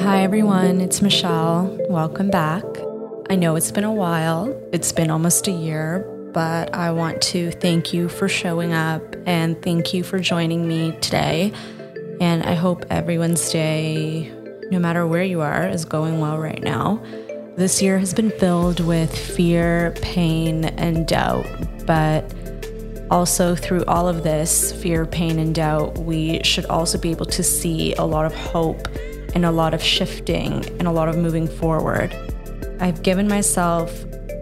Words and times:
Hi, 0.00 0.22
everyone. 0.22 0.80
It's 0.80 1.02
Michelle. 1.02 1.76
Welcome 1.90 2.30
back. 2.30 2.64
I 3.28 3.36
know 3.36 3.54
it's 3.56 3.70
been 3.70 3.84
a 3.84 3.92
while, 3.92 4.58
it's 4.72 4.92
been 4.92 5.10
almost 5.10 5.46
a 5.46 5.50
year, 5.50 6.08
but 6.32 6.74
I 6.74 6.90
want 6.92 7.20
to 7.24 7.50
thank 7.50 7.92
you 7.92 8.08
for 8.08 8.30
showing 8.30 8.72
up 8.72 9.02
and 9.26 9.60
thank 9.60 9.92
you 9.92 10.04
for 10.04 10.18
joining 10.18 10.66
me 10.66 10.92
today. 11.02 11.52
And 12.18 12.44
I 12.44 12.54
hope 12.54 12.86
everyone's 12.88 13.50
day, 13.50 14.32
no 14.70 14.78
matter 14.78 15.06
where 15.06 15.22
you 15.22 15.42
are, 15.42 15.68
is 15.68 15.84
going 15.84 16.20
well 16.20 16.38
right 16.38 16.62
now. 16.62 17.04
This 17.56 17.82
year 17.82 17.98
has 17.98 18.14
been 18.14 18.30
filled 18.30 18.80
with 18.80 19.14
fear, 19.14 19.94
pain, 20.00 20.64
and 20.64 21.06
doubt, 21.06 21.46
but 21.84 22.32
also 23.10 23.54
through 23.54 23.84
all 23.86 24.08
of 24.08 24.22
this 24.22 24.72
fear, 24.72 25.06
pain, 25.06 25.38
and 25.38 25.54
doubt, 25.54 25.98
we 25.98 26.42
should 26.42 26.66
also 26.66 26.98
be 26.98 27.10
able 27.10 27.26
to 27.26 27.42
see 27.42 27.94
a 27.94 28.04
lot 28.04 28.26
of 28.26 28.34
hope 28.34 28.88
and 29.34 29.44
a 29.44 29.50
lot 29.50 29.74
of 29.74 29.82
shifting 29.82 30.64
and 30.78 30.86
a 30.86 30.90
lot 30.90 31.08
of 31.08 31.16
moving 31.16 31.46
forward. 31.46 32.14
I've 32.80 33.02
given 33.02 33.28
myself 33.28 33.92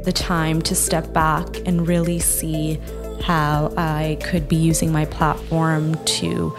the 0.05 0.13
time 0.13 0.63
to 0.63 0.75
step 0.75 1.13
back 1.13 1.47
and 1.67 1.87
really 1.87 2.19
see 2.19 2.81
how 3.23 3.73
I 3.77 4.19
could 4.23 4.49
be 4.49 4.57
using 4.57 4.93
my 4.93 5.05
platform 5.07 5.95
to 6.05 6.57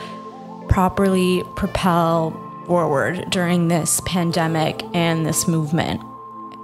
properly 0.68 1.44
propel 1.56 2.32
forward 2.66 3.30
during 3.30 3.70
this 3.70 4.02
pandemic 4.06 4.84
and 4.94 5.26
this 5.26 5.48
movement. 5.48 6.02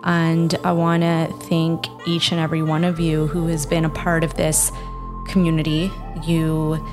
And 0.04 0.54
I 0.66 0.74
want 0.74 1.04
to 1.04 1.34
thank 1.48 1.88
each 2.06 2.32
and 2.32 2.42
every 2.42 2.62
one 2.62 2.84
of 2.84 3.00
you 3.00 3.28
who 3.28 3.48
has 3.48 3.66
been 3.66 3.86
a 3.86 3.90
part 3.90 4.26
of 4.26 4.34
this 4.34 4.72
community. 5.28 5.92
You 6.24 6.86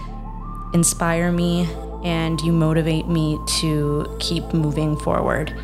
inspire 0.73 1.33
me 1.33 1.69
and 2.05 2.41
you 2.41 2.53
motivate 2.53 3.07
me 3.07 3.39
to 3.61 4.17
keep 4.19 4.53
moving 4.55 4.97
forward. 4.97 5.55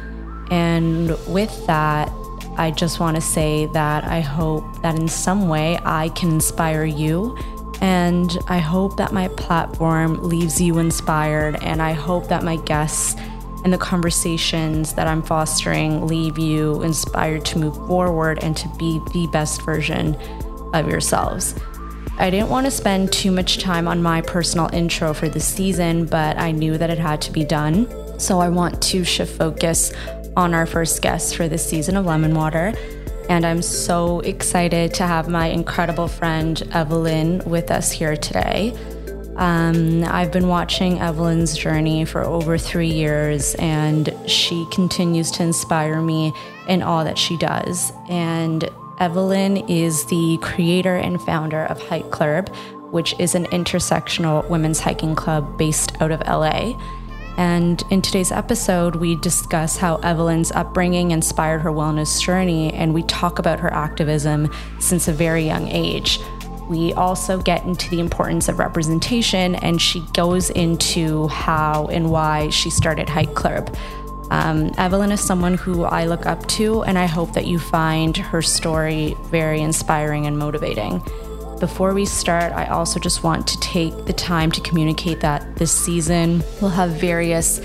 And 0.51 1.11
with 1.27 1.67
that, 1.67 2.11
I 2.59 2.71
just 2.71 3.01
want 3.01 3.17
to 3.17 3.21
say 3.21 3.67
that 3.67 4.05
I 4.05 4.21
hope 4.21 4.83
that 4.83 4.99
in 4.99 5.09
some 5.09 5.49
way 5.49 5.79
I 5.85 6.11
can 6.11 6.31
inspire 6.31 6.85
you. 6.85 7.37
And 7.81 8.39
I 8.49 8.59
hope 8.59 8.97
that 8.97 9.13
my 9.13 9.29
platform 9.29 10.23
leaves 10.23 10.61
you 10.61 10.79
inspired. 10.79 11.63
And 11.63 11.83
I 11.83 11.93
hope 11.93 12.29
that 12.29 12.43
my 12.43 12.57
guests 12.57 13.15
and 13.65 13.73
the 13.73 13.79
conversations 13.79 14.95
that 14.95 15.07
I'm 15.07 15.23
fostering 15.23 16.07
leave 16.07 16.39
you 16.39 16.83
inspired 16.83 17.45
to 17.47 17.59
move 17.59 17.77
forward 17.89 18.39
and 18.43 18.57
to 18.57 18.69
be 18.79 19.01
the 19.13 19.27
best 19.27 19.63
version 19.63 20.15
of 20.73 20.89
yourselves. 20.89 21.55
I 22.19 22.31
didn't 22.31 22.49
want 22.49 22.65
to 22.65 22.71
spend 22.71 23.13
too 23.13 23.31
much 23.31 23.59
time 23.59 23.87
on 23.87 24.03
my 24.03 24.23
personal 24.23 24.71
intro 24.73 25.13
for 25.13 25.29
this 25.29 25.47
season, 25.47 26.07
but 26.07 26.39
I 26.39 26.51
knew 26.51 26.79
that 26.79 26.89
it 26.89 26.99
had 26.99 27.21
to 27.23 27.33
be 27.33 27.45
done. 27.45 27.87
So 28.19 28.41
I 28.41 28.49
want 28.49 28.83
to 28.85 29.05
shift 29.05 29.37
focus 29.37 29.93
on 30.35 30.55
our 30.55 30.65
first 30.65 31.03
guest 31.03 31.37
for 31.37 31.47
this 31.47 31.69
season 31.69 31.97
of 31.97 32.07
Lemon 32.07 32.35
Water. 32.35 32.73
And 33.29 33.45
I'm 33.45 33.61
so 33.61 34.21
excited 34.21 34.95
to 34.95 35.07
have 35.07 35.29
my 35.29 35.49
incredible 35.49 36.09
friend 36.09 36.63
Evelyn 36.73 37.43
with 37.45 37.71
us 37.71 37.93
here 37.93 38.17
today. 38.17 38.75
Um, 39.37 40.03
I've 40.05 40.33
been 40.33 40.49
watching 40.49 40.99
Evelyn's 40.99 41.55
journey 41.57 42.07
for 42.07 42.23
over 42.23 42.57
three 42.57 42.91
years, 42.91 43.55
and 43.57 44.15
she 44.27 44.67
continues 44.73 45.31
to 45.33 45.43
inspire 45.43 46.01
me 46.01 46.33
in 46.67 46.83
all 46.83 47.05
that 47.05 47.19
she 47.19 47.37
does. 47.37 47.93
And 48.09 48.67
Evelyn 48.99 49.59
is 49.69 50.07
the 50.07 50.39
creator 50.41 50.97
and 50.97 51.21
founder 51.21 51.65
of 51.65 51.83
Hike 51.83 52.11
Club, 52.11 52.49
which 52.91 53.15
is 53.19 53.35
an 53.35 53.45
intersectional 53.47 54.49
women's 54.49 54.81
hiking 54.81 55.15
club 55.15 55.59
based 55.59 56.01
out 56.01 56.11
of 56.11 56.21
LA. 56.21 56.79
And 57.37 57.85
in 57.91 58.01
today's 58.01 58.33
episode, 58.33 58.97
we 58.97 59.17
discuss 59.17 59.77
how 59.77 59.97
Evelyn's 59.97 60.51
upbringing 60.53 61.11
inspired 61.11 61.61
her 61.61 61.71
wellness 61.71 62.23
journey, 62.23 62.73
and 62.73 62.95
we 62.95 63.03
talk 63.03 63.39
about 63.39 63.61
her 63.61 63.71
activism 63.71 64.51
since 64.79 65.09
a 65.09 65.13
very 65.13 65.45
young 65.45 65.69
age. 65.69 66.19
We 66.67 66.95
also 66.95 67.39
get 67.39 67.65
into 67.65 67.91
the 67.91 68.01
importance 68.01 68.49
of 68.49 68.59
representation, 68.59 69.57
and 69.57 69.81
she 69.81 70.01
goes 70.15 70.49
into 70.49 71.29
how 71.29 71.89
and 71.89 72.11
why 72.11 72.49
she 72.49 72.71
started 72.71 73.11
Hike 73.11 73.35
Club. 73.35 73.77
Um, 74.31 74.73
Evelyn 74.77 75.13
is 75.13 75.21
someone 75.21 75.55
who 75.55 75.85
I 75.85 76.07
look 76.07 76.27
up 76.27 76.47
to, 76.49 76.83
and 76.83 76.99
I 76.99 77.07
hope 77.07 77.33
that 77.35 77.47
you 77.47 77.59
find 77.59 78.17
her 78.17 78.43
story 78.43 79.15
very 79.27 79.61
inspiring 79.61 80.27
and 80.27 80.39
motivating. 80.39 81.03
Before 81.61 81.95
we 81.95 82.05
start, 82.05 82.53
I 82.53 82.67
also 82.67 83.01
just 83.01 83.23
want 83.23 83.47
to 83.47 83.61
take 83.61 84.05
the 84.05 84.13
time 84.13 84.51
to 84.53 84.61
communicate 84.61 85.21
that 85.21 85.57
this 85.57 85.73
season 85.73 86.43
we'll 86.61 86.71
have 86.71 86.91
various 86.91 87.61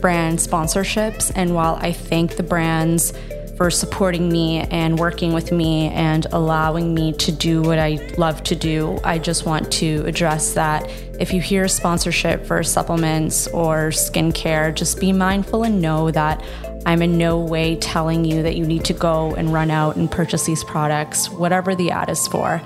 brand 0.00 0.38
sponsorships. 0.38 1.30
And 1.34 1.54
while 1.54 1.76
I 1.76 1.92
thank 1.92 2.36
the 2.36 2.42
brands 2.42 3.12
for 3.56 3.70
supporting 3.70 4.28
me 4.28 4.60
and 4.70 4.98
working 4.98 5.32
with 5.32 5.50
me 5.50 5.88
and 5.88 6.26
allowing 6.32 6.94
me 6.94 7.12
to 7.14 7.32
do 7.32 7.62
what 7.62 7.78
I 7.78 7.98
love 8.18 8.42
to 8.44 8.54
do. 8.54 8.98
I 9.02 9.18
just 9.18 9.46
want 9.46 9.72
to 9.72 10.04
address 10.06 10.52
that. 10.54 10.88
If 11.18 11.32
you 11.32 11.40
hear 11.40 11.66
sponsorship 11.66 12.44
for 12.44 12.62
supplements 12.62 13.46
or 13.48 13.88
skincare, 13.88 14.74
just 14.74 15.00
be 15.00 15.12
mindful 15.12 15.62
and 15.62 15.80
know 15.80 16.10
that 16.10 16.44
I'm 16.84 17.02
in 17.02 17.18
no 17.18 17.40
way 17.40 17.76
telling 17.76 18.24
you 18.24 18.42
that 18.42 18.56
you 18.56 18.66
need 18.66 18.84
to 18.84 18.92
go 18.92 19.34
and 19.34 19.52
run 19.52 19.70
out 19.70 19.96
and 19.96 20.10
purchase 20.10 20.44
these 20.44 20.62
products, 20.62 21.30
whatever 21.30 21.74
the 21.74 21.90
ad 21.90 22.10
is 22.10 22.28
for. 22.28 22.62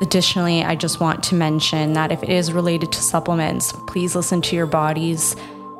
Additionally, 0.00 0.64
I 0.64 0.74
just 0.74 0.98
want 0.98 1.22
to 1.24 1.36
mention 1.36 1.92
that 1.92 2.10
if 2.10 2.22
it 2.24 2.28
is 2.28 2.52
related 2.52 2.90
to 2.90 3.00
supplements, 3.00 3.72
please 3.86 4.16
listen 4.16 4.42
to 4.42 4.56
your 4.56 4.66
bodies 4.66 5.36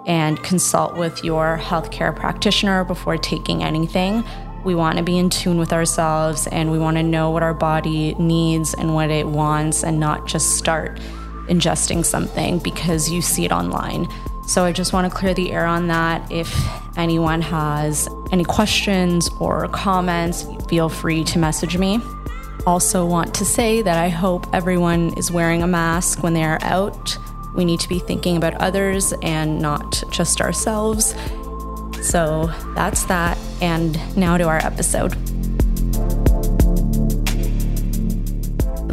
and 0.07 0.43
consult 0.43 0.97
with 0.97 1.25
your 1.25 1.59
healthcare 1.61 2.15
practitioner 2.15 2.85
before 2.85 3.17
taking 3.17 3.63
anything. 3.63 4.25
We 4.65 4.75
want 4.75 4.99
to 4.99 5.03
be 5.03 5.19
in 5.19 5.31
tune 5.31 5.59
with 5.59 5.73
ourselves 5.73 6.47
and 6.47 6.71
we 6.71 6.79
want 6.79 6.97
to 6.97 7.03
know 7.03 7.31
what 7.31 7.43
our 7.43 7.55
body 7.55 8.15
needs 8.15 8.75
and 8.75 8.95
what 8.95 9.11
it 9.11 9.27
wants 9.27 9.83
and 9.83 9.99
not 9.99 10.27
just 10.27 10.57
start 10.57 11.01
ingesting 11.49 12.05
something 12.05 12.59
because 12.59 13.11
you 13.11 13.23
see 13.23 13.45
it 13.45 13.53
online. 13.53 14.09
So 14.47 14.65
I 14.65 14.73
just 14.73 14.93
want 14.93 15.11
to 15.11 15.17
clear 15.17 15.35
the 15.35 15.53
air 15.53 15.67
on 15.67 15.89
that. 15.89 16.31
If 16.31 16.55
anyone 16.97 17.41
has 17.43 18.09
any 18.31 18.45
questions 18.45 19.29
or 19.41 19.69
comments, 19.69 20.47
feel 20.69 20.89
free 20.89 21.25
to 21.25 21.39
message 21.39 21.77
me. 21.77 22.01
Also, 22.67 23.05
want 23.05 23.35
to 23.35 23.45
say 23.45 23.83
that 23.83 23.99
I 23.99 24.09
hope 24.09 24.47
everyone 24.53 25.15
is 25.15 25.33
wearing 25.33 25.63
a 25.63 25.67
mask 25.67 26.23
when 26.23 26.35
they 26.35 26.45
are 26.45 26.59
out 26.63 27.19
we 27.55 27.65
need 27.65 27.81
to 27.81 27.89
be 27.89 27.99
thinking 27.99 28.37
about 28.37 28.55
others 28.55 29.13
and 29.23 29.61
not 29.61 30.03
just 30.11 30.41
ourselves. 30.41 31.15
So 32.03 32.53
that's 32.75 33.05
that. 33.05 33.39
And 33.61 33.99
now 34.17 34.37
to 34.37 34.45
our 34.45 34.59
episode. 34.59 35.17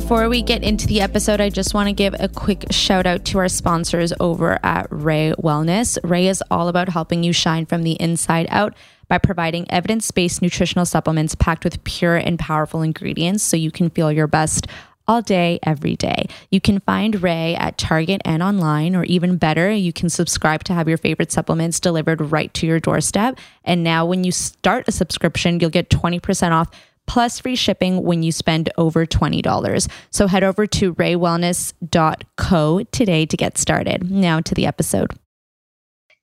Before 0.10 0.28
we 0.28 0.42
get 0.42 0.64
into 0.64 0.88
the 0.88 1.02
episode, 1.02 1.40
I 1.40 1.50
just 1.50 1.76
want 1.76 1.88
to 1.88 1.94
give 1.94 2.16
a 2.20 2.28
quick 2.28 2.66
shout 2.72 3.06
out 3.06 3.26
to 3.26 3.38
our 3.38 3.48
sponsors 3.48 4.12
over 4.20 4.58
at 4.64 4.88
Rae 4.90 5.34
Wellness. 5.38 6.00
Rae 6.04 6.28
is 6.28 6.44
all 6.50 6.68
about 6.68 6.90
helping 6.90 7.24
you 7.24 7.32
shine 7.32 7.68
from 7.68 7.84
the 7.84 7.92
inside 8.02 8.48
out 8.50 8.74
by 9.08 9.20
providing 9.20 9.70
evidence 9.70 10.10
based 10.10 10.42
nutritional 10.42 10.86
supplements 10.86 11.36
packed 11.36 11.64
with 11.64 11.84
pure 11.84 12.16
and 12.16 12.40
powerful 12.40 12.82
ingredients 12.82 13.44
so 13.44 13.56
you 13.56 13.70
can 13.70 13.92
feel 13.92 14.12
your 14.12 14.26
best 14.26 14.66
all 15.10 15.22
day, 15.24 15.60
every 15.64 15.96
day. 15.96 16.28
You 16.52 16.62
can 16.62 16.80
find 16.82 17.22
Rae 17.24 17.56
at 17.56 17.80
Target 17.80 18.22
and 18.24 18.44
online, 18.44 18.96
or 18.96 19.04
even 19.06 19.38
better, 19.38 19.72
you 19.72 19.92
can 19.92 20.08
subscribe 20.08 20.64
to 20.66 20.74
have 20.74 20.88
your 20.88 21.00
favorite 21.00 21.32
supplements 21.32 21.80
delivered 21.80 22.22
right 22.22 22.54
to 22.54 22.68
your 22.68 22.80
doorstep. 22.80 23.40
And 23.64 23.84
now, 23.84 24.06
when 24.06 24.24
you 24.24 24.32
start 24.32 24.88
a 24.88 24.92
subscription, 24.92 25.60
you'll 25.60 25.72
get 25.72 25.90
20% 25.90 26.52
off 26.52 26.70
plus 27.08 27.40
free 27.40 27.56
shipping 27.56 28.04
when 28.04 28.22
you 28.22 28.32
spend 28.32 28.70
over 28.78 29.04
$20. 29.04 29.90
So 30.12 30.28
head 30.28 30.44
over 30.44 30.68
to 30.68 30.94
raewellness.co 30.94 32.84
today 32.92 33.26
to 33.26 33.36
get 33.36 33.58
started. 33.58 34.12
Now 34.12 34.42
to 34.42 34.54
the 34.54 34.68
episode. 34.68 35.18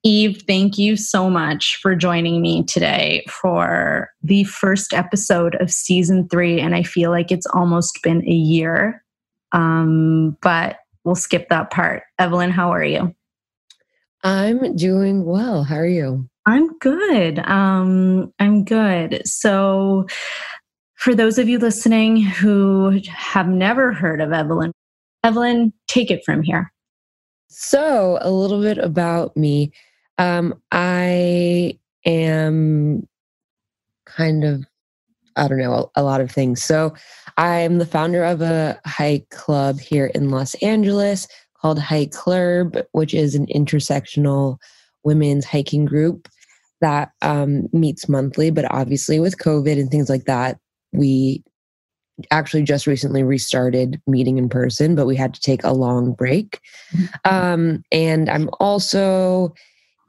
Eve, 0.07 0.41
thank 0.47 0.77
you 0.77 0.95
so 0.95 1.29
much 1.29 1.75
for 1.81 1.93
joining 1.93 2.41
me 2.41 2.63
today 2.63 3.25
for 3.27 4.09
the 4.23 4.45
first 4.45 4.93
episode 4.93 5.55
of 5.55 5.69
season 5.69 6.29
three. 6.29 6.61
And 6.61 6.73
I 6.73 6.83
feel 6.83 7.11
like 7.11 7.29
it's 7.29 7.45
almost 7.47 7.99
been 8.03 8.23
a 8.23 8.33
year, 8.33 9.03
um, 9.51 10.37
but 10.41 10.77
we'll 11.03 11.15
skip 11.15 11.49
that 11.49 11.71
part. 11.71 12.03
Evelyn, 12.19 12.51
how 12.51 12.71
are 12.71 12.85
you? 12.85 13.13
I'm 14.23 14.77
doing 14.77 15.25
well. 15.25 15.65
How 15.65 15.75
are 15.75 15.85
you? 15.85 16.29
I'm 16.45 16.77
good. 16.77 17.39
Um, 17.39 18.33
I'm 18.39 18.63
good. 18.63 19.27
So, 19.27 20.07
for 20.95 21.15
those 21.15 21.37
of 21.37 21.49
you 21.49 21.59
listening 21.59 22.21
who 22.21 23.01
have 23.09 23.49
never 23.49 23.91
heard 23.91 24.21
of 24.21 24.31
Evelyn, 24.31 24.71
Evelyn, 25.25 25.73
take 25.89 26.11
it 26.11 26.23
from 26.23 26.43
here. 26.43 26.71
So, 27.49 28.19
a 28.21 28.31
little 28.31 28.61
bit 28.61 28.77
about 28.77 29.35
me. 29.35 29.73
Um, 30.17 30.53
I 30.71 31.77
am 32.05 33.07
kind 34.05 34.43
of, 34.43 34.65
I 35.35 35.47
don't 35.47 35.59
know, 35.59 35.91
a, 35.95 36.01
a 36.01 36.03
lot 36.03 36.21
of 36.21 36.31
things. 36.31 36.63
So 36.63 36.93
I'm 37.37 37.77
the 37.77 37.85
founder 37.85 38.23
of 38.23 38.41
a 38.41 38.79
hike 38.85 39.29
club 39.29 39.79
here 39.79 40.07
in 40.07 40.29
Los 40.29 40.55
Angeles 40.55 41.27
called 41.61 41.79
Hike 41.79 42.11
Club, 42.11 42.77
which 42.91 43.13
is 43.13 43.35
an 43.35 43.47
intersectional 43.47 44.57
women's 45.03 45.45
hiking 45.45 45.85
group 45.85 46.27
that 46.81 47.11
um, 47.21 47.67
meets 47.73 48.07
monthly. 48.07 48.51
But 48.51 48.71
obviously, 48.71 49.19
with 49.19 49.37
COVID 49.37 49.79
and 49.79 49.89
things 49.89 50.09
like 50.09 50.25
that, 50.25 50.59
we 50.91 51.43
actually 52.31 52.63
just 52.63 52.87
recently 52.87 53.23
restarted 53.23 54.01
meeting 54.07 54.37
in 54.37 54.49
person, 54.49 54.95
but 54.95 55.05
we 55.05 55.15
had 55.15 55.33
to 55.33 55.41
take 55.41 55.63
a 55.63 55.73
long 55.73 56.13
break. 56.13 56.59
Mm-hmm. 56.91 57.35
Um, 57.35 57.83
and 57.91 58.29
I'm 58.29 58.49
also 58.59 59.53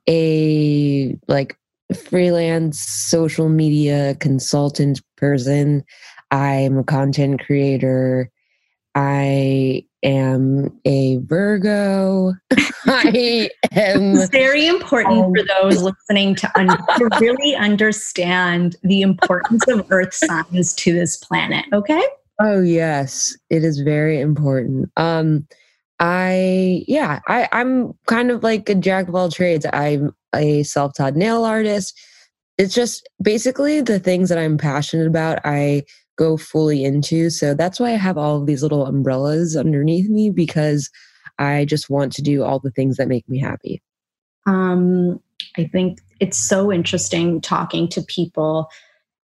a 0.08 1.16
like 1.28 1.56
freelance 1.94 2.80
social 2.80 3.48
media 3.48 4.16
consultant 4.16 5.02
person. 5.16 5.84
I'm 6.30 6.78
a 6.78 6.84
content 6.84 7.40
creator. 7.44 8.30
I 8.94 9.84
am 10.02 10.78
a 10.84 11.18
Virgo. 11.18 12.34
I 12.86 13.50
am 13.72 14.16
it's 14.16 14.30
very 14.30 14.66
important 14.66 15.24
um, 15.24 15.32
for 15.34 15.44
those 15.62 15.82
listening 15.82 16.34
to, 16.36 16.58
un- 16.58 16.68
to 16.96 17.08
really 17.20 17.54
understand 17.54 18.76
the 18.82 19.02
importance 19.02 19.66
of 19.68 19.86
earth 19.90 20.14
signs 20.14 20.72
to 20.74 20.92
this 20.92 21.16
planet, 21.16 21.64
okay? 21.72 22.02
Oh 22.40 22.62
yes, 22.62 23.36
it 23.50 23.64
is 23.64 23.80
very 23.80 24.20
important. 24.20 24.90
Um 24.96 25.46
I 26.00 26.84
yeah, 26.86 27.20
I 27.28 27.48
I'm 27.52 27.92
kind 28.06 28.30
of 28.30 28.42
like 28.42 28.68
a 28.68 28.74
jack 28.74 29.08
of 29.08 29.14
all 29.14 29.30
trades. 29.30 29.66
I'm 29.72 30.14
a 30.34 30.62
self-taught 30.62 31.16
nail 31.16 31.44
artist. 31.44 31.98
It's 32.56 32.74
just 32.74 33.08
basically 33.22 33.80
the 33.80 33.98
things 33.98 34.28
that 34.28 34.38
I'm 34.38 34.58
passionate 34.58 35.06
about. 35.06 35.40
I 35.44 35.84
go 36.16 36.36
fully 36.36 36.84
into. 36.84 37.30
So 37.30 37.54
that's 37.54 37.78
why 37.80 37.90
I 37.90 37.96
have 37.96 38.18
all 38.18 38.38
of 38.38 38.46
these 38.46 38.62
little 38.62 38.86
umbrellas 38.86 39.56
underneath 39.56 40.08
me 40.10 40.30
because 40.30 40.90
I 41.38 41.64
just 41.64 41.88
want 41.88 42.12
to 42.14 42.22
do 42.22 42.42
all 42.42 42.58
the 42.58 42.72
things 42.72 42.96
that 42.96 43.08
make 43.08 43.28
me 43.28 43.38
happy. 43.38 43.80
Um, 44.46 45.20
I 45.56 45.64
think 45.64 46.00
it's 46.20 46.38
so 46.38 46.72
interesting 46.72 47.40
talking 47.40 47.88
to 47.88 48.02
people 48.02 48.68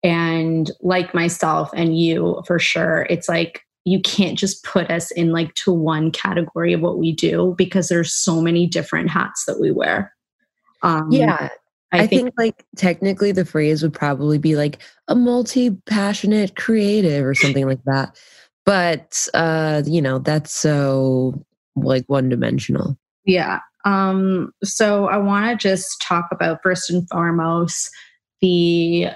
and 0.04 0.72
like 0.82 1.14
myself 1.14 1.70
and 1.76 1.98
you 1.98 2.42
for 2.48 2.58
sure. 2.58 3.06
It's 3.10 3.30
like 3.30 3.64
you 3.86 4.02
can't 4.02 4.38
just 4.38 4.64
put 4.64 4.90
us 4.92 5.12
in 5.12 5.32
like 5.32 5.54
to 5.56 5.72
one 5.72 6.12
category 6.12 6.74
of 6.74 6.82
what 6.82 7.00
we 7.00 7.12
do 7.12 7.56
because 7.58 7.88
there's 7.88 8.14
so 8.14 8.42
many 8.42 8.68
different 8.68 9.10
hats 9.10 9.46
that 9.46 9.60
we 9.60 9.72
wear. 9.72 10.14
Um, 10.82 11.12
yeah, 11.12 11.50
I, 11.92 12.02
I 12.02 12.08
think, 12.08 12.24
think, 12.24 12.34
like 12.38 12.66
technically 12.76 13.32
the 13.32 13.46
phrase 13.46 13.82
would 13.82 13.94
probably 13.94 14.38
be 14.38 14.56
like 14.56 14.80
a 15.08 15.16
multi-passionate 15.16 16.56
creative 16.56 17.26
or 17.26 17.34
something 17.34 17.68
like 17.68 17.84
that. 17.86 18.20
But 18.66 19.28
uh, 19.34 19.84
you 19.86 20.02
know, 20.02 20.20
that's 20.20 20.54
so 20.54 21.46
like 21.76 22.06
one 22.08 22.30
dimensional. 22.30 22.98
Yeah. 23.26 23.60
Um, 23.86 24.52
so 24.64 25.08
I 25.08 25.18
want 25.18 25.50
to 25.50 25.68
just 25.68 26.02
talk 26.02 26.28
about 26.32 26.60
first 26.62 26.90
and 26.90 27.08
foremost 27.10 27.90
the 28.42 29.08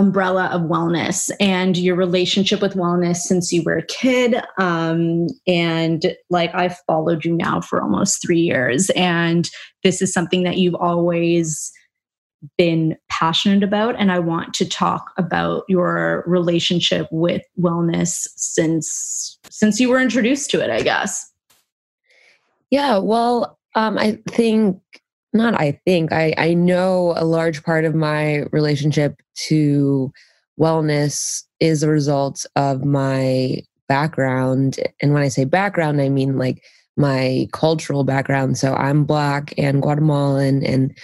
umbrella 0.00 0.46
of 0.46 0.62
wellness 0.62 1.30
and 1.38 1.76
your 1.76 1.94
relationship 1.94 2.62
with 2.62 2.74
wellness 2.74 3.16
since 3.16 3.52
you 3.52 3.62
were 3.62 3.76
a 3.76 3.86
kid. 3.86 4.34
Um, 4.58 5.26
and 5.46 6.16
like 6.30 6.54
I've 6.54 6.78
followed 6.86 7.24
you 7.24 7.36
now 7.36 7.60
for 7.60 7.82
almost 7.82 8.22
three 8.22 8.40
years, 8.40 8.90
and 8.96 9.48
this 9.84 10.00
is 10.00 10.12
something 10.12 10.42
that 10.44 10.56
you've 10.56 10.74
always 10.74 11.70
been 12.56 12.96
passionate 13.10 13.62
about 13.62 13.94
and 13.98 14.10
i 14.10 14.18
want 14.18 14.54
to 14.54 14.66
talk 14.66 15.12
about 15.18 15.62
your 15.68 16.24
relationship 16.26 17.06
with 17.10 17.42
wellness 17.60 18.26
since 18.36 19.38
since 19.50 19.78
you 19.78 19.90
were 19.90 20.00
introduced 20.00 20.50
to 20.50 20.58
it 20.58 20.70
i 20.70 20.80
guess 20.80 21.30
yeah 22.70 22.96
well 22.96 23.58
um 23.74 23.98
i 23.98 24.18
think 24.30 24.80
not 25.32 25.54
i 25.54 25.78
think. 25.84 26.12
I 26.12 26.34
i 26.38 26.54
know 26.54 27.14
a 27.16 27.24
large 27.24 27.62
part 27.62 27.84
of 27.84 27.94
my 27.94 28.44
relationship 28.52 29.20
to 29.48 30.12
wellness 30.58 31.42
is 31.60 31.82
a 31.82 31.88
result 31.88 32.44
of 32.56 32.84
my 32.84 33.62
background. 33.88 34.78
And 35.02 35.12
when 35.14 35.22
i 35.22 35.28
say 35.28 35.44
background 35.44 36.00
i 36.00 36.08
mean 36.08 36.38
like 36.38 36.62
my 36.96 37.48
cultural 37.52 38.04
background. 38.04 38.58
So 38.58 38.74
i'm 38.74 39.04
black 39.04 39.54
and 39.58 39.82
guatemalan 39.82 40.64
and 40.64 40.96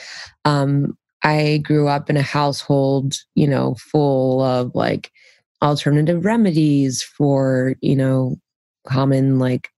um, 0.44 0.96
I 1.23 1.58
grew 1.64 1.88
up 1.88 2.08
in 2.08 2.17
a 2.17 2.23
household, 2.23 3.14
you 3.34 3.49
know, 3.49 3.75
full 3.90 4.43
of 4.43 4.70
like 4.75 5.11
alternative 5.62 6.25
remedies 6.25 7.02
for, 7.02 7.75
you 7.81 7.96
know, 7.96 8.37
common 8.87 9.40
like 9.40 9.69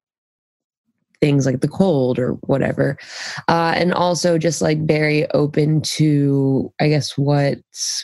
things 1.21 1.47
like 1.47 1.61
the 1.61 1.69
cold 1.69 2.19
or 2.19 2.33
whatever. 2.47 2.97
Uh, 3.49 3.73
and 3.77 3.93
also 3.93 4.39
just 4.39 4.63
like 4.63 4.85
very 4.87 5.31
open 5.33 5.81
to, 5.83 6.73
I 6.81 6.89
guess, 6.89 7.17
what 7.19 7.59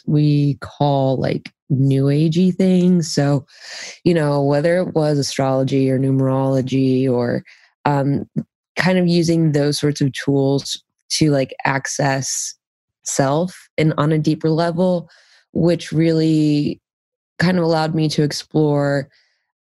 we 0.07 0.59
call 0.61 1.17
like 1.17 1.53
new 1.71 2.05
agey 2.05 2.55
things. 2.55 3.13
So, 3.13 3.47
you 4.05 4.15
know, 4.15 4.43
whether 4.43 4.79
it 4.79 4.95
was 4.95 5.19
astrology 5.19 5.91
or 5.91 5.99
numerology 5.99 7.09
or 7.09 7.45
um, 7.85 8.29
kind 8.77 8.99
of 8.99 9.07
using 9.07 9.53
those 9.53 9.79
sorts 9.79 10.01
of 10.01 10.13
tools 10.13 10.83
to 11.11 11.31
like 11.31 11.55
access 11.65 12.55
self 13.05 13.69
and 13.79 13.95
on 13.99 14.13
a 14.13 14.19
deeper 14.19 14.51
level, 14.51 15.09
which 15.53 15.93
really 15.93 16.81
kind 17.39 17.59
of 17.59 17.65
allowed 17.65 17.95
me 17.95 18.09
to 18.09 18.23
explore 18.23 19.09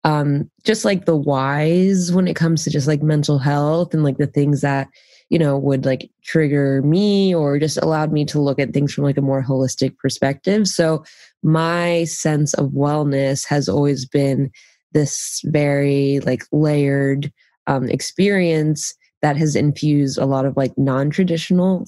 um, 0.04 0.50
just 0.64 0.84
like 0.84 1.06
the 1.06 1.16
whys 1.16 2.12
when 2.12 2.28
it 2.28 2.36
comes 2.36 2.62
to 2.64 2.70
just 2.70 2.86
like 2.86 3.02
mental 3.02 3.38
health 3.38 3.94
and 3.94 4.04
like 4.04 4.18
the 4.18 4.26
things 4.26 4.60
that 4.60 4.88
you 5.30 5.38
know 5.38 5.58
would 5.58 5.84
like 5.84 6.10
trigger 6.22 6.82
me 6.82 7.34
or 7.34 7.58
just 7.58 7.78
allowed 7.78 8.12
me 8.12 8.24
to 8.26 8.40
look 8.40 8.58
at 8.58 8.72
things 8.72 8.92
from 8.92 9.04
like 9.04 9.16
a 9.16 9.22
more 9.22 9.42
holistic 9.42 9.96
perspective 9.98 10.68
so 10.68 11.02
my 11.42 12.04
sense 12.04 12.54
of 12.54 12.70
wellness 12.70 13.46
has 13.46 13.68
always 13.68 14.06
been 14.06 14.50
this 14.92 15.40
very 15.44 16.20
like 16.20 16.42
layered 16.52 17.32
um, 17.66 17.88
experience 17.88 18.94
that 19.22 19.36
has 19.36 19.56
infused 19.56 20.18
a 20.18 20.26
lot 20.26 20.46
of 20.46 20.56
like 20.56 20.76
non-traditional 20.78 21.86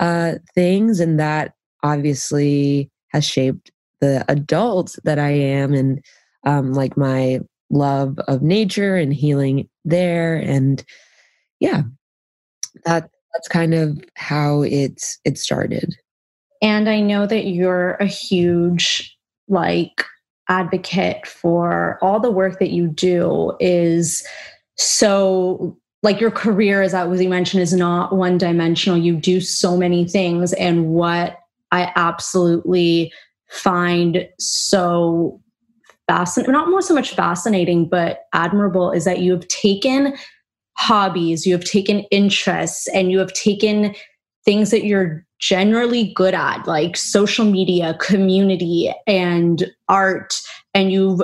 uh, 0.00 0.34
things. 0.54 1.00
And 1.00 1.18
that 1.20 1.54
obviously 1.82 2.90
has 3.08 3.24
shaped 3.24 3.70
the 4.00 4.24
adult 4.28 4.96
that 5.04 5.18
I 5.18 5.30
am 5.30 5.72
and 5.72 6.04
um, 6.44 6.72
like 6.72 6.96
my 6.96 7.40
love 7.70 8.18
of 8.28 8.42
nature 8.42 8.96
and 8.96 9.12
healing 9.12 9.68
there. 9.84 10.36
And 10.36 10.84
yeah, 11.60 11.82
that 12.84 13.10
that's 13.32 13.48
kind 13.48 13.74
of 13.74 14.02
how 14.14 14.62
it's 14.62 15.18
it 15.24 15.38
started. 15.38 15.94
And 16.62 16.88
I 16.88 17.00
know 17.00 17.26
that 17.26 17.46
you're 17.46 17.94
a 17.94 18.06
huge 18.06 19.16
like 19.48 20.04
advocate 20.48 21.26
for 21.26 21.98
all 22.00 22.20
the 22.20 22.30
work 22.30 22.58
that 22.58 22.70
you 22.70 22.86
do 22.86 23.56
is 23.60 24.26
so 24.76 25.76
like 26.02 26.20
your 26.20 26.30
career, 26.30 26.82
as 26.82 26.92
I 26.94 27.04
was 27.04 27.22
you 27.22 27.28
mentioned, 27.28 27.62
is 27.62 27.72
not 27.72 28.14
one 28.14 28.36
dimensional. 28.36 28.98
You 28.98 29.16
do 29.16 29.40
so 29.40 29.76
many 29.76 30.06
things. 30.06 30.52
And 30.52 30.90
what 30.90 31.38
I 31.72 31.92
absolutely 31.96 33.12
find 33.48 34.28
so 34.38 35.40
fascinating, 36.06 36.52
not 36.52 36.70
more 36.70 36.82
so 36.82 36.94
much 36.94 37.14
fascinating, 37.14 37.88
but 37.88 38.20
admirable 38.32 38.90
is 38.90 39.04
that 39.04 39.20
you 39.20 39.32
have 39.32 39.46
taken 39.48 40.14
hobbies, 40.76 41.46
you 41.46 41.52
have 41.54 41.64
taken 41.64 42.00
interests, 42.10 42.88
and 42.88 43.10
you 43.10 43.18
have 43.18 43.32
taken 43.32 43.94
things 44.44 44.70
that 44.70 44.84
you're 44.84 45.24
generally 45.40 46.12
good 46.14 46.34
at, 46.34 46.66
like 46.66 46.96
social 46.96 47.44
media, 47.44 47.96
community, 48.00 48.92
and 49.06 49.70
art, 49.88 50.40
and 50.74 50.92
you've 50.92 51.22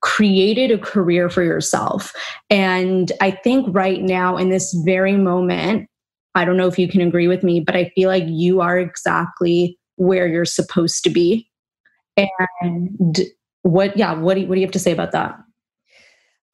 created 0.00 0.70
a 0.70 0.78
career 0.78 1.30
for 1.30 1.42
yourself. 1.42 2.12
And 2.50 3.12
I 3.20 3.30
think 3.30 3.66
right 3.70 4.02
now, 4.02 4.36
in 4.36 4.50
this 4.50 4.72
very 4.84 5.16
moment, 5.16 5.88
I 6.34 6.44
don't 6.44 6.56
know 6.56 6.66
if 6.66 6.78
you 6.78 6.88
can 6.88 7.00
agree 7.00 7.28
with 7.28 7.42
me, 7.42 7.60
but 7.60 7.76
I 7.76 7.90
feel 7.94 8.08
like 8.08 8.24
you 8.26 8.60
are 8.60 8.78
exactly 8.78 9.78
where 9.96 10.26
you're 10.26 10.44
supposed 10.44 11.04
to 11.04 11.10
be. 11.10 11.48
And 12.60 13.20
what, 13.62 13.96
yeah, 13.96 14.14
what 14.14 14.34
do 14.34 14.40
you, 14.40 14.46
what 14.46 14.56
do 14.56 14.60
you 14.60 14.66
have 14.66 14.72
to 14.72 14.78
say 14.78 14.92
about 14.92 15.12
that? 15.12 15.36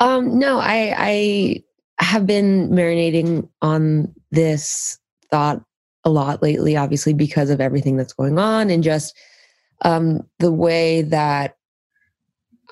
Um, 0.00 0.38
no, 0.38 0.58
I, 0.58 0.94
I 0.96 1.64
have 1.98 2.26
been 2.26 2.68
marinating 2.70 3.48
on 3.62 4.14
this 4.30 4.98
thought 5.30 5.62
a 6.04 6.10
lot 6.10 6.42
lately, 6.42 6.76
obviously, 6.76 7.12
because 7.12 7.50
of 7.50 7.60
everything 7.60 7.96
that's 7.96 8.12
going 8.12 8.38
on 8.38 8.70
and 8.70 8.82
just 8.82 9.16
um, 9.82 10.20
the 10.38 10.52
way 10.52 11.02
that 11.02 11.56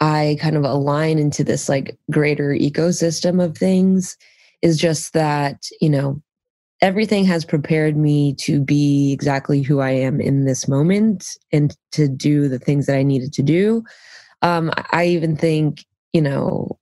I 0.00 0.36
kind 0.40 0.56
of 0.56 0.64
align 0.64 1.18
into 1.18 1.42
this 1.42 1.68
like 1.68 1.98
greater 2.10 2.50
ecosystem 2.50 3.42
of 3.42 3.56
things 3.56 4.16
is 4.62 4.78
just 4.78 5.12
that, 5.14 5.64
you 5.80 5.90
know, 5.90 6.22
everything 6.82 7.24
has 7.24 7.44
prepared 7.44 7.96
me 7.96 8.34
to 8.34 8.60
be 8.60 9.12
exactly 9.12 9.62
who 9.62 9.80
I 9.80 9.90
am 9.90 10.20
in 10.20 10.44
this 10.44 10.68
moment 10.68 11.26
and 11.52 11.74
to 11.92 12.08
do 12.08 12.48
the 12.48 12.58
things 12.58 12.86
that 12.86 12.96
I 12.96 13.02
needed 13.02 13.32
to 13.34 13.42
do. 13.42 13.82
Um, 14.42 14.70
I 14.92 15.06
even 15.06 15.36
think, 15.36 15.84
you 16.12 16.22
know, 16.22 16.78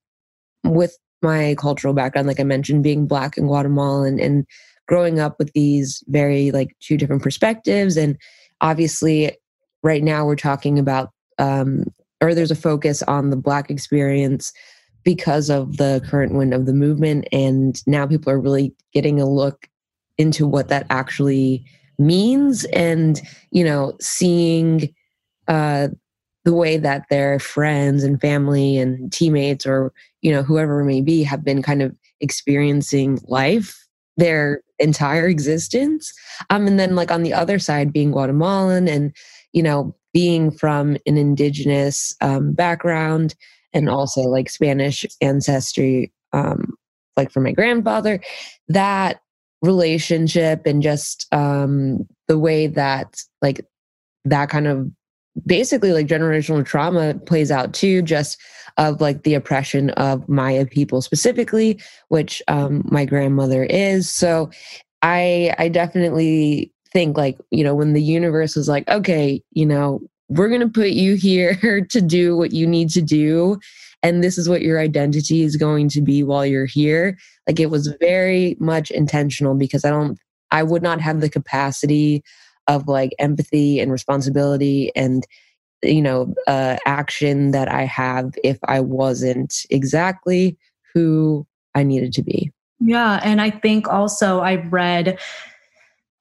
with 0.64 0.96
my 1.23 1.54
cultural 1.58 1.94
background, 1.94 2.28
like 2.28 2.40
I 2.40 2.44
mentioned, 2.44 2.82
being 2.82 3.06
black 3.06 3.37
in 3.37 3.46
Guatemala 3.46 4.06
and, 4.06 4.20
and 4.20 4.46
growing 4.87 5.18
up 5.18 5.38
with 5.38 5.52
these 5.52 6.02
very 6.08 6.50
like 6.50 6.76
two 6.80 6.96
different 6.96 7.23
perspectives. 7.23 7.96
And 7.96 8.16
obviously, 8.61 9.37
right 9.82 10.02
now 10.02 10.26
we're 10.26 10.37
talking 10.37 10.78
about, 10.78 11.11
um, 11.38 11.84
or 12.20 12.34
there's 12.34 12.50
a 12.50 12.56
focus 12.56 13.02
on 13.02 13.30
the 13.30 13.37
black 13.37 13.70
experience 13.70 14.52
because 15.02 15.50
of 15.50 15.76
the 15.76 16.02
current 16.08 16.34
wind 16.34 16.54
of 16.54 16.66
the 16.66 16.73
movement. 16.73 17.26
And 17.32 17.80
now 17.87 18.06
people 18.06 18.32
are 18.32 18.40
really 18.40 18.75
getting 18.92 19.20
a 19.20 19.28
look 19.28 19.68
into 20.16 20.46
what 20.46 20.68
that 20.68 20.87
actually 20.90 21.64
means 21.99 22.64
and, 22.66 23.20
you 23.50 23.64
know, 23.64 23.94
seeing 24.00 24.94
uh, 25.49 25.88
the 26.44 26.54
way 26.54 26.76
that 26.76 27.06
their 27.08 27.38
friends 27.38 28.04
and 28.04 28.20
family 28.20 28.76
and 28.76 29.12
teammates 29.12 29.66
or, 29.66 29.92
you 30.22 30.30
know, 30.30 30.42
whoever 30.42 30.80
it 30.80 30.84
may 30.84 31.00
be 31.00 31.22
have 31.22 31.42
been 31.44 31.62
kind 31.62 31.82
of 31.82 31.94
experiencing 32.20 33.18
life 33.24 33.86
their 34.16 34.62
entire 34.78 35.26
existence. 35.26 36.12
Um, 36.50 36.66
and 36.66 36.78
then 36.78 36.94
like 36.94 37.10
on 37.10 37.22
the 37.22 37.32
other 37.32 37.58
side, 37.58 37.92
being 37.92 38.12
Guatemalan 38.12 38.88
and, 38.88 39.14
you 39.52 39.62
know, 39.62 39.94
being 40.12 40.50
from 40.50 40.96
an 41.06 41.16
indigenous 41.16 42.14
um, 42.20 42.52
background 42.52 43.34
and 43.72 43.88
also 43.88 44.20
like 44.20 44.48
Spanish 44.48 45.04
ancestry, 45.20 46.12
um, 46.32 46.74
like 47.16 47.30
from 47.32 47.42
my 47.44 47.52
grandfather, 47.52 48.20
that 48.68 49.20
relationship 49.62 50.66
and 50.66 50.82
just 50.82 51.26
um, 51.32 52.06
the 52.28 52.38
way 52.38 52.66
that 52.66 53.22
like 53.42 53.66
that 54.24 54.48
kind 54.50 54.66
of 54.66 54.88
basically 55.46 55.92
like 55.92 56.06
generational 56.06 56.64
trauma 56.64 57.14
plays 57.26 57.50
out 57.50 57.74
too 57.74 58.02
just 58.02 58.40
of 58.76 59.00
like 59.00 59.22
the 59.22 59.34
oppression 59.34 59.90
of 59.90 60.28
maya 60.28 60.66
people 60.66 61.00
specifically 61.02 61.80
which 62.08 62.42
um, 62.48 62.82
my 62.90 63.04
grandmother 63.04 63.64
is. 63.64 64.10
So 64.10 64.50
i 65.04 65.54
i 65.58 65.68
definitely 65.68 66.72
think 66.92 67.16
like 67.16 67.38
you 67.50 67.62
know 67.62 67.74
when 67.74 67.92
the 67.92 68.02
universe 68.02 68.56
was 68.56 68.68
like 68.68 68.88
okay 68.88 69.40
you 69.52 69.66
know 69.66 70.00
we're 70.30 70.48
going 70.48 70.60
to 70.60 70.68
put 70.68 70.90
you 70.90 71.14
here 71.28 71.86
to 71.90 72.00
do 72.00 72.36
what 72.36 72.52
you 72.52 72.66
need 72.66 72.90
to 72.90 73.02
do 73.02 73.58
and 74.02 74.22
this 74.22 74.36
is 74.36 74.48
what 74.48 74.62
your 74.62 74.80
identity 74.80 75.42
is 75.42 75.56
going 75.56 75.88
to 75.88 76.00
be 76.00 76.22
while 76.22 76.44
you're 76.44 76.66
here 76.66 77.16
like 77.46 77.60
it 77.60 77.70
was 77.70 77.94
very 78.00 78.56
much 78.58 78.90
intentional 78.90 79.54
because 79.54 79.84
i 79.84 79.90
don't 79.90 80.18
i 80.50 80.62
would 80.62 80.82
not 80.82 81.00
have 81.00 81.20
the 81.20 81.30
capacity 81.30 82.22
of 82.68 82.88
like 82.88 83.14
empathy 83.18 83.80
and 83.80 83.92
responsibility 83.92 84.90
and 84.97 85.26
you 85.83 86.02
know 86.02 86.35
uh, 86.47 86.76
action 86.87 87.50
that 87.50 87.71
i 87.71 87.83
have 87.83 88.35
if 88.42 88.59
i 88.66 88.80
wasn't 88.80 89.66
exactly 89.71 90.56
who 90.92 91.47
i 91.75 91.83
needed 91.83 92.12
to 92.12 92.23
be. 92.23 92.50
Yeah 92.80 93.21
and 93.23 93.40
i 93.40 93.50
think 93.50 93.88
also 93.88 94.40
i 94.40 94.56
read 94.56 95.18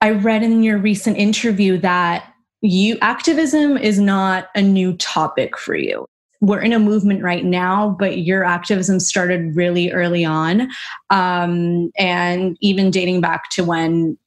i 0.02 0.12
read 0.12 0.44
in 0.44 0.64
your 0.64 0.78
recent 0.78 1.18
interview 1.18 1.78
that 1.80 2.30
you 2.62 2.98
activism 3.02 3.78
is 3.78 4.00
not 4.00 4.48
a 4.56 4.62
new 4.62 4.96
topic 4.96 5.58
for 5.58 5.76
you. 5.76 6.06
We're 6.40 6.62
in 6.62 6.72
a 6.72 6.80
movement 6.80 7.24
right 7.24 7.46
now 7.46 7.96
but 8.00 8.20
your 8.20 8.44
activism 8.44 9.00
started 9.00 9.56
really 9.56 9.92
early 9.92 10.26
on 10.26 10.70
um, 11.10 11.92
and 11.98 12.58
even 12.62 12.92
dating 12.92 13.22
back 13.22 13.50
to 13.52 13.64
when 13.64 14.18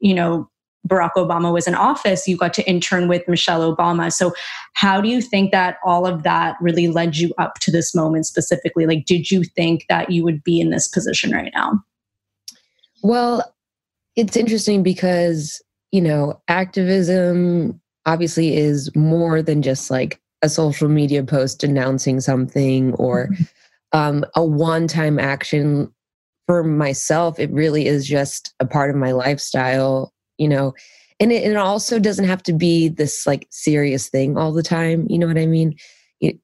you 0.00 0.14
know 0.14 0.48
barack 0.88 1.12
obama 1.16 1.52
was 1.52 1.66
in 1.66 1.74
office 1.74 2.26
you 2.26 2.36
got 2.36 2.54
to 2.54 2.68
intern 2.68 3.06
with 3.06 3.26
michelle 3.28 3.74
obama 3.74 4.12
so 4.12 4.32
how 4.74 5.00
do 5.00 5.08
you 5.08 5.20
think 5.20 5.52
that 5.52 5.76
all 5.84 6.06
of 6.06 6.22
that 6.22 6.56
really 6.60 6.88
led 6.88 7.16
you 7.16 7.32
up 7.38 7.54
to 7.60 7.70
this 7.70 7.94
moment 7.94 8.26
specifically 8.26 8.86
like 8.86 9.04
did 9.04 9.30
you 9.30 9.44
think 9.44 9.84
that 9.88 10.10
you 10.10 10.24
would 10.24 10.42
be 10.42 10.60
in 10.60 10.70
this 10.70 10.88
position 10.88 11.32
right 11.32 11.52
now 11.54 11.72
well 13.02 13.54
it's 14.16 14.36
interesting 14.36 14.82
because 14.82 15.62
you 15.92 16.00
know, 16.00 16.40
activism 16.48 17.80
obviously 18.06 18.56
is 18.56 18.94
more 18.94 19.42
than 19.42 19.62
just 19.62 19.90
like 19.90 20.20
a 20.42 20.48
social 20.48 20.88
media 20.88 21.22
post 21.22 21.64
announcing 21.64 22.20
something 22.20 22.94
or 22.94 23.28
mm-hmm. 23.28 23.44
um, 23.92 24.24
a 24.36 24.44
one 24.44 24.86
time 24.86 25.18
action. 25.18 25.92
For 26.46 26.64
myself, 26.64 27.38
it 27.38 27.48
really 27.52 27.86
is 27.86 28.08
just 28.08 28.54
a 28.58 28.66
part 28.66 28.90
of 28.90 28.96
my 28.96 29.12
lifestyle, 29.12 30.12
you 30.40 30.48
know, 30.48 30.74
and 31.20 31.30
it, 31.30 31.44
and 31.44 31.52
it 31.52 31.58
also 31.58 31.98
doesn't 31.98 32.24
have 32.24 32.42
to 32.44 32.52
be 32.54 32.88
this 32.88 33.26
like 33.26 33.46
serious 33.50 34.08
thing 34.08 34.38
all 34.38 34.52
the 34.52 34.62
time. 34.62 35.06
You 35.08 35.18
know 35.18 35.26
what 35.26 35.38
I 35.38 35.46
mean? 35.46 35.76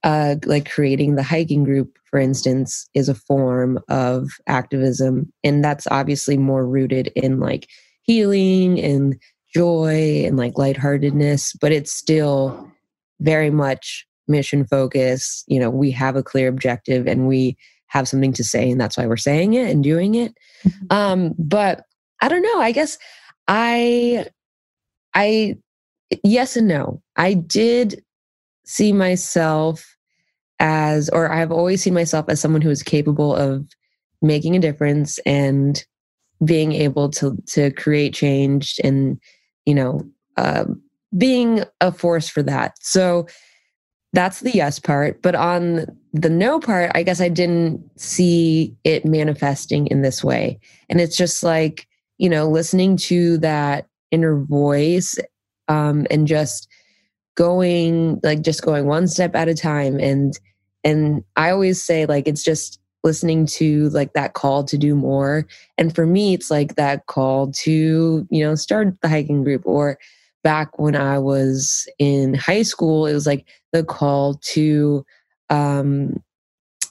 Uh, 0.03 0.35
like 0.45 0.69
creating 0.69 1.15
the 1.15 1.23
hiking 1.23 1.63
group, 1.63 1.97
for 2.05 2.19
instance, 2.19 2.87
is 2.93 3.09
a 3.09 3.15
form 3.15 3.79
of 3.89 4.29
activism. 4.47 5.33
And 5.43 5.63
that's 5.63 5.87
obviously 5.89 6.37
more 6.37 6.65
rooted 6.65 7.11
in 7.15 7.39
like 7.39 7.67
healing 8.03 8.79
and 8.79 9.19
joy 9.53 10.23
and 10.25 10.37
like 10.37 10.57
lightheartedness, 10.57 11.53
but 11.53 11.71
it's 11.71 11.91
still 11.91 12.71
very 13.19 13.49
much 13.49 14.05
mission 14.27 14.65
focused. 14.65 15.43
You 15.47 15.59
know, 15.59 15.71
we 15.71 15.89
have 15.91 16.15
a 16.15 16.23
clear 16.23 16.47
objective 16.47 17.07
and 17.07 17.27
we 17.27 17.57
have 17.87 18.07
something 18.07 18.33
to 18.33 18.43
say, 18.43 18.69
and 18.69 18.79
that's 18.79 18.97
why 18.97 19.07
we're 19.07 19.17
saying 19.17 19.53
it 19.53 19.71
and 19.71 19.83
doing 19.83 20.15
it. 20.15 20.35
Mm-hmm. 20.63 20.85
Um, 20.91 21.33
but 21.39 21.83
I 22.21 22.27
don't 22.27 22.41
know. 22.41 22.59
I 22.59 22.71
guess 22.71 22.97
I, 23.47 24.27
I, 25.13 25.57
yes 26.23 26.57
and 26.57 26.67
no. 26.67 27.01
I 27.15 27.33
did 27.33 28.03
see 28.65 28.93
myself 28.93 29.97
as, 30.59 31.09
or 31.09 31.31
I've 31.31 31.51
always 31.51 31.81
seen 31.81 31.93
myself 31.93 32.25
as 32.29 32.39
someone 32.39 32.61
who 32.61 32.69
is 32.69 32.83
capable 32.83 33.35
of 33.35 33.67
making 34.21 34.55
a 34.55 34.59
difference 34.59 35.19
and 35.19 35.83
being 36.45 36.71
able 36.71 37.09
to 37.09 37.35
to 37.47 37.71
create 37.71 38.13
change 38.13 38.79
and 38.83 39.19
you 39.67 39.75
know, 39.75 40.01
uh, 40.37 40.63
being 41.17 41.63
a 41.81 41.91
force 41.91 42.29
for 42.29 42.41
that. 42.41 42.77
So 42.81 43.27
that's 44.13 44.39
the 44.39 44.51
yes 44.51 44.79
part. 44.79 45.21
But 45.21 45.35
on 45.35 45.85
the 46.13 46.29
no 46.29 46.59
part, 46.59 46.91
I 46.95 47.03
guess 47.03 47.19
I 47.19 47.27
didn't 47.27 47.81
see 47.99 48.73
it 48.85 49.05
manifesting 49.05 49.87
in 49.87 50.01
this 50.01 50.23
way. 50.23 50.57
And 50.89 51.01
it's 51.01 51.17
just 51.17 51.43
like, 51.43 51.85
you 52.17 52.29
know, 52.29 52.49
listening 52.49 52.97
to 52.97 53.37
that 53.39 53.87
inner 54.11 54.39
voice 54.39 55.17
um, 55.67 56.07
and 56.09 56.27
just 56.27 56.67
going, 57.35 58.19
like, 58.23 58.41
just 58.41 58.63
going 58.63 58.85
one 58.85 59.07
step 59.07 59.35
at 59.35 59.47
a 59.47 59.53
time. 59.53 59.99
And, 59.99 60.37
and 60.83 61.23
I 61.35 61.51
always 61.51 61.83
say, 61.83 62.05
like, 62.05 62.27
it's 62.27 62.43
just 62.43 62.79
listening 63.03 63.45
to 63.45 63.89
like 63.89 64.13
that 64.13 64.33
call 64.33 64.65
to 64.65 64.77
do 64.77 64.93
more 64.95 65.47
and 65.77 65.95
for 65.95 66.05
me 66.05 66.33
it's 66.33 66.51
like 66.51 66.75
that 66.75 67.05
call 67.05 67.51
to 67.51 68.27
you 68.29 68.43
know 68.43 68.53
start 68.53 68.99
the 69.01 69.07
hiking 69.07 69.43
group 69.45 69.61
or 69.65 69.97
back 70.43 70.77
when 70.77 70.95
i 70.95 71.17
was 71.17 71.87
in 71.99 72.33
high 72.33 72.63
school 72.63 73.05
it 73.05 73.13
was 73.13 73.25
like 73.25 73.47
the 73.71 73.83
call 73.83 74.33
to 74.35 75.05
um 75.49 76.21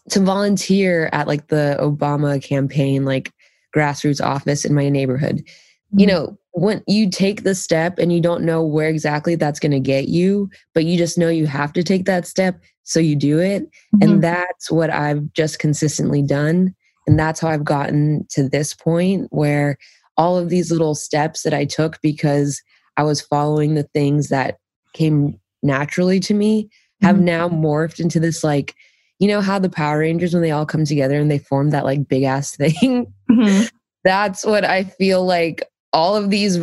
to 0.08 0.20
volunteer 0.20 1.10
at 1.12 1.26
like 1.26 1.48
the 1.48 1.76
obama 1.80 2.42
campaign 2.42 3.04
like 3.04 3.30
grassroots 3.76 4.24
office 4.24 4.64
in 4.64 4.74
my 4.74 4.88
neighborhood 4.88 5.36
mm-hmm. 5.36 6.00
you 6.00 6.06
know 6.06 6.38
when 6.52 6.82
you 6.86 7.10
take 7.10 7.42
the 7.42 7.54
step 7.54 7.98
and 7.98 8.12
you 8.12 8.20
don't 8.20 8.42
know 8.42 8.64
where 8.64 8.88
exactly 8.88 9.34
that's 9.34 9.60
going 9.60 9.72
to 9.72 9.80
get 9.80 10.08
you 10.08 10.48
but 10.74 10.84
you 10.84 10.96
just 10.96 11.18
know 11.18 11.28
you 11.28 11.46
have 11.46 11.72
to 11.72 11.82
take 11.82 12.06
that 12.06 12.26
step 12.26 12.60
so 12.86 13.00
you 13.00 13.16
do 13.16 13.40
it. 13.40 13.64
Mm-hmm. 13.64 14.02
And 14.02 14.24
that's 14.24 14.70
what 14.70 14.90
I've 14.90 15.32
just 15.32 15.58
consistently 15.58 16.22
done. 16.22 16.74
And 17.06 17.18
that's 17.18 17.40
how 17.40 17.48
I've 17.48 17.64
gotten 17.64 18.26
to 18.30 18.48
this 18.48 18.74
point 18.74 19.26
where 19.30 19.76
all 20.16 20.38
of 20.38 20.48
these 20.48 20.70
little 20.70 20.94
steps 20.94 21.42
that 21.42 21.52
I 21.52 21.64
took 21.64 22.00
because 22.00 22.62
I 22.96 23.02
was 23.02 23.20
following 23.20 23.74
the 23.74 23.82
things 23.82 24.28
that 24.28 24.58
came 24.94 25.38
naturally 25.62 26.20
to 26.20 26.34
me 26.34 26.70
have 27.02 27.16
mm-hmm. 27.16 27.24
now 27.26 27.48
morphed 27.48 28.00
into 28.00 28.20
this 28.20 28.42
like, 28.42 28.74
you 29.18 29.28
know, 29.28 29.40
how 29.40 29.58
the 29.58 29.68
Power 29.68 29.98
Rangers, 29.98 30.32
when 30.32 30.42
they 30.42 30.52
all 30.52 30.66
come 30.66 30.84
together 30.84 31.18
and 31.18 31.30
they 31.30 31.38
form 31.38 31.70
that 31.70 31.84
like 31.84 32.06
big 32.06 32.22
ass 32.22 32.54
thing. 32.56 33.12
Mm-hmm. 33.30 33.66
that's 34.04 34.44
what 34.44 34.64
I 34.64 34.84
feel 34.84 35.24
like 35.24 35.64
all 35.92 36.14
of 36.14 36.30
these 36.30 36.58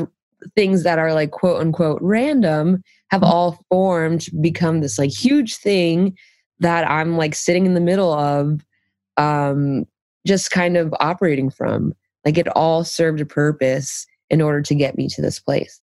things 0.56 0.84
that 0.84 1.00
are 1.00 1.14
like 1.14 1.32
quote 1.32 1.62
unquote 1.62 2.00
random 2.02 2.84
have 3.12 3.22
mm-hmm. 3.22 3.32
all 3.32 3.60
formed 3.70 4.28
become 4.42 4.82
this 4.82 4.98
like 4.98 5.12
huge 5.12 5.56
thing 5.56 6.18
that 6.60 6.90
I'm 6.90 7.18
like 7.18 7.36
sitting 7.36 7.66
in 7.66 7.74
the 7.74 7.82
middle 7.82 8.14
of 8.14 8.66
um 9.18 9.86
just 10.26 10.52
kind 10.52 10.78
of 10.78 10.94
operating 11.00 11.50
from 11.50 11.94
like 12.26 12.38
it 12.38 12.48
all 12.50 12.84
served 12.84 13.20
a 13.20 13.26
purpose 13.26 14.06
in 14.30 14.42
order 14.42 14.62
to 14.62 14.76
get 14.76 14.98
me 14.98 15.08
to 15.10 15.22
this 15.22 15.40
place 15.40 15.82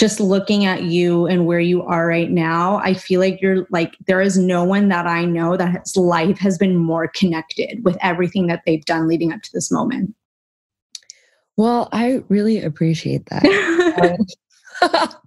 just 0.00 0.18
looking 0.18 0.64
at 0.64 0.84
you 0.84 1.26
and 1.26 1.44
where 1.44 1.60
you 1.60 1.82
are 1.82 2.06
right 2.06 2.30
now, 2.30 2.78
I 2.78 2.94
feel 2.94 3.20
like 3.20 3.38
you're 3.42 3.66
like, 3.68 3.98
there 4.06 4.22
is 4.22 4.38
no 4.38 4.64
one 4.64 4.88
that 4.88 5.06
I 5.06 5.26
know 5.26 5.58
that 5.58 5.78
his 5.78 5.94
life 5.94 6.38
has 6.38 6.56
been 6.56 6.74
more 6.74 7.08
connected 7.08 7.84
with 7.84 7.98
everything 8.00 8.46
that 8.46 8.62
they've 8.64 8.84
done 8.86 9.06
leading 9.06 9.30
up 9.30 9.42
to 9.42 9.50
this 9.52 9.70
moment. 9.70 10.14
Well, 11.58 11.90
I 11.92 12.24
really 12.30 12.62
appreciate 12.62 13.26
that. 13.26 14.26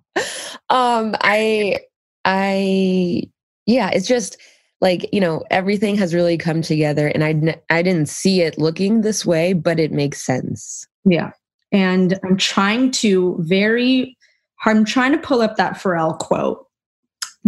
um, 0.72 1.16
I, 1.22 1.82
I, 2.26 3.30
yeah, 3.68 3.92
it's 3.92 4.08
just 4.08 4.38
like 4.82 5.08
you 5.14 5.22
know 5.22 5.44
everything 5.52 5.96
has 5.96 6.16
really 6.16 6.38
come 6.38 6.62
together 6.62 7.08
and 7.08 7.24
i 7.24 7.56
i 7.70 7.82
didn't 7.82 8.10
see 8.10 8.42
it 8.42 8.58
looking 8.58 9.00
this 9.00 9.26
way 9.26 9.54
but 9.54 9.80
it 9.80 9.94
makes 9.94 10.22
sense 10.22 10.86
yeah 11.06 11.32
and 11.72 12.20
i'm 12.26 12.36
trying 12.36 12.92
to 12.92 13.38
very 13.40 14.18
i'm 14.66 14.86
trying 14.86 15.12
to 15.12 15.18
pull 15.18 15.42
up 15.42 15.56
that 15.58 15.74
pharrell 15.74 16.18
quote 16.18 16.68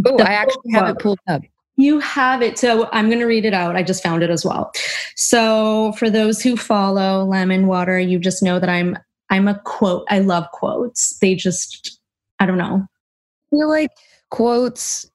oh 0.06 0.18
i 0.20 0.34
actually 0.34 0.72
have 0.72 0.90
it 0.90 1.00
pulled 1.00 1.20
up 1.28 1.42
you 1.78 2.00
have 2.00 2.42
it. 2.42 2.58
So 2.58 2.90
I'm 2.92 3.08
going 3.08 3.20
to 3.20 3.26
read 3.26 3.46
it 3.46 3.54
out. 3.54 3.76
I 3.76 3.84
just 3.84 4.02
found 4.02 4.24
it 4.24 4.30
as 4.30 4.46
well. 4.46 4.72
So 5.16 5.94
for 5.94 6.10
those 6.10 6.42
who 6.42 6.56
follow 6.56 7.26
Lemon 7.26 7.68
Water, 7.68 8.00
you 8.00 8.20
just 8.20 8.42
know 8.42 8.60
that 8.60 8.70
I'm 8.70 8.98
I'm 9.30 9.48
a 9.48 9.60
quote. 9.66 10.06
I 10.10 10.20
love 10.20 10.50
quotes. 10.52 11.18
They 11.20 11.36
just 11.36 12.00
I 12.40 12.46
don't 12.46 12.58
know. 12.58 12.86
I 12.86 13.56
feel 13.56 13.70
like 13.70 13.92
quotes 14.30 15.10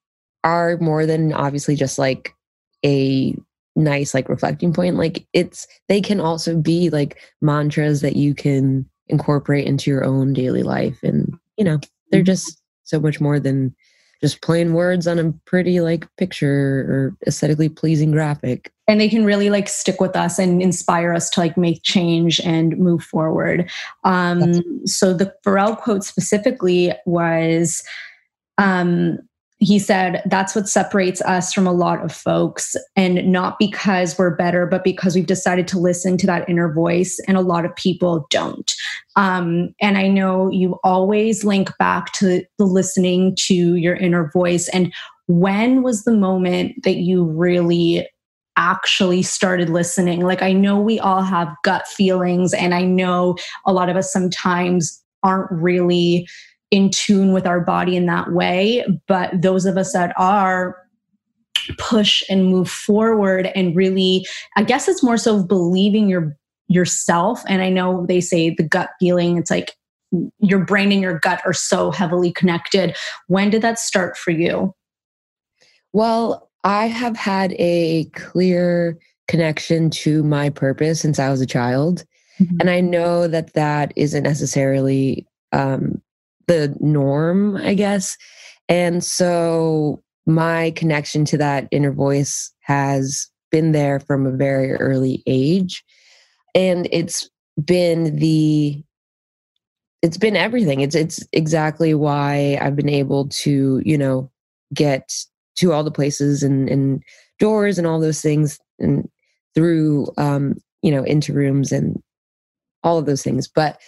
are 0.45 0.77
more 0.79 1.07
than 1.07 1.33
obviously 1.33 1.77
just 1.77 1.99
like 1.99 2.35
a 2.85 3.35
nice 3.77 4.13
like 4.13 4.29
reflecting 4.29 4.73
point. 4.73 4.97
Like 4.97 5.27
it's 5.33 5.67
they 5.89 6.01
can 6.01 6.21
also 6.21 6.57
be 6.57 6.91
like 6.91 7.19
mantras 7.41 8.03
that 8.03 8.17
you 8.17 8.35
can 8.35 8.89
incorporate 9.09 9.67
into 9.67 9.91
your 9.91 10.05
own 10.05 10.33
daily 10.33 10.63
life 10.63 11.03
and 11.03 11.39
you 11.61 11.65
know, 11.65 11.79
they're 12.11 12.21
mm-hmm. 12.21 12.25
just 12.25 12.63
so 12.85 12.99
much 12.99 13.21
more 13.21 13.39
than 13.39 13.77
just 14.23 14.41
plain 14.41 14.73
words 14.73 15.07
on 15.07 15.19
a 15.19 15.33
pretty 15.45 15.81
like 15.81 16.09
picture 16.17 16.81
or 16.89 17.17
aesthetically 17.27 17.69
pleasing 17.69 18.11
graphic 18.11 18.73
and 18.89 19.01
they 19.01 19.09
can 19.09 19.25
really 19.25 19.51
like 19.51 19.69
stick 19.69 20.01
with 20.01 20.17
us 20.17 20.39
and 20.39 20.61
inspire 20.61 21.13
us 21.13 21.31
to 21.31 21.41
like 21.41 21.57
make 21.57 21.83
change 21.83 22.41
and 22.41 22.77
move 22.77 23.03
forward 23.03 23.71
um 24.05 24.63
so 24.87 25.15
the 25.15 25.33
pharrell 25.45 25.77
quote 25.77 26.05
specifically 26.05 26.93
was 27.07 27.83
um 28.59 29.19
he 29.61 29.79
said 29.79 30.23
that's 30.25 30.55
what 30.57 30.69
separates 30.69 31.21
us 31.23 31.53
from 31.53 31.67
a 31.67 31.73
lot 31.73 32.03
of 32.03 32.11
folks 32.11 32.75
and 32.97 33.31
not 33.31 33.59
because 33.59 34.19
we're 34.19 34.35
better 34.35 34.67
but 34.67 34.83
because 34.83 35.15
we've 35.15 35.27
decided 35.27 35.69
to 35.69 35.79
listen 35.79 36.17
to 36.17 36.27
that 36.27 36.49
inner 36.49 36.73
voice 36.73 37.21
and 37.29 37.37
a 37.37 37.43
lot 37.43 37.65
of 37.65 37.77
people 37.77 38.27
don't. 38.31 38.75
Um, 39.17 39.75
and 39.81 39.99
i 39.99 40.09
know 40.09 40.51
you 40.51 40.79
always 40.83 41.45
link 41.45 41.71
back 41.79 42.13
to 42.15 42.43
the 42.59 42.65
listening 42.65 43.37
to 43.41 43.55
your 43.55 43.95
inner 43.95 44.31
voice. 44.31 44.69
And 44.69 44.93
when 45.27 45.83
was 45.83 46.05
the 46.05 46.17
moment 46.17 46.83
that 46.83 46.97
you 46.97 47.25
really 47.25 48.09
actually 48.57 49.23
started 49.23 49.69
listening? 49.69 50.23
Like 50.23 50.43
i 50.43 50.53
know 50.53 50.81
we 50.81 50.99
all 50.99 51.23
have 51.23 51.55
gut 51.65 51.87
feelings 51.87 52.55
and 52.55 52.75
i 52.75 52.83
know 52.83 53.37
a 53.67 53.73
lot 53.75 53.91
of 53.91 53.97
us 53.97 54.11
sometimes 54.11 55.03
aren't 55.23 55.51
really 55.51 56.27
in 56.71 56.91
tune 56.91 57.33
with 57.33 57.47
our 57.47 57.61
body 57.61 57.97
in 57.97 58.07
that 58.07 58.33
way. 58.33 58.85
But 59.09 59.43
those 59.43 59.67
of 59.67 59.77
us 59.77 59.93
that 59.93 60.13
are, 60.17 60.77
push 61.79 62.23
and 62.29 62.47
move 62.47 62.71
forward 62.71 63.51
and 63.55 63.77
really 63.77 64.27
i 64.57 64.63
guess 64.63 64.89
it's 64.89 65.03
more 65.03 65.17
so 65.17 65.43
believing 65.43 66.09
your 66.09 66.37
yourself 66.69 67.43
and 67.49 67.63
i 67.63 67.69
know 67.69 68.07
they 68.07 68.21
say 68.21 68.51
the 68.51 68.63
gut 68.63 68.91
feeling 68.99 69.37
it's 69.37 69.51
like 69.51 69.77
your 70.39 70.65
brain 70.65 70.91
and 70.91 71.03
your 71.03 71.19
gut 71.19 71.41
are 71.45 71.53
so 71.53 71.91
heavily 71.91 72.33
connected 72.33 72.97
when 73.29 73.51
did 73.51 73.63
that 73.63 73.79
start 73.79 74.17
for 74.17 74.31
you 74.31 74.75
well 75.93 76.51
i 76.65 76.87
have 76.87 77.17
had 77.17 77.55
a 77.59 78.05
clear 78.15 78.99
connection 79.29 79.91
to 79.91 80.23
my 80.23 80.51
purpose 80.51 81.01
since 81.01 81.19
i 81.19 81.31
was 81.31 81.41
a 81.41 81.47
child 81.47 82.05
mm-hmm. 82.41 82.57
and 82.61 82.71
i 82.71 82.81
know 82.81 83.29
that 83.29 83.53
that 83.53 83.93
isn't 83.97 84.23
necessarily 84.23 85.27
um, 85.53 86.01
the 86.47 86.75
norm, 86.81 87.57
I 87.57 87.75
guess. 87.75 88.17
And 88.69 89.03
so 89.03 90.03
my 90.27 90.73
connection 90.73 91.25
to 91.27 91.39
that 91.39 91.69
inner 91.71 91.93
voice 91.93 92.53
has 92.61 93.29
been 93.51 93.73
there 93.73 94.01
from 94.01 94.27
a 94.27 94.37
very 94.37 94.73
early 94.75 95.23
age. 95.27 95.85
And 96.55 96.89
it's 96.93 97.29
been 97.65 98.17
the 98.17 98.83
it's 100.03 100.17
been 100.17 100.37
everything. 100.37 100.81
It's 100.81 100.95
it's 100.95 101.27
exactly 101.33 101.95
why 101.95 102.59
I've 102.61 102.77
been 102.77 102.89
able 102.89 103.29
to, 103.29 103.83
you 103.85 103.99
know, 103.99 104.31
get 104.73 105.13
to 105.57 105.73
all 105.73 105.85
the 105.85 105.91
places 105.91 106.43
and, 106.43 106.69
and 106.69 107.03
doors 107.39 107.77
and 107.77 107.87
all 107.87 108.01
those 108.01 108.23
things 108.23 108.59
and 108.79 109.09
through 109.55 110.07
um, 110.17 110.55
you 110.83 110.91
know, 110.91 111.03
into 111.03 111.33
rooms 111.33 111.73
and 111.73 112.03
all 112.83 112.99
of 112.99 113.07
those 113.07 113.23
things. 113.23 113.49
But 113.49 113.79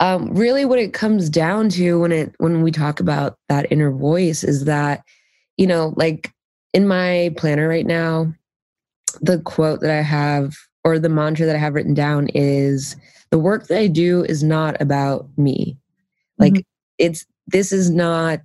um, 0.00 0.34
really 0.34 0.64
what 0.64 0.78
it 0.78 0.92
comes 0.92 1.30
down 1.30 1.68
to 1.70 2.00
when 2.00 2.12
it 2.12 2.34
when 2.38 2.62
we 2.62 2.70
talk 2.70 3.00
about 3.00 3.38
that 3.48 3.70
inner 3.70 3.90
voice 3.90 4.44
is 4.44 4.64
that 4.64 5.02
you 5.56 5.66
know 5.66 5.94
like 5.96 6.32
in 6.72 6.86
my 6.86 7.32
planner 7.36 7.68
right 7.68 7.86
now 7.86 8.32
the 9.20 9.38
quote 9.40 9.80
that 9.80 9.90
i 9.90 10.02
have 10.02 10.54
or 10.84 10.98
the 10.98 11.08
mantra 11.08 11.46
that 11.46 11.56
i 11.56 11.58
have 11.58 11.74
written 11.74 11.94
down 11.94 12.28
is 12.34 12.96
the 13.30 13.38
work 13.38 13.66
that 13.68 13.78
i 13.78 13.86
do 13.86 14.24
is 14.24 14.42
not 14.42 14.80
about 14.80 15.26
me 15.36 15.76
like 16.38 16.52
mm-hmm. 16.52 16.60
it's 16.98 17.24
this 17.46 17.72
is 17.72 17.90
not 17.90 18.40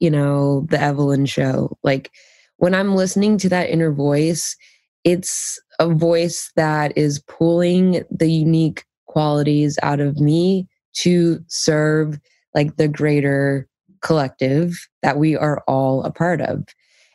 you 0.00 0.10
know 0.10 0.66
the 0.70 0.80
evelyn 0.80 1.26
show 1.26 1.76
like 1.84 2.10
when 2.56 2.74
i'm 2.74 2.96
listening 2.96 3.38
to 3.38 3.48
that 3.48 3.70
inner 3.70 3.92
voice 3.92 4.56
it's 5.04 5.60
a 5.78 5.88
voice 5.88 6.50
that 6.56 6.96
is 6.96 7.20
pulling 7.20 8.04
the 8.10 8.30
unique 8.30 8.84
qualities 9.06 9.78
out 9.82 10.00
of 10.00 10.18
me 10.18 10.66
to 10.94 11.38
serve 11.48 12.18
like 12.54 12.76
the 12.76 12.88
greater 12.88 13.68
collective 14.02 14.74
that 15.02 15.18
we 15.18 15.36
are 15.36 15.62
all 15.66 16.02
a 16.04 16.10
part 16.10 16.40
of. 16.40 16.64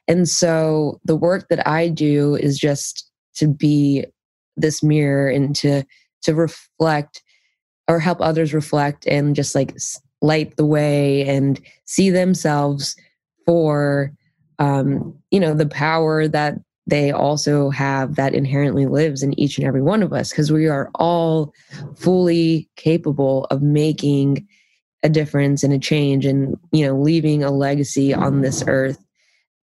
And 0.08 0.28
so 0.28 1.00
the 1.04 1.16
work 1.16 1.48
that 1.50 1.68
I 1.68 1.90
do 1.90 2.36
is 2.36 2.58
just 2.58 3.10
to 3.36 3.48
be 3.48 4.06
this 4.56 4.82
mirror 4.82 5.30
and 5.30 5.56
to 5.58 5.84
to 6.24 6.34
reflect 6.34 7.22
or 7.88 8.00
help 8.00 8.20
others 8.22 8.54
reflect 8.54 9.06
and 9.08 9.36
just 9.36 9.54
like 9.54 9.76
light 10.22 10.56
the 10.58 10.66
way 10.66 11.28
and 11.28 11.62
see 11.86 12.10
themselves 12.10 12.96
for 13.46 14.12
um 14.60 15.16
you 15.30 15.40
know 15.40 15.54
the 15.54 15.68
power 15.68 16.28
that 16.28 16.56
they 16.88 17.12
also 17.12 17.70
have 17.70 18.16
that 18.16 18.34
inherently 18.34 18.86
lives 18.86 19.22
in 19.22 19.38
each 19.40 19.58
and 19.58 19.68
every 19.68 19.82
one 19.82 20.02
of 20.02 20.14
us 20.14 20.30
because 20.30 20.52
we 20.52 20.68
are 20.68 20.90
all 20.96 21.54
fully 21.96 22.70
capable 22.78 23.46
of 23.46 23.62
making 23.62 24.48
a 25.04 25.10
difference 25.10 25.64
and 25.64 25.74
a 25.74 25.80
change 25.80 26.26
and 26.26 26.58
you 26.72 26.86
know 26.86 26.98
leaving 26.98 27.44
a 27.44 27.52
legacy 27.52 28.14
on 28.14 28.42
this 28.42 28.64
earth 28.68 28.98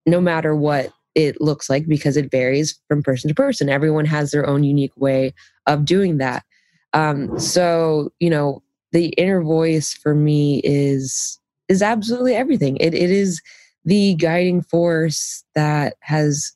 no 0.06 0.20
matter 0.20 0.54
what 0.54 0.92
it 1.14 1.40
looks 1.40 1.68
like 1.68 1.86
because 1.86 2.16
it 2.16 2.30
varies 2.30 2.78
from 2.88 3.02
person 3.02 3.28
to 3.28 3.34
person. 3.34 3.68
Everyone 3.68 4.04
has 4.04 4.30
their 4.30 4.46
own 4.46 4.64
unique 4.64 4.96
way 4.96 5.34
of 5.66 5.84
doing 5.84 6.18
that. 6.18 6.44
Um, 6.92 7.38
so 7.38 8.12
you 8.20 8.30
know 8.30 8.62
the 8.92 9.08
inner 9.10 9.42
voice 9.42 9.94
for 9.94 10.14
me 10.14 10.60
is 10.64 11.38
is 11.68 11.82
absolutely 11.82 12.34
everything. 12.34 12.76
It, 12.78 12.94
it 12.94 13.10
is 13.10 13.40
the 13.84 14.14
guiding 14.14 14.62
force 14.62 15.44
that 15.54 15.94
has 16.00 16.52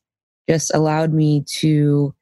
just 0.49 0.75
allowed 0.75 1.13
me 1.13 1.45
to 1.47 2.15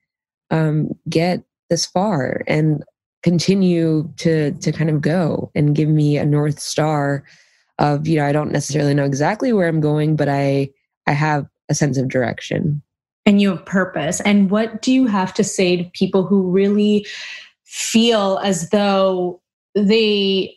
um, 0.51 0.91
get 1.09 1.43
this 1.71 1.87
far 1.87 2.43
and 2.47 2.85
continue 3.23 4.09
to 4.17 4.53
to 4.53 4.73
kind 4.73 4.91
of 4.91 5.01
go 5.01 5.51
and 5.55 5.77
give 5.77 5.89
me 5.89 6.19
a 6.19 6.25
north 6.25 6.59
star 6.59 7.25
of 7.79 8.07
you 8.07 8.19
know 8.19 8.27
I 8.27 8.33
don't 8.33 8.51
necessarily 8.51 8.95
know 8.95 9.05
exactly 9.05 9.53
where 9.53 9.69
I'm 9.69 9.81
going 9.81 10.17
but 10.17 10.29
I 10.29 10.71
I 11.07 11.13
have 11.13 11.47
a 11.69 11.75
sense 11.75 11.99
of 11.99 12.09
direction. 12.09 12.83
And 13.25 13.41
you 13.41 13.51
have 13.51 13.65
purpose. 13.65 14.21
And 14.21 14.51
what 14.51 14.83
do 14.83 14.93
you 14.93 15.07
have 15.07 15.33
to 15.35 15.45
say 15.45 15.77
to 15.77 15.85
people 15.91 16.25
who 16.25 16.51
really 16.51 17.07
feel 17.65 18.39
as 18.43 18.71
though 18.71 19.41
they 19.75 20.57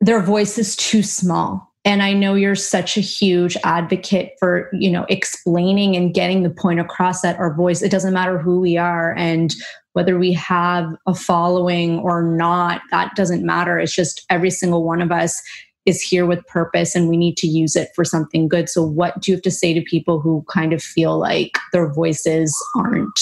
their 0.00 0.20
voice 0.20 0.58
is 0.58 0.76
too 0.76 1.02
small 1.02 1.71
and 1.84 2.02
i 2.02 2.12
know 2.12 2.34
you're 2.34 2.54
such 2.54 2.96
a 2.96 3.00
huge 3.00 3.56
advocate 3.64 4.32
for 4.38 4.70
you 4.72 4.90
know 4.90 5.04
explaining 5.08 5.96
and 5.96 6.14
getting 6.14 6.42
the 6.42 6.50
point 6.50 6.80
across 6.80 7.22
that 7.22 7.38
our 7.38 7.54
voice 7.54 7.82
it 7.82 7.90
doesn't 7.90 8.14
matter 8.14 8.38
who 8.38 8.60
we 8.60 8.76
are 8.76 9.14
and 9.16 9.54
whether 9.92 10.18
we 10.18 10.32
have 10.32 10.94
a 11.06 11.14
following 11.14 11.98
or 11.98 12.22
not 12.22 12.80
that 12.90 13.14
doesn't 13.14 13.44
matter. 13.44 13.78
It's 13.78 13.94
just 13.94 14.24
every 14.30 14.50
single 14.50 14.84
one 14.84 15.02
of 15.02 15.12
us 15.12 15.40
is 15.84 16.00
here 16.00 16.26
with 16.26 16.46
purpose 16.46 16.94
and 16.94 17.08
we 17.08 17.16
need 17.16 17.36
to 17.38 17.46
use 17.46 17.74
it 17.74 17.88
for 17.94 18.04
something 18.04 18.48
good. 18.48 18.68
So 18.68 18.82
what 18.82 19.20
do 19.20 19.30
you 19.30 19.36
have 19.36 19.42
to 19.42 19.50
say 19.50 19.74
to 19.74 19.82
people 19.82 20.20
who 20.20 20.44
kind 20.48 20.72
of 20.72 20.82
feel 20.82 21.18
like 21.18 21.58
their 21.72 21.92
voices 21.92 22.56
aren't 22.76 23.20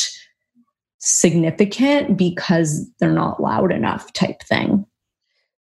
significant 0.99 2.19
because 2.19 2.87
they're 2.99 3.13
not 3.13 3.43
loud 3.43 3.73
enough 3.73 4.13
type 4.13 4.43
thing? 4.43 4.85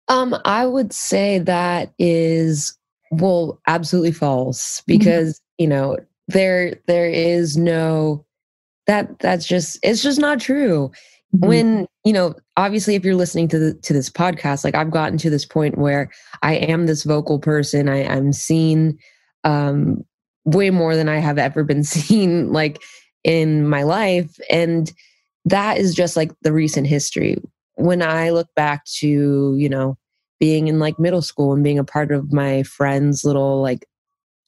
Um, 0.09 0.35
I 0.43 0.65
would 0.65 0.91
say 0.91 1.39
that 1.39 1.93
is 1.97 2.77
well, 3.11 3.59
absolutely 3.67 4.13
false 4.13 4.79
mm-hmm. 4.79 4.97
because, 4.97 5.35
mm-hmm. 5.35 5.63
you 5.63 5.67
know, 5.67 5.97
there 6.27 6.75
there 6.87 7.09
is 7.09 7.57
no 7.57 8.25
that 8.87 9.19
that's 9.19 9.45
just 9.45 9.77
it's 9.83 10.01
just 10.01 10.19
not 10.19 10.39
true. 10.39 10.91
Mm-hmm. 11.35 11.47
When, 11.47 11.87
you 12.03 12.13
know, 12.13 12.35
obviously 12.57 12.95
if 12.95 13.05
you're 13.05 13.15
listening 13.15 13.47
to 13.49 13.59
the 13.59 13.73
to 13.73 13.93
this 13.93 14.09
podcast, 14.09 14.63
like 14.63 14.75
I've 14.75 14.91
gotten 14.91 15.17
to 15.19 15.29
this 15.29 15.45
point 15.45 15.77
where 15.77 16.09
I 16.41 16.55
am 16.55 16.87
this 16.87 17.03
vocal 17.03 17.37
person. 17.39 17.89
I, 17.89 18.05
I'm 18.05 18.33
seen 18.33 18.97
um 19.43 20.03
way 20.45 20.69
more 20.69 20.95
than 20.95 21.07
I 21.07 21.17
have 21.17 21.37
ever 21.37 21.63
been 21.63 21.83
seen 21.85 22.51
like 22.51 22.81
in 23.23 23.67
my 23.67 23.83
life. 23.83 24.37
And 24.49 24.91
that 25.45 25.77
is 25.77 25.93
just 25.93 26.15
like 26.15 26.31
the 26.41 26.53
recent 26.53 26.87
history. 26.87 27.37
When 27.75 28.01
I 28.01 28.29
look 28.29 28.47
back 28.55 28.85
to, 28.99 29.55
you 29.57 29.69
know, 29.69 29.97
being 30.41 30.67
in 30.67 30.79
like 30.79 30.99
middle 30.99 31.21
school 31.21 31.53
and 31.53 31.63
being 31.63 31.79
a 31.79 31.83
part 31.83 32.11
of 32.11 32.33
my 32.33 32.63
friend's 32.63 33.23
little 33.23 33.61
like 33.61 33.87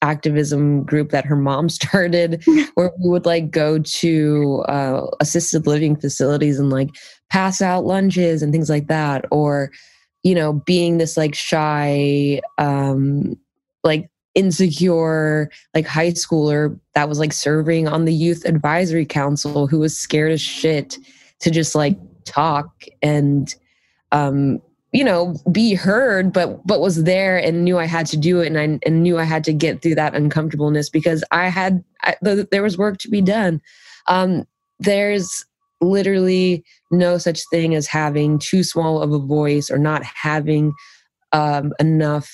activism 0.02 0.84
group 0.84 1.12
that 1.12 1.24
her 1.24 1.38
mom 1.38 1.70
started 1.80 2.44
where 2.74 2.92
we 3.00 3.10
would 3.10 3.26
like 3.26 3.52
go 3.52 3.80
to 3.80 4.66
uh, 4.68 5.08
assisted 5.22 5.66
living 5.66 5.96
facilities 5.96 6.60
and 6.60 6.72
like 6.72 6.90
pass 7.30 7.62
out 7.62 7.86
lunches 7.86 8.42
and 8.42 8.52
things 8.52 8.70
like 8.70 8.88
that. 8.88 9.26
Or 9.32 9.72
you 10.24 10.34
know 10.34 10.54
being 10.54 10.98
this 10.98 11.16
like 11.16 11.36
shy 11.36 12.42
um 12.58 13.38
like 13.84 14.10
insecure 14.36 15.52
like 15.76 15.86
high 15.86 16.12
schooler 16.12 16.80
that 16.96 17.08
was 17.08 17.20
like 17.20 17.34
serving 17.34 17.88
on 17.88 18.06
the 18.06 18.14
youth 18.14 18.46
advisory 18.46 19.06
council 19.06 19.68
who 19.68 19.80
was 19.80 19.96
scared 19.96 20.32
as 20.32 20.42
shit 20.42 20.98
to 21.40 21.52
just 21.52 21.76
like 21.76 21.98
talk 22.26 22.86
and 23.02 23.54
um 24.12 24.60
you 24.94 25.04
know 25.04 25.36
be 25.52 25.74
heard 25.74 26.32
but 26.32 26.66
but 26.66 26.80
was 26.80 27.04
there 27.04 27.38
and 27.38 27.66
knew 27.66 27.80
i 27.80 27.86
had 27.86 28.06
to 28.06 28.16
do 28.16 28.40
it 28.40 28.48
and 28.48 28.60
i 28.60 28.80
and 28.86 29.04
knew 29.04 29.18
i 29.18 29.24
had 29.24 29.44
to 29.44 29.52
get 29.52 29.82
through 29.82 29.96
that 29.96 30.16
uncomfortableness 30.16 30.90
because 30.90 31.24
i 31.32 31.50
had 31.50 31.84
I, 32.04 32.16
there 32.22 32.64
was 32.64 32.78
work 32.78 32.98
to 33.00 33.10
be 33.10 33.22
done. 33.22 33.62
Um 34.08 34.46
there's 34.80 35.46
literally 35.82 36.64
no 36.92 37.18
such 37.18 37.42
thing 37.50 37.76
as 37.76 37.88
having 37.88 38.40
too 38.40 38.64
small 38.64 39.02
of 39.02 39.12
a 39.12 39.20
voice 39.20 39.70
or 39.70 39.78
not 39.78 40.04
having 40.04 40.74
um 41.32 41.74
enough 41.80 42.30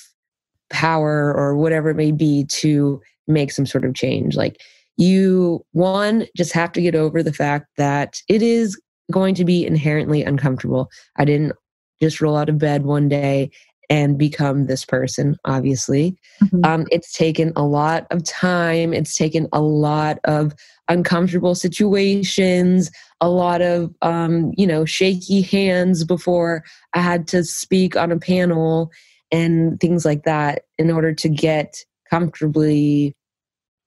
power 0.70 1.34
or 1.34 1.56
whatever 1.56 1.90
it 1.90 1.96
may 1.96 2.12
be 2.12 2.44
to 2.46 3.00
make 3.26 3.50
some 3.50 3.66
sort 3.66 3.84
of 3.84 3.94
change. 3.94 4.36
Like 4.36 4.60
you 4.96 5.64
one 5.72 6.26
just 6.36 6.52
have 6.52 6.72
to 6.72 6.82
get 6.82 6.94
over 6.94 7.22
the 7.22 7.32
fact 7.32 7.66
that 7.76 8.20
it 8.28 8.42
is 8.42 8.80
going 9.10 9.34
to 9.34 9.44
be 9.44 9.66
inherently 9.66 10.22
uncomfortable. 10.22 10.88
I 11.16 11.24
didn't 11.24 11.52
just 12.00 12.20
roll 12.20 12.36
out 12.36 12.48
of 12.48 12.58
bed 12.58 12.84
one 12.84 13.08
day 13.08 13.50
and 13.88 14.16
become 14.16 14.66
this 14.66 14.84
person, 14.84 15.36
obviously. 15.44 16.16
Mm-hmm. 16.42 16.64
Um, 16.64 16.86
it's 16.92 17.12
taken 17.12 17.52
a 17.56 17.64
lot 17.64 18.06
of 18.10 18.22
time, 18.24 18.94
it's 18.94 19.16
taken 19.16 19.48
a 19.52 19.60
lot 19.60 20.18
of 20.24 20.54
uncomfortable 20.88 21.56
situations, 21.56 22.90
a 23.20 23.28
lot 23.28 23.60
of, 23.60 23.92
um, 24.02 24.52
you 24.56 24.66
know, 24.66 24.84
shaky 24.84 25.42
hands 25.42 26.04
before 26.04 26.64
I 26.94 27.00
had 27.00 27.26
to 27.28 27.42
speak 27.42 27.96
on 27.96 28.12
a 28.12 28.18
panel 28.18 28.90
and 29.32 29.78
things 29.80 30.04
like 30.04 30.24
that 30.24 30.62
in 30.78 30.90
order 30.90 31.12
to 31.14 31.28
get 31.28 31.84
comfortably 32.08 33.16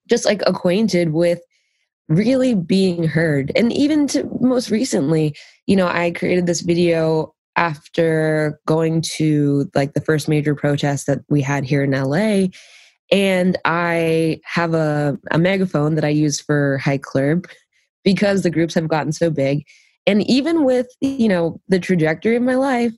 just 0.09 0.25
like 0.25 0.41
acquainted 0.45 1.11
with 1.13 1.41
really 2.09 2.53
being 2.53 3.05
heard 3.05 3.51
and 3.55 3.71
even 3.73 4.07
to 4.07 4.29
most 4.41 4.69
recently 4.69 5.35
you 5.67 5.75
know 5.75 5.87
i 5.87 6.11
created 6.11 6.45
this 6.45 6.61
video 6.61 7.33
after 7.55 8.59
going 8.65 9.01
to 9.01 9.69
like 9.75 9.93
the 9.93 10.01
first 10.01 10.27
major 10.27 10.55
protest 10.55 11.07
that 11.07 11.19
we 11.29 11.41
had 11.41 11.63
here 11.63 11.83
in 11.83 11.91
LA. 11.91 12.47
And 13.11 13.57
I 13.65 14.39
have 14.45 14.73
a, 14.73 15.17
a 15.31 15.37
megaphone 15.37 15.95
that 15.95 16.05
I 16.05 16.09
use 16.09 16.39
for 16.39 16.79
Hike 16.79 17.03
Club 17.03 17.45
because 18.03 18.41
the 18.41 18.49
groups 18.49 18.73
have 18.73 18.87
gotten 18.87 19.11
so 19.11 19.29
big. 19.29 19.65
And 20.07 20.27
even 20.29 20.65
with, 20.65 20.87
you 20.99 21.29
know, 21.29 21.61
the 21.69 21.79
trajectory 21.79 22.35
of 22.35 22.43
my 22.43 22.55
life, 22.55 22.93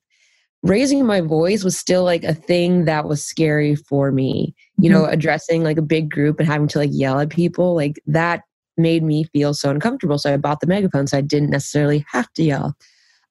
raising 0.64 1.06
my 1.06 1.22
voice 1.22 1.64
was 1.64 1.78
still 1.78 2.04
like 2.04 2.24
a 2.24 2.34
thing 2.34 2.86
that 2.86 3.08
was 3.08 3.24
scary 3.24 3.76
for 3.76 4.12
me. 4.12 4.56
You 4.78 4.90
know, 4.90 5.04
mm-hmm. 5.04 5.14
addressing 5.14 5.64
like 5.64 5.78
a 5.78 5.84
big 5.84 6.10
group 6.10 6.40
and 6.40 6.48
having 6.48 6.68
to 6.70 6.80
like 6.80 6.90
yell 6.92 7.20
at 7.20 7.30
people, 7.30 7.76
like 7.76 8.02
that 8.08 8.42
made 8.78 9.04
me 9.04 9.26
feel 9.26 9.54
so 9.54 9.70
uncomfortable. 9.70 10.18
So 10.18 10.34
I 10.34 10.38
bought 10.38 10.60
the 10.60 10.68
megaphone 10.68 11.08
so 11.08 11.18
I 11.18 11.22
didn't 11.22 11.50
necessarily 11.50 12.06
have 12.12 12.32
to 12.34 12.44
yell. 12.44 12.76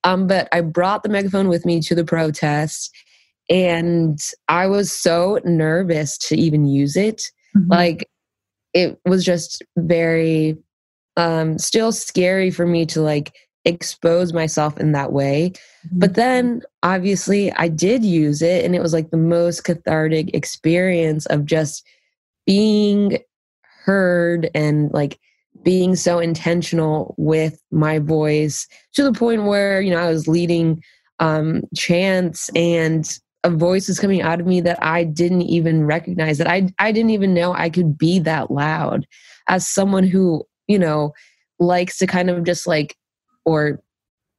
Um, 0.04 0.26
but 0.26 0.48
I 0.52 0.60
brought 0.60 1.02
the 1.02 1.08
megaphone 1.08 1.48
with 1.48 1.64
me 1.66 1.80
to 1.80 1.94
the 1.94 2.04
protest, 2.04 2.90
and 3.50 4.18
I 4.48 4.66
was 4.66 4.92
so 4.92 5.40
nervous 5.44 6.16
to 6.28 6.36
even 6.36 6.66
use 6.66 6.96
it. 6.96 7.22
Mm-hmm. 7.56 7.70
Like, 7.70 8.08
it 8.72 8.98
was 9.04 9.24
just 9.24 9.62
very, 9.76 10.56
um, 11.16 11.58
still 11.58 11.90
scary 11.92 12.50
for 12.50 12.66
me 12.66 12.86
to 12.86 13.00
like 13.00 13.34
expose 13.64 14.32
myself 14.32 14.78
in 14.78 14.92
that 14.92 15.12
way. 15.12 15.52
Mm-hmm. 15.86 15.98
But 15.98 16.14
then 16.14 16.62
obviously 16.82 17.52
I 17.52 17.68
did 17.68 18.04
use 18.04 18.42
it, 18.42 18.64
and 18.64 18.74
it 18.74 18.82
was 18.82 18.92
like 18.92 19.10
the 19.10 19.16
most 19.16 19.64
cathartic 19.64 20.34
experience 20.34 21.26
of 21.26 21.44
just 21.44 21.86
being 22.46 23.18
heard 23.84 24.50
and 24.54 24.90
like 24.92 25.18
being 25.62 25.96
so 25.96 26.18
intentional 26.18 27.14
with 27.16 27.62
my 27.70 27.98
voice 27.98 28.66
to 28.92 29.02
the 29.02 29.12
point 29.12 29.44
where 29.44 29.80
you 29.80 29.90
know 29.90 29.98
i 29.98 30.10
was 30.10 30.28
leading 30.28 30.82
um 31.20 31.62
chants 31.74 32.50
and 32.54 33.18
a 33.44 33.50
voice 33.50 33.88
is 33.88 34.00
coming 34.00 34.22
out 34.22 34.40
of 34.40 34.46
me 34.46 34.60
that 34.60 34.82
i 34.82 35.04
didn't 35.04 35.42
even 35.42 35.84
recognize 35.84 36.38
that 36.38 36.48
i 36.48 36.68
i 36.78 36.90
didn't 36.90 37.10
even 37.10 37.32
know 37.32 37.52
i 37.54 37.70
could 37.70 37.96
be 37.96 38.18
that 38.18 38.50
loud. 38.50 39.06
As 39.48 39.66
someone 39.66 40.04
who 40.04 40.44
you 40.68 40.78
know 40.78 41.12
likes 41.58 41.98
to 41.98 42.06
kind 42.06 42.30
of 42.30 42.44
just 42.44 42.66
like 42.66 42.96
or 43.44 43.80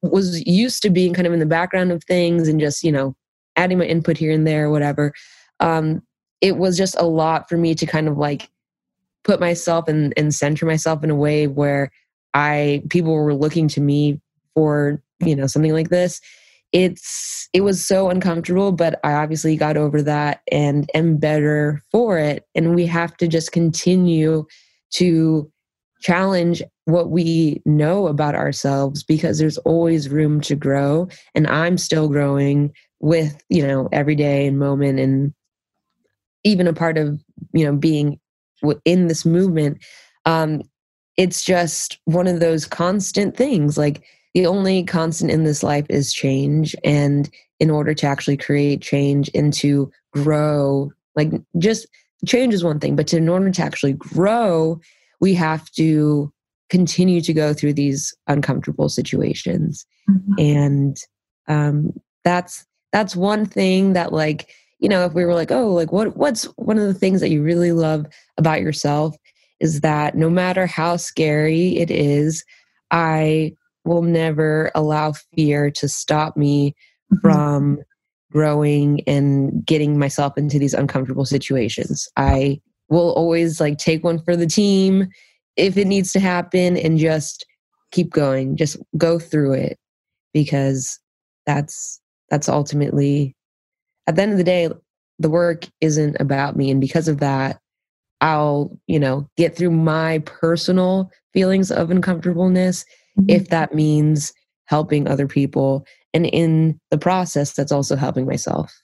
was 0.02 0.44
used 0.46 0.82
to 0.82 0.90
being 0.90 1.14
kind 1.14 1.26
of 1.26 1.32
in 1.32 1.38
the 1.38 1.46
background 1.46 1.92
of 1.92 2.04
things 2.04 2.48
and 2.48 2.60
just 2.60 2.84
you 2.84 2.92
know 2.92 3.14
adding 3.56 3.78
my 3.78 3.84
input 3.84 4.16
here 4.16 4.32
and 4.32 4.46
there 4.46 4.70
whatever 4.70 5.12
um 5.60 6.02
it 6.40 6.58
was 6.58 6.76
just 6.76 6.94
a 6.98 7.06
lot 7.06 7.48
for 7.48 7.56
me 7.56 7.74
to 7.74 7.86
kind 7.86 8.08
of 8.08 8.18
like 8.18 8.50
put 9.26 9.40
myself 9.40 9.88
and, 9.88 10.14
and 10.16 10.32
center 10.32 10.64
myself 10.64 11.02
in 11.02 11.10
a 11.10 11.16
way 11.16 11.48
where 11.48 11.90
I 12.32 12.82
people 12.90 13.12
were 13.12 13.34
looking 13.34 13.66
to 13.68 13.80
me 13.80 14.20
for 14.54 15.02
you 15.18 15.34
know 15.34 15.48
something 15.48 15.72
like 15.72 15.90
this. 15.90 16.20
It's 16.72 17.48
it 17.52 17.62
was 17.62 17.84
so 17.84 18.08
uncomfortable, 18.08 18.70
but 18.70 19.00
I 19.02 19.14
obviously 19.14 19.56
got 19.56 19.76
over 19.76 20.00
that 20.02 20.42
and 20.52 20.88
am 20.94 21.16
better 21.16 21.82
for 21.90 22.18
it. 22.18 22.46
And 22.54 22.74
we 22.74 22.86
have 22.86 23.16
to 23.16 23.26
just 23.26 23.52
continue 23.52 24.46
to 24.92 25.50
challenge 26.00 26.62
what 26.84 27.10
we 27.10 27.60
know 27.64 28.06
about 28.06 28.36
ourselves 28.36 29.02
because 29.02 29.38
there's 29.38 29.58
always 29.58 30.08
room 30.08 30.40
to 30.42 30.54
grow 30.54 31.08
and 31.34 31.46
i'm 31.46 31.78
still 31.78 32.06
growing 32.06 32.70
with 33.00 33.42
you 33.48 33.66
know 33.66 33.88
every 33.92 34.14
day 34.14 34.46
and 34.46 34.58
moment 34.58 35.00
and 35.00 35.32
even 36.44 36.68
a 36.68 36.72
part 36.72 36.98
of 36.98 37.18
you 37.54 37.64
know 37.64 37.74
being 37.74 38.20
in 38.84 39.08
this 39.08 39.24
movement 39.24 39.78
um 40.24 40.62
it's 41.16 41.42
just 41.42 41.98
one 42.04 42.26
of 42.26 42.40
those 42.40 42.66
constant 42.66 43.36
things 43.36 43.78
like 43.78 44.02
the 44.34 44.46
only 44.46 44.84
constant 44.84 45.30
in 45.30 45.44
this 45.44 45.62
life 45.62 45.86
is 45.88 46.12
change 46.12 46.76
and 46.84 47.30
in 47.58 47.70
order 47.70 47.94
to 47.94 48.06
actually 48.06 48.36
create 48.36 48.82
change 48.82 49.30
and 49.34 49.52
to 49.52 49.90
grow 50.12 50.90
like 51.14 51.32
just 51.58 51.86
change 52.26 52.52
is 52.52 52.64
one 52.64 52.80
thing 52.80 52.96
but 52.96 53.06
to, 53.06 53.16
in 53.16 53.28
order 53.28 53.50
to 53.50 53.62
actually 53.62 53.94
grow 53.94 54.78
we 55.20 55.34
have 55.34 55.70
to 55.70 56.32
continue 56.68 57.20
to 57.20 57.32
go 57.32 57.54
through 57.54 57.72
these 57.72 58.14
uncomfortable 58.26 58.88
situations 58.88 59.86
mm-hmm. 60.10 60.34
and 60.38 60.98
um 61.48 61.92
that's 62.24 62.66
that's 62.92 63.14
one 63.16 63.46
thing 63.46 63.92
that 63.92 64.12
like 64.12 64.50
you 64.78 64.88
know, 64.88 65.04
if 65.04 65.14
we 65.14 65.24
were 65.24 65.34
like, 65.34 65.50
oh, 65.50 65.72
like 65.72 65.92
what 65.92 66.16
what's 66.16 66.44
one 66.56 66.78
of 66.78 66.86
the 66.86 66.94
things 66.94 67.20
that 67.20 67.30
you 67.30 67.42
really 67.42 67.72
love 67.72 68.06
about 68.36 68.60
yourself 68.60 69.16
is 69.60 69.80
that 69.80 70.14
no 70.14 70.28
matter 70.28 70.66
how 70.66 70.96
scary 70.96 71.78
it 71.78 71.90
is, 71.90 72.44
I 72.90 73.52
will 73.84 74.02
never 74.02 74.70
allow 74.74 75.12
fear 75.34 75.70
to 75.70 75.88
stop 75.88 76.36
me 76.36 76.74
mm-hmm. 77.12 77.20
from 77.20 77.78
growing 78.30 79.00
and 79.06 79.64
getting 79.64 79.98
myself 79.98 80.36
into 80.36 80.58
these 80.58 80.74
uncomfortable 80.74 81.24
situations. 81.24 82.08
I 82.16 82.60
will 82.88 83.12
always 83.12 83.60
like 83.60 83.78
take 83.78 84.04
one 84.04 84.18
for 84.22 84.36
the 84.36 84.46
team 84.46 85.08
if 85.56 85.76
it 85.76 85.86
needs 85.86 86.12
to 86.12 86.20
happen 86.20 86.76
and 86.76 86.98
just 86.98 87.46
keep 87.92 88.10
going, 88.10 88.56
just 88.56 88.76
go 88.98 89.18
through 89.18 89.54
it 89.54 89.78
because 90.34 90.98
that's 91.46 92.00
that's 92.28 92.48
ultimately 92.48 93.35
at 94.06 94.16
the 94.16 94.22
end 94.22 94.32
of 94.32 94.38
the 94.38 94.44
day, 94.44 94.68
the 95.18 95.30
work 95.30 95.66
isn't 95.80 96.16
about 96.20 96.56
me. 96.56 96.70
And 96.70 96.80
because 96.80 97.08
of 97.08 97.18
that, 97.18 97.58
I'll, 98.20 98.76
you 98.86 98.98
know, 98.98 99.28
get 99.36 99.56
through 99.56 99.70
my 99.70 100.18
personal 100.20 101.10
feelings 101.32 101.70
of 101.70 101.90
uncomfortableness 101.90 102.84
mm-hmm. 103.18 103.30
if 103.30 103.48
that 103.48 103.74
means 103.74 104.32
helping 104.66 105.06
other 105.06 105.26
people. 105.26 105.86
And 106.14 106.26
in 106.26 106.80
the 106.90 106.98
process, 106.98 107.52
that's 107.52 107.72
also 107.72 107.96
helping 107.96 108.26
myself. 108.26 108.74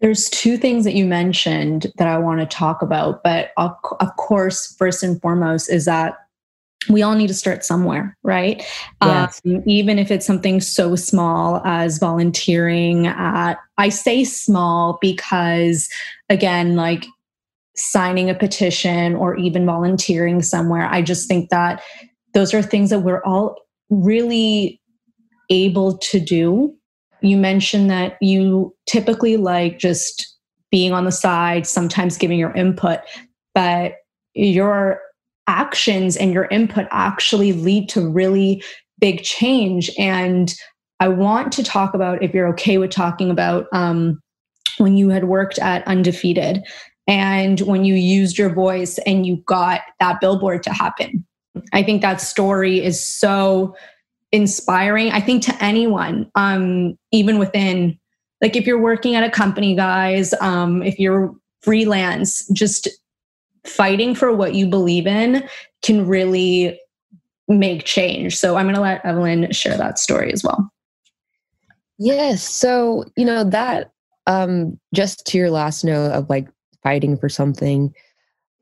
There's 0.00 0.28
two 0.30 0.56
things 0.56 0.84
that 0.84 0.94
you 0.94 1.06
mentioned 1.06 1.86
that 1.96 2.08
I 2.08 2.18
want 2.18 2.40
to 2.40 2.46
talk 2.46 2.82
about. 2.82 3.22
But 3.22 3.52
of, 3.56 3.70
of 4.00 4.16
course, 4.16 4.74
first 4.76 5.04
and 5.04 5.20
foremost, 5.22 5.70
is 5.70 5.84
that 5.84 6.16
we 6.88 7.02
all 7.02 7.14
need 7.14 7.28
to 7.28 7.34
start 7.34 7.64
somewhere, 7.64 8.16
right? 8.22 8.62
Yes. 9.02 9.40
Um, 9.46 9.62
even 9.66 9.98
if 9.98 10.10
it's 10.10 10.26
something 10.26 10.60
so 10.60 10.96
small 10.96 11.62
as 11.64 11.98
volunteering 11.98 13.06
at, 13.06 13.54
I 13.78 13.88
say 13.88 14.24
small 14.24 14.98
because, 15.00 15.88
again, 16.28 16.76
like 16.76 17.06
signing 17.76 18.28
a 18.28 18.34
petition 18.34 19.14
or 19.14 19.36
even 19.36 19.64
volunteering 19.64 20.42
somewhere. 20.42 20.88
I 20.90 21.02
just 21.02 21.28
think 21.28 21.50
that 21.50 21.82
those 22.34 22.52
are 22.54 22.62
things 22.62 22.90
that 22.90 23.00
we're 23.00 23.22
all 23.24 23.56
really 23.90 24.80
able 25.50 25.98
to 25.98 26.20
do. 26.20 26.74
You 27.20 27.36
mentioned 27.36 27.90
that 27.90 28.16
you 28.20 28.74
typically 28.86 29.36
like 29.36 29.78
just 29.78 30.28
being 30.70 30.92
on 30.92 31.04
the 31.04 31.12
side, 31.12 31.66
sometimes 31.66 32.16
giving 32.16 32.38
your 32.38 32.52
input, 32.52 33.00
but 33.54 33.94
your 34.34 35.00
actions 35.46 36.16
and 36.16 36.32
your 36.32 36.46
input 36.46 36.86
actually 36.90 37.52
lead 37.52 37.88
to 37.90 38.08
really 38.08 38.62
big 38.98 39.22
change. 39.22 39.90
And 39.98 40.54
I 41.00 41.08
want 41.08 41.52
to 41.52 41.64
talk 41.64 41.94
about, 41.94 42.22
if 42.22 42.32
you're 42.32 42.48
okay 42.50 42.78
with 42.78 42.90
talking 42.90 43.30
about, 43.30 43.66
um, 43.72 44.20
when 44.78 44.96
you 44.96 45.08
had 45.10 45.24
worked 45.24 45.58
at 45.58 45.86
Undefeated 45.86 46.62
and 47.06 47.60
when 47.60 47.84
you 47.84 47.94
used 47.94 48.38
your 48.38 48.54
voice 48.54 48.98
and 48.98 49.26
you 49.26 49.42
got 49.46 49.80
that 50.00 50.20
billboard 50.20 50.62
to 50.62 50.72
happen. 50.72 51.26
I 51.72 51.82
think 51.82 52.00
that 52.02 52.20
story 52.20 52.82
is 52.82 53.02
so 53.02 53.74
inspiring. 54.30 55.10
I 55.10 55.20
think 55.20 55.42
to 55.42 55.62
anyone, 55.62 56.30
um, 56.36 56.96
even 57.10 57.38
within, 57.38 57.98
like 58.40 58.56
if 58.56 58.66
you're 58.66 58.80
working 58.80 59.14
at 59.14 59.24
a 59.24 59.30
company, 59.30 59.74
guys, 59.74 60.32
um, 60.40 60.82
if 60.82 60.98
you're 60.98 61.34
freelance, 61.60 62.48
just 62.50 62.88
fighting 63.66 64.14
for 64.14 64.32
what 64.32 64.54
you 64.54 64.66
believe 64.66 65.06
in 65.06 65.48
can 65.82 66.06
really 66.06 66.78
make 67.48 67.84
change. 67.84 68.36
So 68.36 68.56
I'm 68.56 68.66
going 68.66 68.74
to 68.74 68.80
let 68.80 69.04
Evelyn 69.04 69.50
share 69.52 69.76
that 69.76 69.98
story 69.98 70.32
as 70.32 70.42
well. 70.42 70.70
Yes. 71.98 72.42
So, 72.42 73.04
you 73.16 73.24
know, 73.24 73.44
that 73.44 73.90
um 74.26 74.78
just 74.94 75.26
to 75.26 75.38
your 75.38 75.50
last 75.50 75.84
note 75.84 76.12
of 76.12 76.30
like 76.30 76.48
fighting 76.82 77.16
for 77.16 77.28
something, 77.28 77.94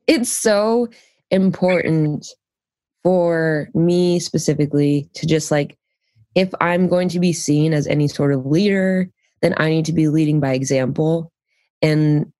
it's 0.07 0.31
so 0.31 0.87
important 1.29 2.27
for 3.03 3.69
me 3.73 4.19
specifically 4.19 5.09
to 5.15 5.25
just 5.25 5.49
like 5.49 5.77
if 6.35 6.51
I'm 6.61 6.87
going 6.87 7.09
to 7.09 7.19
be 7.19 7.33
seen 7.33 7.73
as 7.73 7.87
any 7.87 8.07
sort 8.07 8.33
of 8.33 8.45
leader, 8.45 9.09
then 9.41 9.53
I 9.57 9.69
need 9.69 9.85
to 9.85 9.93
be 9.93 10.07
leading 10.07 10.39
by 10.39 10.53
example. 10.53 11.31
And 11.81 12.31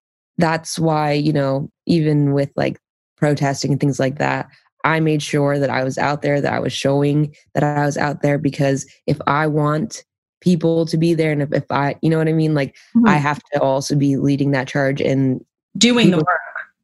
that's 0.41 0.79
why, 0.79 1.13
you 1.13 1.33
know, 1.33 1.69
even 1.85 2.33
with 2.33 2.51
like 2.55 2.79
protesting 3.17 3.71
and 3.71 3.79
things 3.79 3.99
like 3.99 4.17
that, 4.17 4.47
I 4.83 4.99
made 4.99 5.21
sure 5.21 5.59
that 5.59 5.69
I 5.69 5.83
was 5.83 5.97
out 5.97 6.21
there, 6.21 6.41
that 6.41 6.53
I 6.53 6.59
was 6.59 6.73
showing 6.73 7.35
that 7.53 7.63
I 7.63 7.85
was 7.85 7.97
out 7.97 8.21
there 8.21 8.37
because 8.37 8.85
if 9.05 9.19
I 9.27 9.47
want 9.47 10.03
people 10.41 10.87
to 10.87 10.97
be 10.97 11.13
there 11.13 11.31
and 11.31 11.43
if, 11.43 11.53
if 11.53 11.71
I, 11.71 11.95
you 12.01 12.09
know 12.09 12.17
what 12.17 12.27
I 12.27 12.33
mean? 12.33 12.55
Like 12.55 12.75
mm-hmm. 12.95 13.07
I 13.07 13.17
have 13.17 13.41
to 13.53 13.61
also 13.61 13.95
be 13.95 14.17
leading 14.17 14.51
that 14.51 14.67
charge 14.67 14.99
and 14.99 15.45
doing 15.77 16.07
people, 16.07 16.19
the 16.19 16.25
work. 16.25 16.39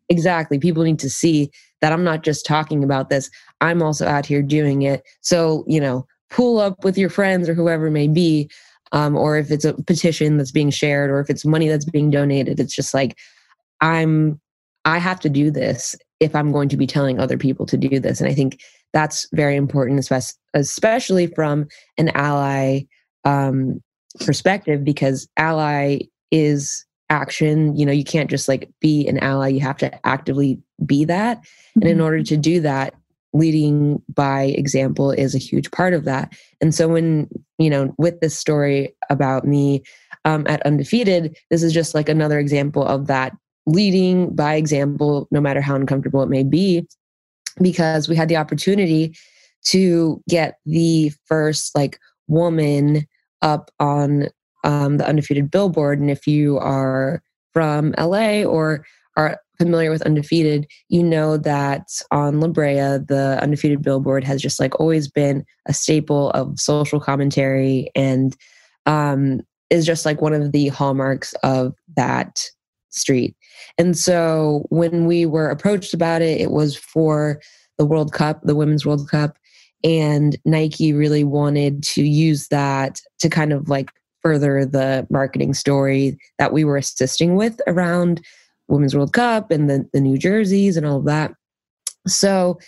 Exactly. 0.10 0.60
People 0.60 0.84
need 0.84 1.00
to 1.00 1.10
see 1.10 1.50
that 1.82 1.92
I'm 1.92 2.04
not 2.04 2.24
just 2.24 2.46
talking 2.46 2.84
about 2.84 3.10
this. 3.10 3.30
I'm 3.62 3.82
also 3.82 4.06
out 4.06 4.26
here 4.26 4.44
doing 4.44 4.84
it. 4.84 5.04
So, 5.22 5.64
you 5.68 5.82
know, 5.82 6.06
pull 6.30 6.60
up 6.60 6.84
with 6.84 6.98
your 6.98 7.10
friends 7.10 7.50
or 7.50 7.54
whoever 7.56 7.90
may 7.90 8.08
be. 8.08 8.50
Um, 8.94 9.18
or 9.18 9.38
if 9.38 9.52
it's 9.52 9.66
a 9.66 9.74
petition 9.74 10.38
that's 10.38 10.54
being 10.54 10.70
shared 10.70 11.10
or 11.10 11.20
if 11.20 11.30
it's 11.30 11.44
money 11.44 11.68
that's 11.68 11.84
being 11.84 12.10
donated, 12.10 12.58
it's 12.60 12.74
just 12.74 12.94
like, 12.94 13.18
I'm, 13.82 14.40
I 14.86 14.98
have 15.00 15.20
to 15.22 15.30
do 15.30 15.52
this 15.52 15.96
if 16.20 16.36
I'm 16.36 16.52
going 16.52 16.70
to 16.70 16.78
be 16.78 16.88
telling 16.88 17.20
other 17.20 17.38
people 17.38 17.66
to 17.68 17.78
do 17.78 18.00
this. 18.00 18.20
And 18.20 18.30
I 18.30 18.34
think 18.34 18.60
that's 18.94 19.28
very 19.34 19.56
important, 19.56 20.00
especially 20.54 21.28
from 21.28 21.68
an 21.98 22.10
ally 22.10 22.82
um, 23.26 23.82
perspective, 24.26 24.84
because 24.84 25.28
ally 25.38 26.00
is 26.32 26.86
action. 27.10 27.76
You 27.76 27.86
know, 27.86 27.92
you 27.92 28.04
can't 28.04 28.30
just 28.30 28.48
like 28.48 28.70
be 28.80 29.08
an 29.08 29.20
ally, 29.20 29.50
you 29.50 29.60
have 29.60 29.78
to 29.78 30.08
actively 30.08 30.60
be 30.86 31.06
that. 31.06 31.40
Mm-hmm. 31.40 31.82
And 31.82 31.90
in 31.90 32.02
order 32.02 32.18
mm-hmm. 32.18 32.36
to 32.36 32.38
do 32.38 32.62
that, 32.62 32.94
leading 33.34 34.02
by 34.14 34.44
example 34.44 35.12
is 35.12 35.36
a 35.36 35.40
huge 35.40 35.70
part 35.72 35.94
of 35.94 36.06
that. 36.06 36.34
And 36.62 36.74
so 36.74 36.88
when, 36.88 37.30
you 37.60 37.70
know, 37.70 37.94
with 37.98 38.20
this 38.20 38.38
story 38.38 38.96
about 39.10 39.46
me 39.46 39.84
um, 40.26 40.46
at 40.48 40.66
Undefeated, 40.66 41.38
this 41.52 41.62
is 41.62 41.74
just 41.74 41.94
like 41.94 42.10
another 42.10 42.40
example 42.40 42.86
of 42.86 43.08
that 43.08 43.34
leading 43.68 44.34
by 44.34 44.56
example, 44.56 45.28
no 45.30 45.40
matter 45.40 45.62
how 45.62 45.76
uncomfortable 45.76 46.24
it 46.24 46.30
may 46.30 46.44
be, 46.44 46.88
because 47.62 48.08
we 48.08 48.16
had 48.16 48.30
the 48.30 48.38
opportunity 48.38 49.16
to 49.66 50.24
get 50.30 50.58
the 50.66 51.12
first 51.26 51.76
like 51.76 52.00
woman 52.28 53.06
up 53.42 53.70
on 53.80 54.30
um, 54.64 54.98
the 54.98 55.08
undefeated 55.08 55.52
billboard. 55.52 56.00
And 56.00 56.10
if 56.10 56.26
you 56.26 56.58
are 56.58 57.22
from 57.54 57.94
LA 57.98 58.44
or 58.44 58.86
are 59.18 59.40
familiar 59.58 59.90
with 59.90 60.02
undefeated, 60.04 60.68
you 60.90 61.04
know 61.04 61.38
that 61.38 61.88
on 62.12 62.40
La 62.40 62.48
Brea, 62.48 62.76
the 62.76 63.40
undefeated 63.42 63.82
billboard 63.82 64.24
has 64.24 64.42
just 64.42 64.60
like 64.60 64.80
always 64.80 65.10
been 65.10 65.44
a 65.68 65.74
staple 65.74 66.30
of 66.32 66.60
social 66.60 67.00
commentary 67.00 67.90
and 67.96 68.36
um, 68.86 69.42
is 69.70 69.86
just 69.86 70.06
like 70.06 70.22
one 70.22 70.34
of 70.34 70.52
the 70.52 70.70
hallmarks 70.70 71.34
of 71.44 71.74
that 71.96 72.40
street. 72.90 73.36
And 73.78 73.98
so 73.98 74.66
when 74.70 75.06
we 75.06 75.26
were 75.26 75.50
approached 75.50 75.94
about 75.94 76.22
it, 76.22 76.42
it 76.42 76.52
was 76.52 76.76
for 76.76 77.42
the 77.78 77.86
World 77.86 78.14
Cup, 78.14 78.42
the 78.44 78.56
Women's 78.56 78.86
World 78.86 79.10
Cup. 79.10 79.38
And 79.84 80.36
Nike 80.46 80.94
really 80.94 81.24
wanted 81.24 81.84
to 81.84 82.04
use 82.04 82.48
that 82.48 83.00
to 83.20 83.30
kind 83.30 83.54
of 83.54 83.70
like 83.70 83.92
further 84.22 84.66
the 84.66 85.06
marketing 85.10 85.54
story 85.54 86.18
that 86.40 86.52
we 86.52 86.64
were 86.64 86.78
assisting 86.78 87.36
with 87.36 87.62
around 87.68 88.22
Women's 88.68 88.96
World 88.96 89.14
Cup 89.14 89.52
and 89.52 89.70
the, 89.70 89.88
the 89.94 90.02
New 90.02 90.18
Jerseys 90.18 90.76
and 90.78 90.86
all 90.86 90.98
of 90.98 91.06
that. 91.06 91.34
So 92.08 92.60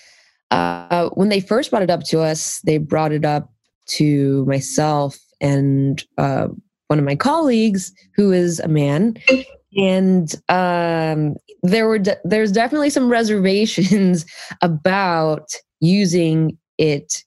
uh, 0.52 1.10
when 1.14 1.30
they 1.30 1.40
first 1.40 1.70
brought 1.70 1.84
it 1.84 1.90
up 1.90 2.04
to 2.06 2.22
us, 2.22 2.60
they 2.62 2.78
brought 2.78 3.12
it 3.12 3.26
up 3.26 3.52
to 3.88 4.46
myself 4.46 5.18
and 5.42 6.04
uh, 6.18 6.48
one 6.90 7.00
of 7.00 7.06
my 7.06 7.16
colleagues 7.16 7.94
who 8.16 8.32
is 8.32 8.60
a 8.60 8.68
man. 8.68 9.16
And 9.78 10.34
um, 10.50 11.36
there 11.62 11.88
were 11.88 12.00
de- 12.00 12.18
there's 12.24 12.52
definitely 12.52 12.90
some 12.90 13.10
reservations 13.10 14.26
about 14.62 15.50
using 15.80 16.58
it 16.78 17.24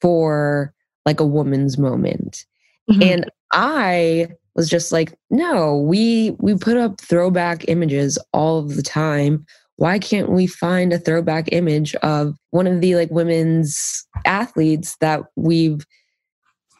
for 0.00 0.72
like 1.06 1.20
a 1.20 1.26
woman's 1.26 1.78
moment. 1.78 2.44
Mm-hmm. 2.90 3.02
and 3.02 3.30
i 3.52 4.26
was 4.54 4.66
just 4.66 4.92
like 4.92 5.12
no 5.28 5.76
we 5.76 6.30
we 6.38 6.56
put 6.56 6.78
up 6.78 6.98
throwback 7.02 7.68
images 7.68 8.18
all 8.32 8.58
of 8.58 8.76
the 8.76 8.82
time. 8.82 9.44
Why 9.76 9.98
can't 9.98 10.30
we 10.30 10.46
find 10.46 10.92
a 10.92 10.98
throwback 10.98 11.52
image 11.52 11.94
of 11.96 12.34
one 12.50 12.66
of 12.66 12.80
the 12.80 12.96
like 12.96 13.10
women's 13.10 14.06
athletes 14.24 14.96
that 15.00 15.22
we've 15.36 15.84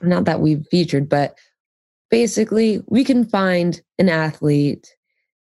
not 0.01 0.25
that 0.25 0.41
we've 0.41 0.67
featured 0.71 1.09
but 1.11 1.37
basically 2.11 2.83
we 2.87 3.05
can 3.05 3.25
find 3.25 3.81
an 3.99 4.09
athlete 4.09 4.95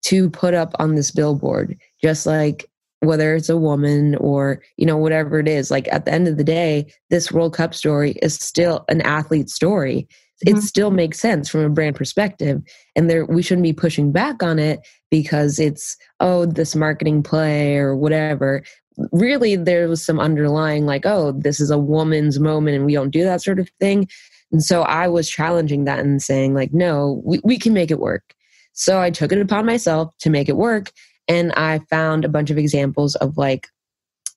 to 0.04 0.30
put 0.30 0.54
up 0.54 0.74
on 0.80 0.96
this 0.96 1.12
billboard 1.12 1.78
just 2.02 2.26
like 2.26 2.68
whether 3.02 3.36
it's 3.36 3.50
a 3.50 3.58
woman 3.58 4.16
or 4.16 4.62
you 4.78 4.86
know 4.86 4.98
whatever 4.98 5.40
it 5.40 5.48
is. 5.48 5.70
Like 5.70 5.88
at 5.92 6.06
the 6.06 6.14
end 6.14 6.28
of 6.28 6.38
the 6.38 6.44
day 6.44 6.92
this 7.10 7.32
world 7.32 7.54
cup 7.54 7.74
story 7.74 8.12
is 8.22 8.36
still 8.36 8.86
an 8.90 9.02
athlete 9.02 9.50
story. 9.50 10.08
Mm-hmm. 10.46 10.58
it 10.58 10.62
still 10.64 10.90
makes 10.90 11.20
sense 11.20 11.50
from 11.50 11.62
a 11.62 11.70
brand 11.70 11.96
perspective 11.96 12.64
and 12.96 13.08
there 13.08 13.26
we 13.26 13.44
shouldn't 13.44 13.62
be 13.62 13.74
pushing 13.74 14.12
back 14.12 14.42
on 14.42 14.58
it 14.58 14.80
because 15.12 15.60
it's 15.60 15.96
oh 16.20 16.48
this 16.48 16.76
marketing 16.76 17.22
play 17.22 17.78
or 17.78 17.96
whatever. 17.96 18.64
Really 19.12 19.56
there 19.56 19.88
was 19.88 20.04
some 20.04 20.20
underlying 20.20 20.86
like 20.86 21.06
oh 21.06 21.32
this 21.32 21.60
is 21.60 21.72
a 21.72 21.78
woman's 21.78 22.40
moment 22.40 22.76
and 22.76 22.86
we 22.86 22.94
don't 22.94 23.12
do 23.12 23.24
that 23.24 23.42
sort 23.42 23.60
of 23.60 23.70
thing 23.80 24.08
and 24.52 24.64
so 24.64 24.84
i 24.84 25.08
was 25.08 25.30
challenging 25.30 25.86
that 25.86 26.00
and 26.00 26.22
saying 26.22 26.54
like 26.54 26.74
no 26.74 27.22
we, 27.26 27.40
we 27.44 27.58
can 27.58 27.74
make 27.74 27.92
it 27.92 28.00
work 28.00 28.36
so 28.74 29.00
I 29.00 29.12
took 29.12 29.32
it 29.32 29.42
upon 29.42 29.66
myself 29.66 30.14
to 30.20 30.30
make 30.30 30.50
it 30.50 30.58
work. 30.58 30.92
And 31.28 31.52
I 31.54 31.80
found 31.90 32.26
a 32.26 32.30
bunch 32.30 32.50
of 32.50 32.58
examples 32.58 33.16
of 33.16 33.38
like 33.38 33.68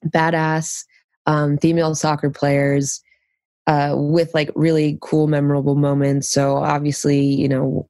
badass 0.06 0.84
um, 1.26 1.58
female 1.58 1.94
soccer 1.94 2.30
players 2.30 3.00
uh, 3.66 3.94
with 3.96 4.34
like 4.34 4.50
really 4.54 4.98
cool, 5.00 5.26
memorable 5.26 5.76
moments. 5.76 6.28
So 6.28 6.56
obviously, 6.58 7.20
you 7.20 7.48
know, 7.48 7.88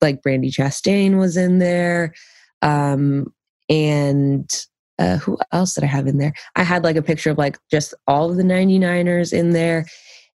like 0.00 0.22
Brandi 0.22 0.50
Chastain 0.50 1.18
was 1.18 1.36
in 1.36 1.58
there. 1.58 2.14
Um, 2.62 3.32
and 3.68 4.50
uh, 4.98 5.18
who 5.18 5.38
else 5.52 5.74
did 5.74 5.84
I 5.84 5.88
have 5.88 6.06
in 6.06 6.18
there? 6.18 6.34
I 6.56 6.64
had 6.64 6.84
like 6.84 6.96
a 6.96 7.02
picture 7.02 7.30
of 7.30 7.38
like 7.38 7.58
just 7.70 7.94
all 8.06 8.30
of 8.30 8.36
the 8.36 8.42
99ers 8.42 9.32
in 9.32 9.50
there. 9.50 9.86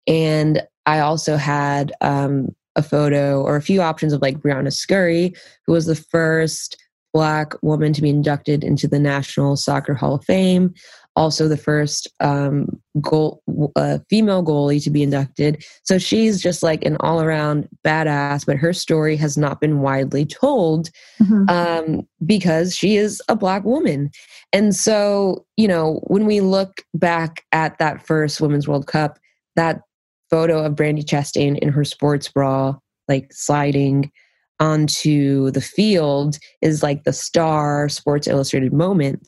And 0.05 0.61
I 0.85 0.99
also 0.99 1.37
had 1.37 1.93
um, 2.01 2.55
a 2.75 2.83
photo 2.83 3.41
or 3.41 3.55
a 3.55 3.61
few 3.61 3.81
options 3.81 4.13
of 4.13 4.21
like 4.21 4.39
Briana 4.39 4.73
Scurry, 4.73 5.33
who 5.65 5.73
was 5.73 5.85
the 5.85 5.95
first 5.95 6.77
Black 7.13 7.53
woman 7.61 7.93
to 7.93 8.01
be 8.01 8.09
inducted 8.09 8.63
into 8.63 8.87
the 8.87 8.97
National 8.99 9.55
Soccer 9.55 9.93
Hall 9.93 10.15
of 10.15 10.25
Fame. 10.25 10.73
also 11.15 11.47
the 11.47 11.57
first 11.57 12.07
um, 12.19 12.67
goal, 12.99 13.41
uh, 13.75 13.99
female 14.09 14.43
goalie 14.43 14.83
to 14.83 14.89
be 14.89 15.03
inducted. 15.03 15.63
So 15.83 15.97
she's 15.97 16.41
just 16.41 16.63
like 16.63 16.83
an 16.85 16.97
all 17.01 17.21
around 17.21 17.67
badass, 17.85 18.45
but 18.45 18.57
her 18.57 18.73
story 18.73 19.15
has 19.17 19.37
not 19.37 19.61
been 19.61 19.81
widely 19.81 20.25
told 20.25 20.89
mm-hmm. 21.21 21.49
um, 21.49 22.07
because 22.25 22.75
she 22.75 22.95
is 22.95 23.21
a 23.29 23.35
black 23.35 23.63
woman. 23.63 24.09
And 24.51 24.75
so, 24.75 25.45
you 25.57 25.67
know, 25.67 26.01
when 26.07 26.25
we 26.25 26.41
look 26.41 26.81
back 26.93 27.43
at 27.51 27.77
that 27.77 28.05
first 28.05 28.41
Women's 28.41 28.67
World 28.67 28.87
Cup, 28.87 29.19
that 29.55 29.81
photo 30.33 30.65
of 30.65 30.73
Brandi 30.73 31.05
Chastain 31.05 31.59
in 31.59 31.69
her 31.69 31.83
sports 31.83 32.27
bra, 32.27 32.75
like 33.07 33.31
sliding 33.31 34.11
onto 34.59 35.51
the 35.51 35.61
field, 35.61 36.39
is 36.63 36.81
like 36.81 37.03
the 37.03 37.13
star 37.13 37.87
Sports 37.87 38.27
Illustrated 38.27 38.73
moment. 38.73 39.27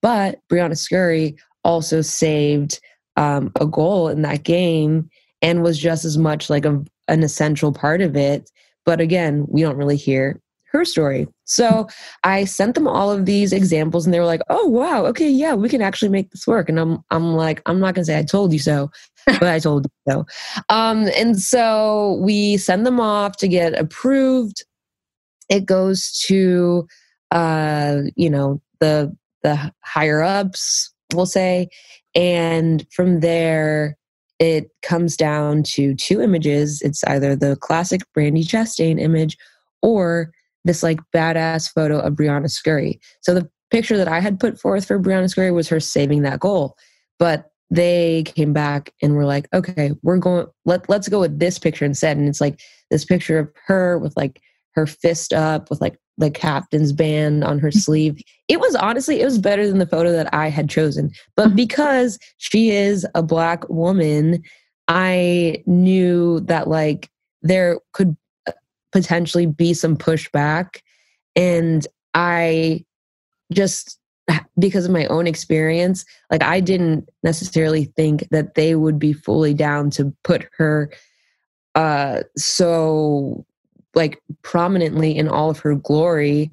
But 0.00 0.38
Briana 0.48 0.78
Scurry 0.78 1.36
also 1.64 2.02
saved 2.02 2.78
um, 3.16 3.50
a 3.60 3.66
goal 3.66 4.06
in 4.06 4.22
that 4.22 4.44
game 4.44 5.10
and 5.42 5.64
was 5.64 5.76
just 5.76 6.04
as 6.04 6.16
much 6.16 6.48
like 6.48 6.64
a, 6.64 6.84
an 7.08 7.24
essential 7.24 7.72
part 7.72 8.00
of 8.00 8.14
it. 8.14 8.48
But 8.86 9.00
again, 9.00 9.46
we 9.48 9.62
don't 9.62 9.76
really 9.76 9.96
hear 9.96 10.40
her 10.74 10.84
story. 10.84 11.26
So 11.46 11.88
I 12.24 12.44
sent 12.44 12.74
them 12.74 12.86
all 12.86 13.10
of 13.10 13.26
these 13.26 13.52
examples 13.52 14.04
and 14.04 14.12
they 14.12 14.18
were 14.20 14.26
like, 14.26 14.42
"Oh 14.50 14.66
wow, 14.66 15.06
okay, 15.06 15.30
yeah, 15.30 15.54
we 15.54 15.68
can 15.68 15.80
actually 15.80 16.08
make 16.08 16.30
this 16.30 16.46
work." 16.46 16.68
And 16.68 16.78
I'm 16.78 16.98
I'm 17.10 17.34
like, 17.34 17.62
I'm 17.66 17.80
not 17.80 17.94
going 17.94 18.02
to 18.02 18.06
say 18.06 18.18
I 18.18 18.24
told 18.24 18.52
you 18.52 18.58
so, 18.58 18.90
but 19.38 19.44
I 19.44 19.58
told 19.58 19.86
you 19.86 20.12
so. 20.12 20.26
Um 20.68 21.08
and 21.16 21.40
so 21.40 22.18
we 22.20 22.56
send 22.56 22.86
them 22.86 23.00
off 23.00 23.36
to 23.38 23.48
get 23.48 23.78
approved. 23.78 24.64
It 25.48 25.66
goes 25.66 26.18
to 26.26 26.86
uh, 27.34 28.02
you 28.16 28.30
know, 28.30 28.62
the 28.80 29.14
the 29.42 29.72
higher 29.82 30.22
ups, 30.22 30.92
we'll 31.12 31.26
say. 31.26 31.68
And 32.14 32.86
from 32.92 33.20
there, 33.20 33.98
it 34.38 34.70
comes 34.82 35.16
down 35.16 35.64
to 35.64 35.94
two 35.94 36.20
images. 36.22 36.80
It's 36.80 37.04
either 37.04 37.36
the 37.36 37.56
classic 37.56 38.02
Brandi 38.16 38.44
Chastain 38.44 39.00
image 39.00 39.36
or 39.82 40.32
this 40.64 40.82
like 40.82 41.00
badass 41.14 41.70
photo 41.70 41.98
of 41.98 42.14
Briana 42.14 42.50
Scurry. 42.50 43.00
So 43.20 43.34
the 43.34 43.50
picture 43.70 43.98
that 43.98 44.08
I 44.08 44.20
had 44.20 44.40
put 44.40 44.58
forth 44.58 44.86
for 44.86 44.98
Briana 44.98 45.28
Scurry 45.28 45.50
was 45.50 45.68
her 45.68 45.80
saving 45.80 46.22
that 46.22 46.40
goal. 46.40 46.76
But 47.18 47.50
they 47.70 48.22
came 48.24 48.52
back 48.52 48.92
and 49.02 49.14
were 49.14 49.24
like, 49.24 49.48
okay, 49.52 49.92
we're 50.02 50.18
going 50.18 50.46
let 50.64 50.88
let's 50.88 51.08
go 51.08 51.20
with 51.20 51.38
this 51.38 51.58
picture 51.58 51.84
instead. 51.84 52.16
And 52.16 52.28
it's 52.28 52.40
like 52.40 52.60
this 52.90 53.04
picture 53.04 53.38
of 53.38 53.50
her 53.66 53.98
with 53.98 54.16
like 54.16 54.40
her 54.74 54.86
fist 54.86 55.32
up 55.32 55.70
with 55.70 55.80
like 55.80 55.98
the 56.18 56.30
captain's 56.30 56.92
band 56.92 57.44
on 57.44 57.58
her 57.58 57.70
sleeve. 57.70 58.20
It 58.48 58.60
was 58.60 58.74
honestly, 58.74 59.20
it 59.20 59.24
was 59.24 59.38
better 59.38 59.66
than 59.66 59.78
the 59.78 59.86
photo 59.86 60.12
that 60.12 60.32
I 60.32 60.48
had 60.48 60.68
chosen. 60.68 61.10
But 61.36 61.48
mm-hmm. 61.48 61.56
because 61.56 62.18
she 62.38 62.70
is 62.70 63.06
a 63.14 63.22
black 63.22 63.68
woman, 63.68 64.42
I 64.88 65.62
knew 65.66 66.40
that 66.40 66.68
like 66.68 67.10
there 67.42 67.78
could 67.92 68.16
uh, 68.46 68.52
potentially 68.92 69.46
be 69.46 69.74
some 69.74 69.96
pushback. 69.96 70.80
And 71.36 71.86
I 72.14 72.84
just, 73.52 73.98
because 74.58 74.84
of 74.84 74.90
my 74.90 75.06
own 75.06 75.26
experience, 75.26 76.04
like 76.30 76.42
I 76.42 76.60
didn't 76.60 77.08
necessarily 77.22 77.84
think 77.84 78.28
that 78.30 78.54
they 78.54 78.74
would 78.74 78.98
be 78.98 79.12
fully 79.12 79.54
down 79.54 79.90
to 79.90 80.14
put 80.22 80.48
her 80.56 80.90
uh 81.74 82.22
so 82.36 83.44
like 83.94 84.22
prominently 84.42 85.16
in 85.16 85.28
all 85.28 85.50
of 85.50 85.58
her 85.58 85.74
glory 85.74 86.52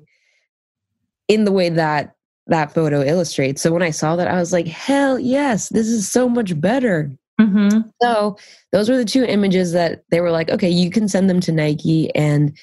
in 1.27 1.45
the 1.45 1.51
way 1.51 1.69
that 1.69 2.15
that 2.47 2.73
photo 2.73 3.01
illustrates. 3.01 3.61
So 3.61 3.71
when 3.71 3.83
I 3.83 3.91
saw 3.91 4.15
that, 4.15 4.27
I 4.27 4.35
was 4.35 4.51
like, 4.51 4.67
hell 4.67 5.17
yes, 5.19 5.69
this 5.69 5.87
is 5.87 6.11
so 6.11 6.27
much 6.27 6.59
better. 6.59 7.09
Mm-hmm. 7.39 7.89
So 8.01 8.37
those 8.71 8.89
were 8.89 8.97
the 8.97 9.05
two 9.05 9.23
images 9.23 9.71
that 9.71 10.03
they 10.09 10.21
were 10.21 10.31
like, 10.31 10.49
okay, 10.49 10.69
you 10.69 10.89
can 10.91 11.07
send 11.07 11.29
them 11.29 11.39
to 11.41 11.51
Nike 11.51 12.13
and 12.15 12.55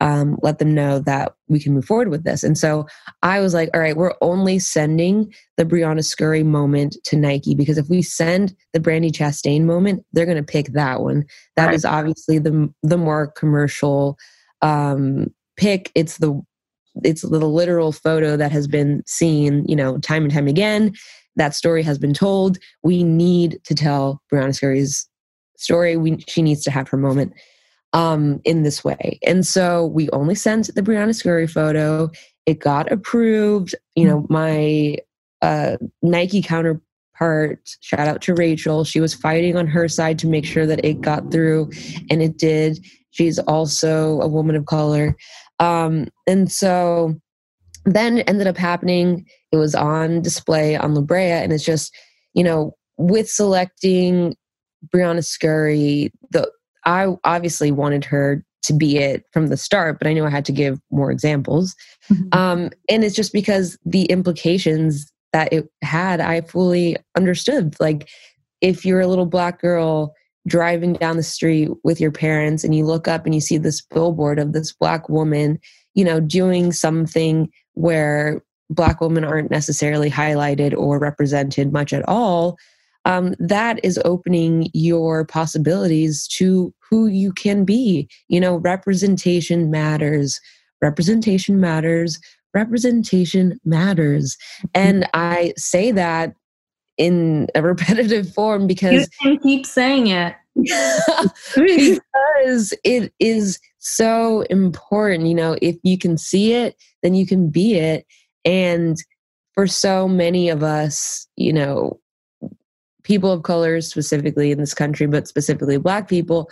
um, 0.00 0.38
let 0.42 0.58
them 0.58 0.74
know 0.74 0.98
that 1.00 1.34
we 1.48 1.58
can 1.58 1.72
move 1.72 1.84
forward 1.84 2.08
with 2.08 2.24
this. 2.24 2.42
And 2.42 2.58
so 2.58 2.86
I 3.22 3.40
was 3.40 3.54
like, 3.54 3.70
all 3.72 3.80
right, 3.80 3.96
we're 3.96 4.14
only 4.20 4.58
sending 4.58 5.32
the 5.56 5.64
Briana 5.64 6.04
Scurry 6.04 6.42
moment 6.42 6.96
to 7.04 7.16
Nike 7.16 7.54
because 7.54 7.78
if 7.78 7.88
we 7.88 8.02
send 8.02 8.54
the 8.72 8.80
Brandi 8.80 9.10
Chastain 9.10 9.62
moment, 9.62 10.04
they're 10.12 10.26
going 10.26 10.36
to 10.36 10.42
pick 10.42 10.72
that 10.72 11.00
one. 11.00 11.24
That 11.56 11.66
right. 11.66 11.74
is 11.74 11.84
obviously 11.84 12.38
the 12.38 12.72
the 12.82 12.98
more 12.98 13.28
commercial 13.28 14.18
um, 14.60 15.28
pick. 15.56 15.90
It's 15.94 16.18
the 16.18 16.42
it's 17.02 17.22
the 17.22 17.28
literal 17.28 17.92
photo 17.92 18.36
that 18.36 18.52
has 18.52 18.66
been 18.66 19.02
seen, 19.06 19.64
you 19.66 19.76
know, 19.76 19.98
time 19.98 20.24
and 20.24 20.32
time 20.32 20.48
again. 20.48 20.94
That 21.36 21.54
story 21.54 21.82
has 21.82 21.98
been 21.98 22.14
told. 22.14 22.58
We 22.82 23.02
need 23.02 23.60
to 23.64 23.74
tell 23.74 24.22
Briana 24.32 24.54
Scurry's 24.54 25.08
story. 25.56 25.96
We 25.96 26.22
she 26.28 26.42
needs 26.42 26.62
to 26.64 26.70
have 26.70 26.88
her 26.88 26.96
moment 26.98 27.32
um, 27.96 28.40
in 28.44 28.62
this 28.62 28.84
way. 28.84 29.18
And 29.26 29.44
so 29.46 29.86
we 29.86 30.10
only 30.10 30.34
sent 30.34 30.72
the 30.74 30.82
Briana 30.82 31.14
Scurry 31.14 31.46
photo. 31.46 32.10
It 32.44 32.58
got 32.58 32.92
approved. 32.92 33.74
You 33.94 34.06
know, 34.06 34.26
my 34.28 34.98
uh, 35.40 35.78
Nike 36.02 36.42
counterpart, 36.42 37.60
shout 37.80 38.06
out 38.06 38.20
to 38.22 38.34
Rachel, 38.34 38.84
she 38.84 39.00
was 39.00 39.14
fighting 39.14 39.56
on 39.56 39.66
her 39.66 39.88
side 39.88 40.18
to 40.18 40.26
make 40.26 40.44
sure 40.44 40.66
that 40.66 40.84
it 40.84 41.00
got 41.00 41.32
through, 41.32 41.70
and 42.10 42.22
it 42.22 42.36
did. 42.36 42.84
She's 43.12 43.38
also 43.38 44.20
a 44.20 44.28
woman 44.28 44.56
of 44.56 44.66
color. 44.66 45.16
Um, 45.58 46.08
and 46.26 46.52
so 46.52 47.18
then 47.86 48.18
ended 48.20 48.46
up 48.46 48.58
happening, 48.58 49.26
it 49.52 49.56
was 49.56 49.74
on 49.74 50.20
display 50.20 50.76
on 50.76 50.94
La 50.94 51.00
Brea, 51.00 51.30
and 51.30 51.50
it's 51.50 51.64
just, 51.64 51.94
you 52.34 52.44
know, 52.44 52.76
with 52.98 53.30
selecting 53.30 54.36
Briana 54.94 55.24
Scurry, 55.24 56.12
the 56.30 56.50
I 56.86 57.08
obviously 57.24 57.72
wanted 57.72 58.04
her 58.06 58.42
to 58.62 58.72
be 58.72 58.98
it 58.98 59.24
from 59.32 59.48
the 59.48 59.56
start, 59.56 59.98
but 59.98 60.08
I 60.08 60.12
knew 60.12 60.24
I 60.24 60.30
had 60.30 60.44
to 60.46 60.52
give 60.52 60.80
more 60.90 61.10
examples. 61.10 61.74
Mm-hmm. 62.10 62.28
Um, 62.32 62.70
and 62.88 63.04
it's 63.04 63.14
just 63.14 63.32
because 63.32 63.78
the 63.84 64.04
implications 64.04 65.12
that 65.32 65.52
it 65.52 65.68
had, 65.82 66.20
I 66.20 66.40
fully 66.40 66.96
understood. 67.16 67.76
Like, 67.78 68.08
if 68.60 68.84
you're 68.84 69.00
a 69.00 69.06
little 69.06 69.26
black 69.26 69.60
girl 69.60 70.14
driving 70.46 70.94
down 70.94 71.16
the 71.16 71.22
street 71.22 71.70
with 71.84 72.00
your 72.00 72.12
parents 72.12 72.64
and 72.64 72.74
you 72.74 72.86
look 72.86 73.06
up 73.08 73.26
and 73.26 73.34
you 73.34 73.40
see 73.40 73.58
this 73.58 73.82
billboard 73.82 74.38
of 74.38 74.52
this 74.52 74.72
black 74.72 75.08
woman, 75.08 75.58
you 75.94 76.04
know, 76.04 76.20
doing 76.20 76.72
something 76.72 77.50
where 77.74 78.42
black 78.70 79.00
women 79.00 79.24
aren't 79.24 79.50
necessarily 79.50 80.10
highlighted 80.10 80.76
or 80.76 80.98
represented 80.98 81.72
much 81.72 81.92
at 81.92 82.06
all, 82.08 82.56
um, 83.04 83.34
that 83.38 83.78
is 83.84 84.00
opening 84.04 84.68
your 84.72 85.24
possibilities 85.24 86.26
to 86.26 86.74
who 86.90 87.06
you 87.06 87.32
can 87.32 87.64
be. 87.64 88.08
You 88.28 88.40
know, 88.40 88.56
representation 88.56 89.70
matters. 89.70 90.40
Representation 90.80 91.60
matters. 91.60 92.18
Representation 92.54 93.58
matters. 93.64 94.36
And 94.74 95.08
I 95.14 95.52
say 95.56 95.90
that 95.92 96.34
in 96.98 97.48
a 97.54 97.62
repetitive 97.62 98.32
form 98.32 98.66
because 98.66 99.08
you 99.22 99.38
keep 99.40 99.66
saying 99.66 100.08
it 100.08 100.34
because 101.54 102.72
it 102.84 103.12
is 103.20 103.58
so 103.78 104.40
important 104.42 105.26
you 105.26 105.34
know 105.34 105.56
if 105.62 105.76
you 105.82 105.98
can 105.98 106.16
see 106.16 106.54
it 106.54 106.74
then 107.02 107.14
you 107.14 107.26
can 107.26 107.50
be 107.50 107.74
it 107.74 108.06
and 108.44 108.96
for 109.54 109.66
so 109.66 110.08
many 110.08 110.48
of 110.48 110.62
us 110.62 111.28
you 111.36 111.52
know 111.52 112.00
people 113.02 113.30
of 113.30 113.42
color 113.42 113.80
specifically 113.80 114.50
in 114.50 114.58
this 114.58 114.74
country 114.74 115.06
but 115.06 115.28
specifically 115.28 115.76
black 115.76 116.08
people 116.08 116.50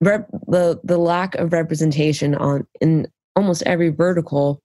rep- 0.00 0.30
the 0.48 0.80
the 0.84 0.98
lack 0.98 1.34
of 1.36 1.52
representation 1.52 2.34
on 2.34 2.66
in 2.80 3.06
almost 3.36 3.62
every 3.64 3.90
vertical 3.90 4.62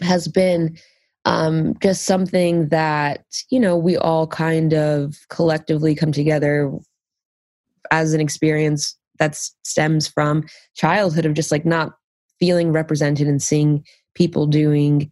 has 0.00 0.28
been 0.28 0.76
um, 1.24 1.74
just 1.80 2.04
something 2.04 2.68
that 2.68 3.24
you 3.50 3.60
know 3.60 3.76
we 3.76 3.96
all 3.96 4.26
kind 4.26 4.74
of 4.74 5.16
collectively 5.28 5.94
come 5.94 6.12
together 6.12 6.70
as 7.90 8.14
an 8.14 8.20
experience 8.20 8.96
that 9.18 9.36
stems 9.62 10.08
from 10.08 10.44
childhood 10.74 11.24
of 11.26 11.34
just 11.34 11.52
like 11.52 11.64
not 11.64 11.94
feeling 12.40 12.72
represented 12.72 13.28
and 13.28 13.42
seeing 13.42 13.84
people 14.14 14.46
doing 14.46 15.10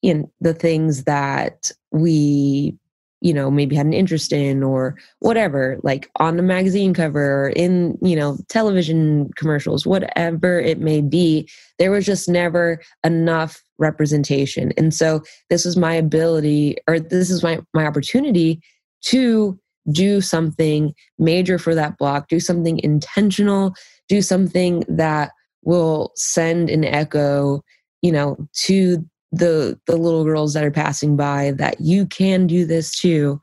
you 0.00 0.14
know 0.14 0.32
the 0.40 0.54
things 0.54 1.04
that 1.04 1.70
we 1.90 2.76
you 3.22 3.32
know 3.32 3.50
maybe 3.50 3.74
had 3.76 3.86
an 3.86 3.92
interest 3.92 4.32
in 4.32 4.62
or 4.62 4.96
whatever 5.20 5.78
like 5.82 6.10
on 6.16 6.36
the 6.36 6.42
magazine 6.42 6.92
cover 6.92 7.46
or 7.46 7.48
in 7.50 7.96
you 8.02 8.16
know 8.16 8.36
television 8.48 9.30
commercials 9.36 9.86
whatever 9.86 10.60
it 10.60 10.78
may 10.78 11.00
be 11.00 11.48
there 11.78 11.90
was 11.90 12.04
just 12.04 12.28
never 12.28 12.80
enough 13.04 13.62
representation. 13.82 14.72
And 14.78 14.94
so 14.94 15.22
this 15.50 15.66
was 15.66 15.76
my 15.76 15.94
ability 15.94 16.76
or 16.88 16.98
this 16.98 17.28
is 17.28 17.42
my 17.42 17.60
my 17.74 17.84
opportunity 17.84 18.62
to 19.02 19.58
do 19.90 20.20
something 20.20 20.94
major 21.18 21.58
for 21.58 21.74
that 21.74 21.98
block 21.98 22.28
do 22.28 22.38
something 22.38 22.78
intentional 22.84 23.74
do 24.08 24.22
something 24.22 24.84
that 24.86 25.32
will 25.64 26.12
send 26.14 26.70
an 26.70 26.84
echo 26.84 27.60
you 28.00 28.12
know 28.12 28.36
to 28.54 29.04
the 29.32 29.78
the 29.86 29.96
little 29.96 30.24
girls 30.24 30.54
that 30.54 30.64
are 30.64 30.70
passing 30.70 31.16
by 31.16 31.52
that 31.52 31.80
you 31.80 32.06
can 32.06 32.46
do 32.46 32.64
this 32.66 32.94
too 32.98 33.40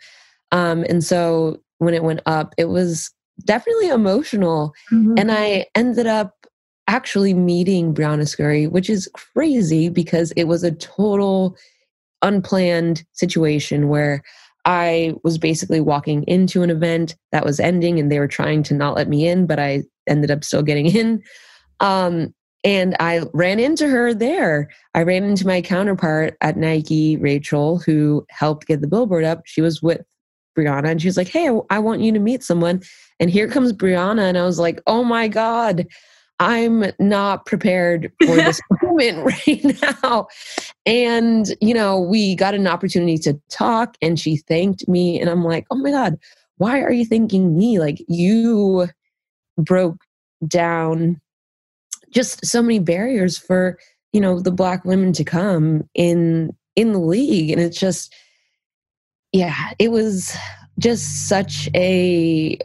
um 0.52 0.86
and 0.88 1.04
so 1.04 1.60
when 1.80 1.94
it 1.94 2.04
went 2.04 2.22
up 2.26 2.54
it 2.58 2.66
was 2.66 3.12
definitely 3.46 3.90
emotional 3.90 4.74
mm-hmm. 4.92 5.16
and 5.18 5.32
i 5.32 5.66
ended 5.76 6.06
up 6.06 6.40
actually 6.90 7.36
meeting 7.36 7.94
Briana 7.94 8.28
Scurry, 8.28 8.66
which 8.66 8.90
is 8.90 9.08
crazy 9.14 9.90
because 9.90 10.32
it 10.32 10.46
was 10.46 10.64
a 10.64 10.72
total 10.72 11.56
unplanned 12.24 13.04
situation 13.14 13.90
where 13.90 14.24
I 14.66 15.14
was 15.24 15.38
basically 15.38 15.82
walking 15.82 16.24
into 16.24 16.64
an 16.64 16.72
event 16.72 17.16
that 17.32 17.46
was 17.46 17.60
ending 17.60 18.00
and 18.00 18.12
they 18.12 18.18
were 18.18 18.28
trying 18.28 18.64
to 18.64 18.74
not 18.74 18.96
let 18.96 19.08
me 19.08 19.28
in, 19.28 19.46
but 19.46 19.60
I 19.60 19.84
ended 20.08 20.32
up 20.32 20.44
still 20.44 20.64
getting 20.64 20.88
in. 20.88 21.22
Um, 21.80 22.34
and 22.64 22.96
I 23.00 23.22
ran 23.34 23.60
into 23.60 23.88
her 23.88 24.14
there. 24.14 24.70
I 24.94 25.04
ran 25.04 25.24
into 25.24 25.48
my 25.48 25.62
counterpart 25.62 26.36
at 26.42 26.58
Nike, 26.58 27.18
Rachel, 27.18 27.80
who 27.80 28.26
helped 28.30 28.68
get 28.68 28.82
the 28.82 28.88
billboard 28.88 29.24
up. 29.24 29.44
She 29.46 29.62
was 29.62 29.82
with 29.82 30.02
Briana 30.58 30.90
and 30.90 31.02
she 31.02 31.08
was 31.08 31.18
like, 31.18 31.30
Hey, 31.30 31.50
I 31.70 31.80
want 31.80 32.02
you 32.02 32.12
to 32.12 32.20
meet 32.20 32.44
someone. 32.44 32.82
And 33.20 33.30
here 33.30 33.48
comes 33.48 33.72
Briana. 33.72 34.24
And 34.24 34.38
I 34.38 34.46
was 34.46 34.60
like, 34.60 34.82
Oh 34.88 35.04
my 35.04 35.28
God. 35.28 35.88
I'm 36.42 36.86
not 37.00 37.46
prepared 37.46 38.12
for 38.26 38.36
this 38.42 38.62
moment 38.82 39.26
right 39.48 39.82
now. 39.82 40.28
And, 40.86 41.48
you 41.62 41.74
know, 41.74 42.00
we 42.00 42.36
got 42.36 42.56
an 42.56 42.68
opportunity 42.68 43.18
to 43.20 43.40
talk 43.50 43.96
and 44.02 44.20
she 44.20 44.38
thanked 44.38 44.88
me. 44.88 45.20
And 45.20 45.30
I'm 45.30 45.44
like, 45.44 45.68
oh 45.70 45.76
my 45.76 45.92
God, 45.92 46.18
why 46.58 46.82
are 46.82 46.94
you 46.94 47.06
thanking 47.06 47.58
me? 47.58 47.80
Like, 47.80 48.02
you 48.08 48.88
broke 49.58 49.98
down 50.48 51.20
just 52.12 52.46
so 52.46 52.62
many 52.62 52.80
barriers 52.80 53.38
for, 53.38 53.78
you 54.14 54.22
know, 54.22 54.40
the 54.40 54.52
black 54.52 54.86
women 54.86 55.14
to 55.14 55.24
come 55.24 55.88
in 55.96 56.56
in 56.76 56.92
the 56.94 57.00
league. 57.00 57.52
And 57.52 57.62
it's 57.62 57.80
just, 57.80 58.14
yeah, 59.32 59.72
it 59.80 59.92
was 59.92 60.36
just 60.80 61.28
such 61.28 61.70
a 61.76 62.58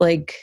like 0.00 0.34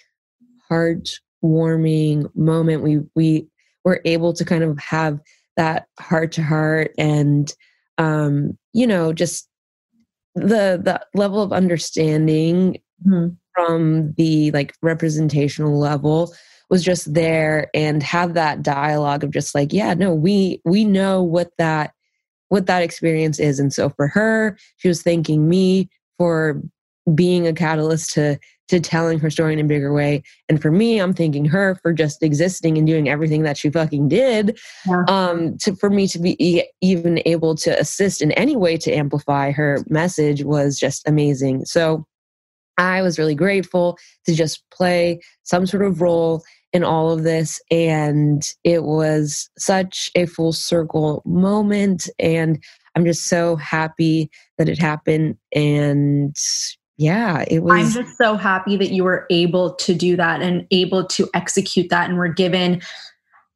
hard 0.68 1.08
warming 1.42 2.26
moment 2.36 2.84
we 2.84 3.00
we 3.16 3.48
were 3.84 4.02
able 4.06 4.34
to 4.34 4.44
kind 4.44 4.64
of 4.64 4.78
have 4.80 5.20
that 5.56 5.88
heart 6.00 6.32
to 6.32 6.44
heart 6.44 6.92
and 6.98 7.54
um 7.98 8.58
you 8.74 8.88
know 8.88 9.14
just 9.14 9.48
the 10.36 10.80
the 10.84 11.00
level 11.14 11.42
of 11.42 11.54
understanding 11.54 12.78
mm-hmm. 13.06 13.34
from 13.54 14.14
the 14.18 14.52
like 14.52 14.74
representational 14.82 15.78
level 15.78 16.34
was 16.70 16.84
just 16.84 17.14
there 17.14 17.70
and 17.74 18.04
have 18.04 18.34
that 18.34 18.62
dialogue 18.62 19.24
of 19.24 19.32
just 19.32 19.56
like 19.56 19.74
yeah 19.74 19.94
no 19.94 20.14
we 20.14 20.62
we 20.66 20.84
know 20.84 21.24
what 21.24 21.50
that 21.58 21.94
what 22.50 22.66
that 22.66 22.84
experience 22.84 23.40
is 23.40 23.60
and 23.60 23.74
so 23.74 23.90
for 23.90 24.08
her 24.08 24.58
she 24.78 24.88
was 24.88 25.02
thanking 25.02 25.50
me 25.50 25.90
for 26.18 26.62
being 27.16 27.48
a 27.48 27.54
catalyst 27.54 28.14
to 28.14 28.38
to 28.68 28.80
telling 28.80 29.20
her 29.20 29.30
story 29.30 29.54
in 29.54 29.60
a 29.60 29.64
bigger 29.64 29.94
way. 29.94 30.22
And 30.50 30.62
for 30.62 30.72
me, 30.72 31.00
I'm 31.00 31.14
thanking 31.14 31.46
her 31.46 31.76
for 31.76 31.94
just 31.94 32.22
existing 32.22 32.78
and 32.78 32.86
doing 32.86 33.08
everything 33.08 33.44
that 33.44 33.58
she 33.58 33.70
fucking 33.70 34.10
did. 34.10 34.60
Yeah. 34.86 35.04
Um, 35.08 35.58
to 35.60 35.76
for 35.76 35.90
me 35.90 36.08
to 36.10 36.20
be 36.20 36.66
even 36.82 37.22
able 37.26 37.56
to 37.56 37.80
assist 37.80 38.22
in 38.22 38.32
any 38.34 38.56
way 38.56 38.78
to 38.78 38.92
amplify 38.92 39.52
her 39.52 39.84
message 39.88 40.44
was 40.44 40.78
just 40.78 41.08
amazing. 41.08 41.66
So 41.66 42.06
I 42.78 43.02
was 43.02 43.18
really 43.18 43.36
grateful 43.36 43.98
to 44.26 44.36
just 44.36 44.64
play 44.70 45.22
some 45.44 45.66
sort 45.66 45.84
of 45.84 46.02
role 46.02 46.44
in 46.74 46.84
all 46.84 47.12
of 47.12 47.24
this. 47.24 47.60
And 47.72 48.44
it 48.64 48.84
was 48.84 49.50
such 49.58 50.12
a 50.16 50.26
full 50.26 50.54
circle 50.54 51.22
moment. 51.26 52.10
And 52.20 52.64
I'm 52.96 53.06
just 53.06 53.26
so 53.26 53.56
happy 53.56 54.30
that 54.58 54.70
it 54.70 54.80
happened. 54.80 55.38
And 55.54 56.36
yeah, 56.98 57.46
it 57.48 57.60
was. 57.60 57.96
I'm 57.96 58.04
just 58.04 58.18
so 58.18 58.36
happy 58.36 58.76
that 58.78 58.92
you 58.92 59.04
were 59.04 59.28
able 59.30 59.76
to 59.76 59.94
do 59.94 60.16
that 60.16 60.42
and 60.42 60.66
able 60.72 61.06
to 61.06 61.30
execute 61.34 61.90
that 61.90 62.10
and 62.10 62.18
were 62.18 62.28
given. 62.28 62.82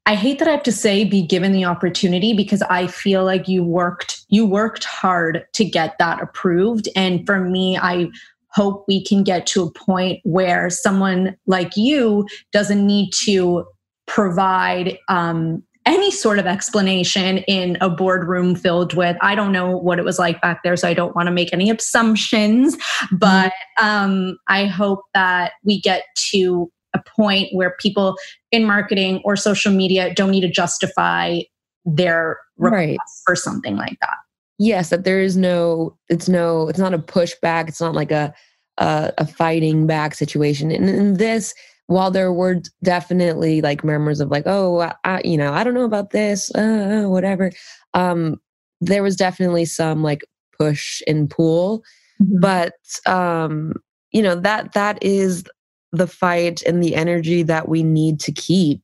I 0.05 0.15
hate 0.15 0.39
that 0.39 0.47
I 0.47 0.51
have 0.51 0.63
to 0.63 0.71
say 0.71 1.03
be 1.03 1.21
given 1.21 1.51
the 1.51 1.65
opportunity 1.65 2.33
because 2.33 2.61
I 2.63 2.87
feel 2.87 3.23
like 3.23 3.47
you 3.47 3.63
worked 3.63 4.25
you 4.29 4.45
worked 4.45 4.83
hard 4.83 5.45
to 5.53 5.63
get 5.63 5.97
that 5.99 6.21
approved 6.21 6.89
and 6.95 7.25
for 7.25 7.39
me 7.39 7.77
I 7.77 8.09
hope 8.53 8.85
we 8.87 9.03
can 9.03 9.23
get 9.23 9.45
to 9.47 9.63
a 9.63 9.71
point 9.71 10.19
where 10.23 10.69
someone 10.69 11.35
like 11.47 11.71
you 11.75 12.25
doesn't 12.51 12.85
need 12.85 13.11
to 13.11 13.65
provide 14.07 14.97
um, 15.09 15.63
any 15.85 16.11
sort 16.11 16.37
of 16.37 16.45
explanation 16.45 17.39
in 17.39 17.77
a 17.81 17.89
boardroom 17.89 18.55
filled 18.55 18.93
with 18.93 19.17
i 19.21 19.33
don't 19.33 19.51
know 19.51 19.75
what 19.75 19.97
it 19.97 20.05
was 20.05 20.19
like 20.19 20.39
back 20.41 20.61
there 20.63 20.75
so 20.75 20.87
i 20.87 20.93
don't 20.93 21.15
want 21.15 21.27
to 21.27 21.31
make 21.31 21.51
any 21.53 21.69
assumptions. 21.69 22.77
But 23.11 23.53
um, 23.81 24.37
i 24.47 24.65
hope 24.65 25.01
that 25.13 25.53
we 25.63 25.81
get 25.81 26.03
to 26.31 26.71
a 26.93 27.01
point 27.15 27.47
where 27.53 27.75
people 27.79 28.17
in 28.51 28.65
marketing 28.65 29.21
or 29.23 29.35
social 29.35 29.71
media 29.71 30.13
don't 30.13 30.29
need 30.29 30.41
to 30.41 30.51
justify 30.51 31.39
their 31.85 32.37
request 32.57 32.75
right. 32.75 32.97
for 33.25 33.35
something 33.35 33.75
like 33.75 33.97
that 34.01 34.17
yes 34.61 34.91
that 34.91 35.03
there 35.03 35.19
is 35.19 35.35
no 35.35 35.97
it's 36.07 36.29
no 36.29 36.69
it's 36.69 36.77
not 36.77 36.93
a 36.93 36.99
pushback 36.99 37.67
it's 37.67 37.81
not 37.81 37.95
like 37.95 38.11
a 38.11 38.31
a, 38.77 39.11
a 39.17 39.25
fighting 39.25 39.87
back 39.87 40.13
situation 40.13 40.71
and 40.71 40.87
in 40.87 41.15
this 41.15 41.53
while 41.87 42.11
there 42.11 42.31
were 42.31 42.61
definitely 42.83 43.59
like 43.61 43.83
murmurs 43.83 44.19
of 44.19 44.29
like 44.29 44.43
oh 44.45 44.91
I, 45.03 45.21
you 45.25 45.35
know 45.35 45.51
i 45.51 45.63
don't 45.63 45.73
know 45.73 45.83
about 45.83 46.11
this 46.11 46.53
uh, 46.55 47.05
whatever 47.07 47.51
um 47.95 48.39
there 48.79 49.01
was 49.01 49.15
definitely 49.15 49.65
some 49.65 50.03
like 50.03 50.21
push 50.57 51.01
and 51.07 51.27
pull 51.27 51.83
mm-hmm. 52.21 52.39
but 52.39 52.73
um 53.07 53.73
you 54.11 54.21
know 54.21 54.35
that 54.35 54.73
that 54.73 55.01
is 55.01 55.43
the 55.91 56.07
fight 56.07 56.61
and 56.63 56.83
the 56.83 56.95
energy 56.95 57.41
that 57.43 57.67
we 57.67 57.81
need 57.81 58.19
to 58.19 58.31
keep 58.31 58.81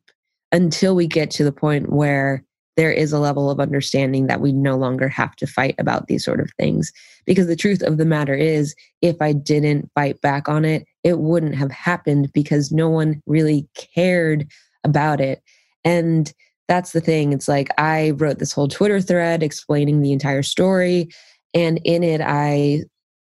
until 0.52 0.96
we 0.96 1.06
get 1.06 1.30
to 1.32 1.44
the 1.44 1.52
point 1.52 1.92
where 1.92 2.44
there 2.78 2.92
is 2.92 3.12
a 3.12 3.20
level 3.20 3.50
of 3.50 3.60
understanding 3.60 4.28
that 4.28 4.40
we 4.40 4.54
no 4.54 4.78
longer 4.78 5.10
have 5.10 5.36
to 5.36 5.48
fight 5.48 5.76
about 5.80 6.08
these 6.08 6.24
sort 6.24 6.40
of 6.40 6.52
things. 6.58 6.94
Because 7.26 7.48
the 7.48 7.56
truth 7.56 7.82
of 7.82 7.98
the 7.98 8.06
matter 8.06 8.36
is, 8.36 8.76
if 9.02 9.18
I 9.20 9.34
didn't 9.34 9.92
fight 9.96 10.22
back 10.22 10.48
on 10.48 10.64
it, 10.64 10.86
it 11.04 11.20
wouldn't 11.20 11.56
have 11.56 11.72
happened 11.72 12.32
because 12.34 12.72
no 12.72 12.88
one 12.88 13.22
really 13.26 13.68
cared 13.76 14.48
about 14.84 15.20
it. 15.20 15.42
And 15.84 16.32
that's 16.68 16.92
the 16.92 17.02
thing. 17.02 17.34
It's 17.34 17.48
like 17.48 17.70
I 17.80 18.12
wrote 18.12 18.40
this 18.40 18.54
whole 18.54 18.68
Twitter 18.68 19.02
thread 19.02 19.42
explaining 19.42 20.02
the 20.02 20.14
entire 20.14 20.44
story. 20.44 21.10
And 21.54 21.80
in 21.84 22.04
it, 22.04 22.22
I 22.22 22.84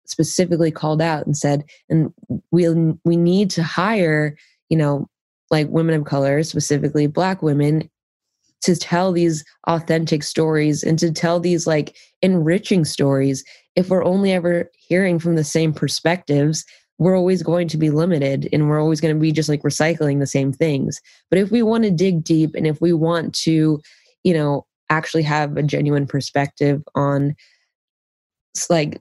specifically 0.06 0.70
called 0.70 1.02
out 1.02 1.26
and 1.26 1.36
said, 1.36 1.64
and 1.88 2.12
we 2.52 2.68
we 3.04 3.16
need 3.16 3.50
to 3.50 3.62
hire, 3.62 4.36
you 4.68 4.76
know, 4.76 5.08
like 5.50 5.68
women 5.68 5.94
of 5.94 6.04
color, 6.04 6.42
specifically 6.42 7.06
black 7.06 7.42
women, 7.42 7.90
to 8.62 8.76
tell 8.76 9.12
these 9.12 9.44
authentic 9.66 10.22
stories 10.22 10.82
and 10.82 10.98
to 10.98 11.12
tell 11.12 11.40
these 11.40 11.66
like 11.66 11.96
enriching 12.22 12.84
stories 12.84 13.44
if 13.76 13.88
we're 13.88 14.04
only 14.04 14.32
ever 14.32 14.70
hearing 14.76 15.18
from 15.18 15.36
the 15.36 15.44
same 15.44 15.72
perspectives 15.72 16.64
we're 16.98 17.16
always 17.16 17.42
going 17.42 17.66
to 17.66 17.76
be 17.76 17.90
limited 17.90 18.48
and 18.52 18.68
we're 18.68 18.80
always 18.80 19.00
going 19.00 19.14
to 19.14 19.20
be 19.20 19.32
just 19.32 19.48
like 19.48 19.62
recycling 19.62 20.20
the 20.20 20.26
same 20.26 20.52
things. 20.52 21.00
But 21.30 21.38
if 21.40 21.50
we 21.50 21.62
want 21.62 21.82
to 21.82 21.90
dig 21.90 22.22
deep 22.22 22.54
and 22.54 22.64
if 22.66 22.80
we 22.80 22.92
want 22.92 23.34
to 23.36 23.80
you 24.24 24.34
know 24.34 24.66
actually 24.90 25.22
have 25.22 25.56
a 25.56 25.62
genuine 25.62 26.06
perspective 26.06 26.82
on 26.94 27.34
like 28.68 29.00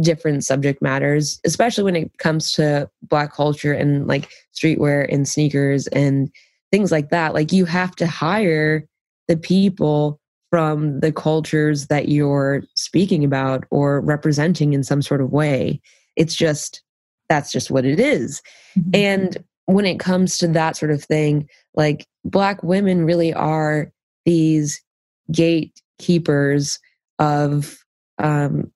different 0.00 0.44
subject 0.44 0.82
matters 0.82 1.40
especially 1.44 1.84
when 1.84 1.96
it 1.96 2.16
comes 2.18 2.52
to 2.52 2.88
black 3.02 3.32
culture 3.32 3.72
and 3.72 4.06
like 4.06 4.30
streetwear 4.54 5.12
and 5.12 5.28
sneakers 5.28 5.86
and 5.88 6.30
things 6.70 6.92
like 6.92 7.10
that 7.10 7.34
like 7.34 7.52
you 7.52 7.64
have 7.64 7.94
to 7.96 8.06
hire 8.06 8.86
the 9.30 9.36
people 9.36 10.18
from 10.50 10.98
the 10.98 11.12
cultures 11.12 11.86
that 11.86 12.08
you're 12.08 12.64
speaking 12.74 13.22
about 13.24 13.64
or 13.70 14.00
representing 14.00 14.72
in 14.72 14.82
some 14.82 15.00
sort 15.00 15.20
of 15.20 15.30
way. 15.30 15.80
It's 16.16 16.34
just, 16.34 16.82
that's 17.28 17.52
just 17.52 17.70
what 17.70 17.84
it 17.84 18.00
is. 18.00 18.42
Mm-hmm. 18.76 18.90
And 18.92 19.44
when 19.66 19.86
it 19.86 20.00
comes 20.00 20.36
to 20.38 20.48
that 20.48 20.76
sort 20.76 20.90
of 20.90 21.04
thing, 21.04 21.48
like 21.76 22.04
Black 22.24 22.64
women 22.64 23.04
really 23.04 23.32
are 23.32 23.92
these 24.26 24.82
gatekeepers 25.30 26.80
of 27.20 27.78
um, 28.18 28.72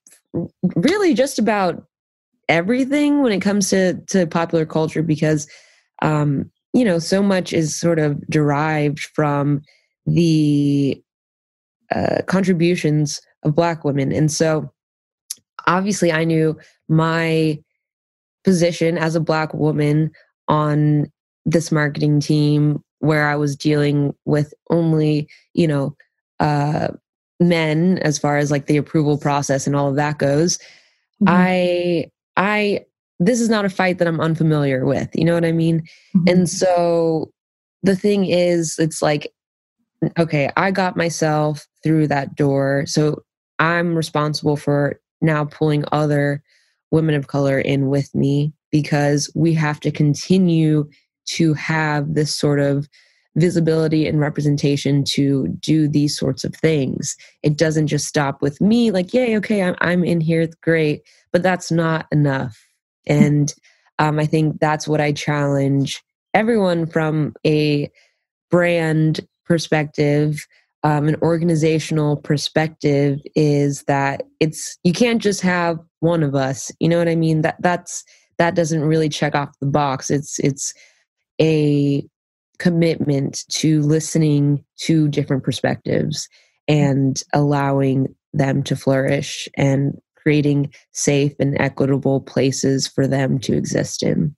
really 0.76 1.14
just 1.14 1.40
about 1.40 1.84
everything 2.48 3.22
when 3.22 3.32
it 3.32 3.40
comes 3.40 3.70
to, 3.70 3.94
to 4.06 4.28
popular 4.28 4.64
culture 4.64 5.02
because, 5.02 5.48
um, 6.02 6.48
you 6.72 6.84
know, 6.84 7.00
so 7.00 7.20
much 7.20 7.52
is 7.52 7.74
sort 7.74 7.98
of 7.98 8.24
derived 8.28 9.00
from 9.00 9.60
the 10.06 11.02
uh, 11.94 12.22
contributions 12.26 13.20
of 13.42 13.54
Black 13.54 13.84
women. 13.84 14.12
And 14.12 14.30
so 14.30 14.70
obviously, 15.66 16.12
I 16.12 16.24
knew 16.24 16.58
my 16.88 17.58
position 18.44 18.98
as 18.98 19.14
a 19.14 19.20
Black 19.20 19.54
woman 19.54 20.10
on 20.48 21.10
this 21.46 21.72
marketing 21.72 22.20
team 22.20 22.82
where 22.98 23.28
I 23.28 23.36
was 23.36 23.56
dealing 23.56 24.14
with 24.24 24.54
only, 24.70 25.28
you 25.52 25.68
know, 25.68 25.94
uh, 26.40 26.88
men 27.40 27.98
as 27.98 28.18
far 28.18 28.36
as 28.36 28.50
like 28.50 28.66
the 28.66 28.76
approval 28.76 29.18
process 29.18 29.66
and 29.66 29.74
all 29.74 29.88
of 29.88 29.96
that 29.96 30.18
goes 30.18 30.58
mm-hmm. 31.22 31.28
i 31.28 32.10
i 32.36 32.80
this 33.18 33.40
is 33.40 33.48
not 33.48 33.64
a 33.64 33.70
fight 33.70 33.98
that 33.98 34.08
i'm 34.08 34.20
unfamiliar 34.20 34.84
with 34.84 35.08
you 35.14 35.24
know 35.24 35.34
what 35.34 35.44
i 35.44 35.52
mean 35.52 35.80
mm-hmm. 35.80 36.28
and 36.28 36.48
so 36.48 37.30
the 37.82 37.96
thing 37.96 38.24
is 38.26 38.76
it's 38.78 39.02
like 39.02 39.32
okay 40.18 40.50
i 40.56 40.70
got 40.70 40.96
myself 40.96 41.66
through 41.82 42.06
that 42.06 42.34
door 42.34 42.84
so 42.86 43.22
i'm 43.58 43.94
responsible 43.94 44.56
for 44.56 45.00
now 45.20 45.44
pulling 45.44 45.84
other 45.92 46.42
women 46.90 47.14
of 47.14 47.26
color 47.26 47.58
in 47.58 47.88
with 47.88 48.14
me 48.14 48.52
because 48.70 49.30
we 49.34 49.54
have 49.54 49.80
to 49.80 49.90
continue 49.90 50.88
to 51.26 51.54
have 51.54 52.14
this 52.14 52.34
sort 52.34 52.60
of 52.60 52.88
visibility 53.36 54.06
and 54.06 54.20
representation 54.20 55.02
to 55.02 55.48
do 55.60 55.88
these 55.88 56.16
sorts 56.16 56.44
of 56.44 56.54
things. 56.54 57.16
It 57.42 57.56
doesn't 57.56 57.88
just 57.88 58.06
stop 58.06 58.40
with 58.40 58.60
me, 58.60 58.90
like, 58.90 59.12
yay, 59.12 59.36
okay, 59.38 59.62
I'm, 59.62 59.74
I'm 59.80 60.04
in 60.04 60.20
here, 60.20 60.48
great, 60.62 61.02
but 61.32 61.42
that's 61.42 61.72
not 61.72 62.06
enough. 62.12 62.56
And 63.06 63.52
um, 63.98 64.18
I 64.18 64.26
think 64.26 64.60
that's 64.60 64.86
what 64.86 65.00
I 65.00 65.12
challenge 65.12 66.02
everyone 66.32 66.86
from 66.86 67.34
a 67.46 67.90
brand 68.50 69.26
perspective, 69.44 70.46
um, 70.82 71.08
an 71.08 71.16
organizational 71.22 72.16
perspective 72.16 73.18
is 73.34 73.84
that 73.84 74.22
it's 74.40 74.78
you 74.84 74.92
can't 74.92 75.22
just 75.22 75.40
have 75.40 75.78
one 76.00 76.22
of 76.22 76.34
us. 76.34 76.70
You 76.78 76.88
know 76.88 76.98
what 76.98 77.08
I 77.08 77.16
mean? 77.16 77.40
That 77.42 77.56
that's 77.60 78.04
that 78.38 78.54
doesn't 78.54 78.82
really 78.82 79.08
check 79.08 79.34
off 79.34 79.58
the 79.60 79.66
box. 79.66 80.10
It's 80.10 80.38
it's 80.40 80.74
a 81.40 82.04
commitment 82.58 83.44
to 83.48 83.80
listening 83.82 84.64
to 84.78 85.08
different 85.08 85.42
perspectives 85.42 86.28
and 86.68 87.22
allowing 87.32 88.14
them 88.32 88.62
to 88.64 88.76
flourish 88.76 89.48
and 89.56 89.98
creating 90.16 90.72
safe 90.92 91.32
and 91.38 91.58
equitable 91.60 92.20
places 92.20 92.86
for 92.86 93.06
them 93.06 93.38
to 93.38 93.56
exist 93.56 94.02
in. 94.02 94.34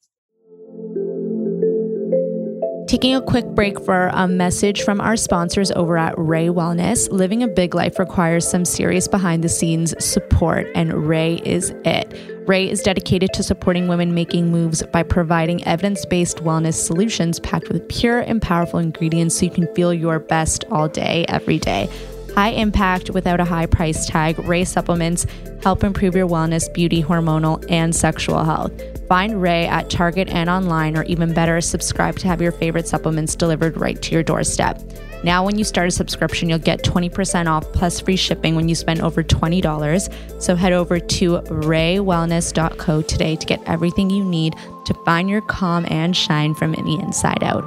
Taking 2.87 3.17
a 3.17 3.21
quick 3.21 3.45
break 3.47 3.81
for 3.81 4.11
a 4.13 4.29
message 4.29 4.83
from 4.83 5.01
our 5.01 5.17
sponsors 5.17 5.73
over 5.73 5.99
at 5.99 6.15
Rae 6.17 6.47
Wellness. 6.47 7.11
Living 7.11 7.43
a 7.43 7.49
big 7.49 7.75
life 7.75 7.99
requires 7.99 8.49
some 8.49 8.65
serious 8.65 9.09
behind 9.09 9.43
the 9.43 9.49
scenes 9.49 9.93
support, 9.99 10.69
and 10.77 11.09
Rae 11.09 11.41
is 11.45 11.71
it. 11.85 12.17
Rae 12.47 12.71
is 12.71 12.83
dedicated 12.83 13.33
to 13.33 13.43
supporting 13.43 13.89
women 13.89 14.15
making 14.15 14.53
moves 14.53 14.85
by 14.85 15.03
providing 15.03 15.67
evidence 15.67 16.07
based 16.07 16.45
wellness 16.45 16.75
solutions 16.75 17.41
packed 17.41 17.71
with 17.71 17.89
pure 17.89 18.21
and 18.21 18.41
powerful 18.41 18.79
ingredients 18.79 19.37
so 19.37 19.47
you 19.47 19.51
can 19.51 19.67
feel 19.75 19.93
your 19.93 20.21
best 20.21 20.65
all 20.71 20.89
day, 20.89 21.25
every 21.29 21.59
day. 21.59 21.89
High 22.37 22.51
impact 22.51 23.09
without 23.11 23.41
a 23.41 23.47
high 23.47 23.65
price 23.65 24.05
tag, 24.07 24.39
Rae 24.41 24.65
supplements 24.65 25.25
help 25.63 25.83
improve 25.83 26.15
your 26.15 26.29
wellness, 26.29 26.73
beauty, 26.73 27.03
hormonal, 27.03 27.65
and 27.71 27.97
sexual 27.97 28.45
health. 28.45 28.73
Find 29.09 29.41
Rae 29.41 29.67
at 29.67 29.89
Target 29.89 30.29
and 30.29 30.51
online, 30.51 30.99
or 30.99 31.05
even 31.05 31.33
better, 31.33 31.63
subscribe 31.63 32.19
to 32.19 32.29
have 32.29 32.43
your 32.43 32.53
favorite 32.53 32.87
supplements 32.87 33.35
delivered 33.35 33.79
right 33.79 34.01
to 34.03 34.13
your 34.13 34.23
doorstep. 34.23 34.83
Now, 35.25 35.47
when 35.47 35.57
you 35.57 35.65
start 35.65 35.89
a 35.89 35.91
subscription, 35.91 36.51
you'll 36.51 36.59
get 36.59 36.83
20% 36.85 37.47
off 37.47 37.65
plus 37.73 38.01
free 38.01 38.17
shipping 38.17 38.55
when 38.55 38.69
you 38.69 38.75
spend 38.75 39.01
over 39.01 39.23
$20. 39.23 40.43
So 40.43 40.57
head 40.57 40.75
over 40.75 41.01
to 41.01 41.39
raewellness.co 41.39 43.03
today 43.03 43.37
to 43.37 43.47
get 43.47 43.63
everything 43.67 44.11
you 44.11 44.23
need 44.23 44.55
to 44.85 44.95
find 45.07 45.31
your 45.31 45.41
calm 45.41 45.87
and 45.89 46.15
shine 46.15 46.55
from 46.55 46.73
the 46.73 47.01
inside 47.03 47.43
out. 47.43 47.65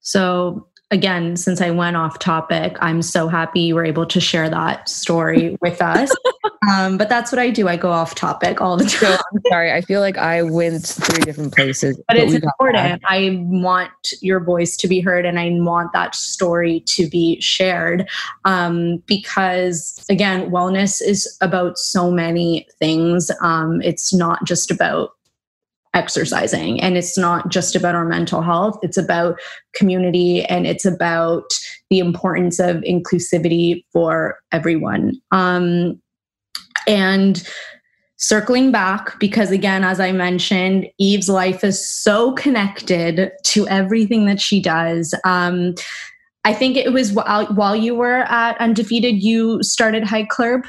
So, 0.00 0.67
again, 0.90 1.36
since 1.36 1.60
I 1.60 1.70
went 1.70 1.96
off 1.96 2.18
topic, 2.18 2.76
I'm 2.80 3.02
so 3.02 3.28
happy 3.28 3.60
you 3.60 3.74
were 3.74 3.84
able 3.84 4.06
to 4.06 4.20
share 4.20 4.48
that 4.48 4.88
story 4.88 5.56
with 5.60 5.82
us. 5.82 6.10
Um, 6.70 6.96
but 6.96 7.08
that's 7.08 7.30
what 7.30 7.38
I 7.38 7.50
do. 7.50 7.68
I 7.68 7.76
go 7.76 7.90
off 7.90 8.14
topic 8.14 8.60
all 8.60 8.76
the 8.76 8.84
time. 8.84 9.16
So, 9.16 9.22
I'm 9.32 9.42
sorry. 9.48 9.72
I 9.72 9.80
feel 9.82 10.00
like 10.00 10.16
I 10.16 10.42
went 10.42 10.84
three 10.86 11.22
different 11.22 11.54
places. 11.54 11.96
But, 11.96 12.04
but 12.08 12.16
it's 12.16 12.34
important. 12.34 13.02
I 13.06 13.38
want 13.42 13.90
your 14.20 14.40
voice 14.40 14.76
to 14.78 14.88
be 14.88 15.00
heard 15.00 15.26
and 15.26 15.38
I 15.38 15.50
want 15.52 15.92
that 15.92 16.14
story 16.14 16.80
to 16.80 17.08
be 17.08 17.40
shared. 17.40 18.08
Um, 18.44 19.02
because 19.06 20.04
again, 20.08 20.50
wellness 20.50 21.02
is 21.02 21.36
about 21.40 21.78
so 21.78 22.10
many 22.10 22.66
things. 22.78 23.30
Um, 23.42 23.82
it's 23.82 24.14
not 24.14 24.44
just 24.44 24.70
about 24.70 25.10
exercising. 25.94 26.80
And 26.80 26.96
it's 26.96 27.16
not 27.16 27.48
just 27.48 27.74
about 27.74 27.94
our 27.94 28.04
mental 28.04 28.42
health, 28.42 28.78
it's 28.82 28.96
about 28.96 29.38
community 29.74 30.44
and 30.44 30.66
it's 30.66 30.84
about 30.84 31.44
the 31.90 31.98
importance 31.98 32.58
of 32.58 32.76
inclusivity 32.78 33.84
for 33.92 34.38
everyone. 34.52 35.14
Um, 35.30 36.00
and 36.86 37.46
circling 38.16 38.72
back, 38.72 39.18
because 39.20 39.50
again, 39.50 39.84
as 39.84 40.00
I 40.00 40.12
mentioned, 40.12 40.88
Eve's 40.98 41.28
life 41.28 41.62
is 41.62 41.88
so 41.88 42.32
connected 42.32 43.30
to 43.44 43.68
everything 43.68 44.26
that 44.26 44.40
she 44.40 44.60
does. 44.60 45.14
Um, 45.24 45.74
I 46.44 46.52
think 46.52 46.76
it 46.76 46.92
was 46.92 47.12
while, 47.12 47.46
while 47.46 47.76
you 47.76 47.94
were 47.94 48.24
at 48.28 48.58
Undefeated, 48.58 49.22
you 49.22 49.62
started 49.62 50.04
Hike 50.04 50.28
Club. 50.28 50.62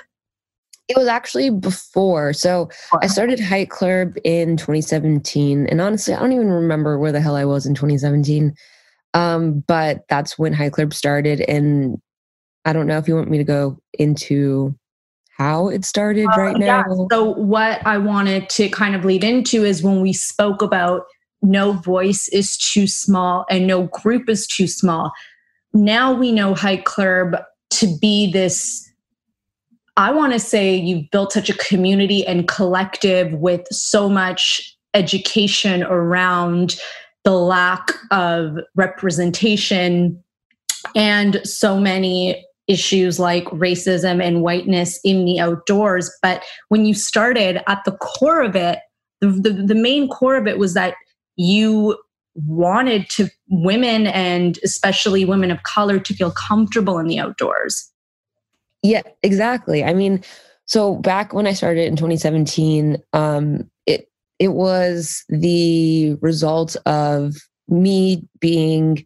It 0.89 0.97
was 0.97 1.07
actually 1.07 1.51
before. 1.51 2.33
So 2.33 2.69
I 3.01 3.07
started 3.07 3.39
Hike 3.39 3.69
Club 3.69 4.15
in 4.23 4.57
2017. 4.57 5.67
And 5.67 5.79
honestly, 5.79 6.13
I 6.15 6.19
don't 6.19 6.33
even 6.33 6.49
remember 6.49 6.97
where 6.97 7.11
the 7.11 7.21
hell 7.21 7.35
I 7.35 7.45
was 7.45 7.65
in 7.67 7.75
2017. 7.75 8.55
Um, 9.13 9.63
but 9.67 10.03
that's 10.09 10.37
when 10.37 10.51
Hike 10.51 10.73
Club 10.73 10.93
started. 10.93 11.41
And 11.41 12.01
I 12.65 12.73
don't 12.73 12.87
know 12.87 12.97
if 12.97 13.07
you 13.07 13.15
want 13.15 13.29
me 13.29 13.37
to 13.37 13.43
go 13.43 13.79
into 13.93 14.75
how 15.37 15.69
it 15.69 15.85
started 15.85 16.25
uh, 16.25 16.41
right 16.41 16.57
now. 16.57 16.83
So, 17.11 17.33
what 17.33 17.85
I 17.87 17.97
wanted 17.97 18.49
to 18.49 18.67
kind 18.69 18.95
of 18.95 19.05
lead 19.05 19.23
into 19.23 19.63
is 19.63 19.81
when 19.81 20.01
we 20.01 20.11
spoke 20.11 20.61
about 20.61 21.03
no 21.41 21.71
voice 21.71 22.27
is 22.29 22.57
too 22.57 22.87
small 22.87 23.45
and 23.49 23.65
no 23.65 23.83
group 23.83 24.27
is 24.27 24.45
too 24.45 24.67
small. 24.67 25.11
Now 25.73 26.13
we 26.13 26.31
know 26.31 26.53
Hike 26.55 26.85
Club 26.85 27.37
to 27.71 27.97
be 28.01 28.31
this 28.31 28.88
I 29.97 30.11
want 30.11 30.33
to 30.33 30.39
say 30.39 30.75
you've 30.75 31.09
built 31.11 31.33
such 31.33 31.49
a 31.49 31.57
community 31.57 32.25
and 32.25 32.47
collective 32.47 33.33
with 33.33 33.67
so 33.71 34.09
much 34.09 34.75
education 34.93 35.83
around 35.83 36.79
the 37.23 37.35
lack 37.35 37.91
of 38.11 38.57
representation 38.75 40.23
and 40.95 41.41
so 41.43 41.79
many 41.79 42.45
issues 42.67 43.19
like 43.19 43.45
racism 43.45 44.23
and 44.23 44.41
whiteness 44.41 44.99
in 45.03 45.25
the 45.25 45.39
outdoors. 45.39 46.09
But 46.21 46.43
when 46.69 46.85
you 46.85 46.93
started 46.93 47.61
at 47.67 47.83
the 47.83 47.93
core 47.93 48.41
of 48.41 48.55
it, 48.55 48.79
the, 49.21 49.27
the, 49.27 49.49
the 49.51 49.75
main 49.75 50.07
core 50.07 50.37
of 50.37 50.47
it 50.47 50.57
was 50.57 50.75
that 50.75 50.95
you 51.35 51.97
wanted 52.35 53.09
to 53.09 53.27
women 53.49 54.07
and 54.07 54.59
especially 54.63 55.25
women 55.25 55.51
of 55.51 55.63
color 55.63 55.99
to 55.99 56.13
feel 56.13 56.31
comfortable 56.31 56.99
in 56.99 57.07
the 57.07 57.19
outdoors 57.19 57.88
yeah, 58.81 59.01
exactly. 59.23 59.83
I 59.83 59.93
mean, 59.93 60.23
so 60.65 60.95
back 60.95 61.33
when 61.33 61.47
I 61.47 61.53
started 61.53 61.87
in 61.87 61.95
2017, 61.95 62.97
um, 63.13 63.69
it 63.85 64.09
it 64.37 64.49
was 64.49 65.23
the 65.29 66.15
result 66.21 66.75
of 66.85 67.35
me 67.67 68.23
being 68.39 69.05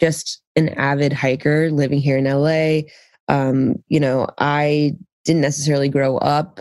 just 0.00 0.42
an 0.56 0.70
avid 0.70 1.12
hiker 1.12 1.70
living 1.70 2.00
here 2.00 2.18
in 2.18 2.24
LA. 2.24 2.88
Um, 3.28 3.82
you 3.88 4.00
know, 4.00 4.26
I 4.38 4.96
didn't 5.24 5.42
necessarily 5.42 5.88
grow 5.88 6.18
up 6.18 6.60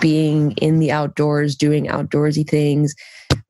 being 0.00 0.52
in 0.52 0.78
the 0.78 0.92
outdoors, 0.92 1.54
doing 1.56 1.86
outdoorsy 1.86 2.48
things, 2.48 2.94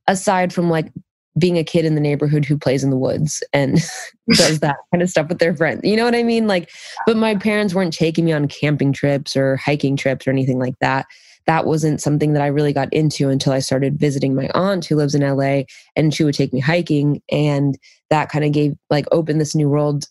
aside 0.07 0.53
from 0.53 0.69
like 0.69 0.93
being 1.39 1.59
a 1.59 1.64
kid 1.64 1.85
in 1.85 1.95
the 1.95 2.01
neighborhood 2.01 2.45
who 2.45 2.59
plays 2.59 2.83
in 2.83 2.91
the 2.91 2.97
woods 2.97 3.43
and 3.53 3.74
does 4.33 4.61
that 4.61 4.76
kind 4.93 5.03
of 5.03 5.11
stuff 5.11 5.28
with 5.28 5.39
their 5.39 5.57
friends. 5.57 5.81
You 5.85 5.97
know 5.97 6.05
what 6.05 6.14
I 6.14 6.22
mean? 6.22 6.47
Like, 6.47 6.70
but 7.07 7.16
my 7.16 7.35
parents 7.35 7.74
weren't 7.74 7.95
taking 7.95 8.24
me 8.24 8.33
on 8.33 8.49
camping 8.49 8.93
trips 8.93 9.37
or 9.37 9.57
hiking 9.57 9.97
trips 9.97 10.26
or 10.26 10.31
anything 10.31 10.59
like 10.59 10.78
that. 10.81 11.07
That 11.47 11.66
wasn't 11.66 12.01
something 12.01 12.33
that 12.35 12.43
I 12.43 12.49
really 12.49 12.72
got 12.72 12.93
into 12.93 13.28
until 13.28 13.53
I 13.53 13.61
started 13.61 13.99
visiting 13.99 14.35
my 14.35 14.51
aunt 14.55 14.85
who 14.85 14.97
lives 14.97 15.14
in 15.14 15.22
LA 15.22 15.62
and 15.97 16.12
she 16.12 16.24
would 16.24 16.35
take 16.35 16.53
me 16.53 16.61
hiking. 16.61 17.22
And 17.31 17.78
that 18.11 18.28
kind 18.28 18.45
of 18.45 18.53
gave, 18.53 18.74
like, 18.91 19.07
opened 19.11 19.41
this 19.41 19.55
new 19.55 19.68
world 19.68 20.05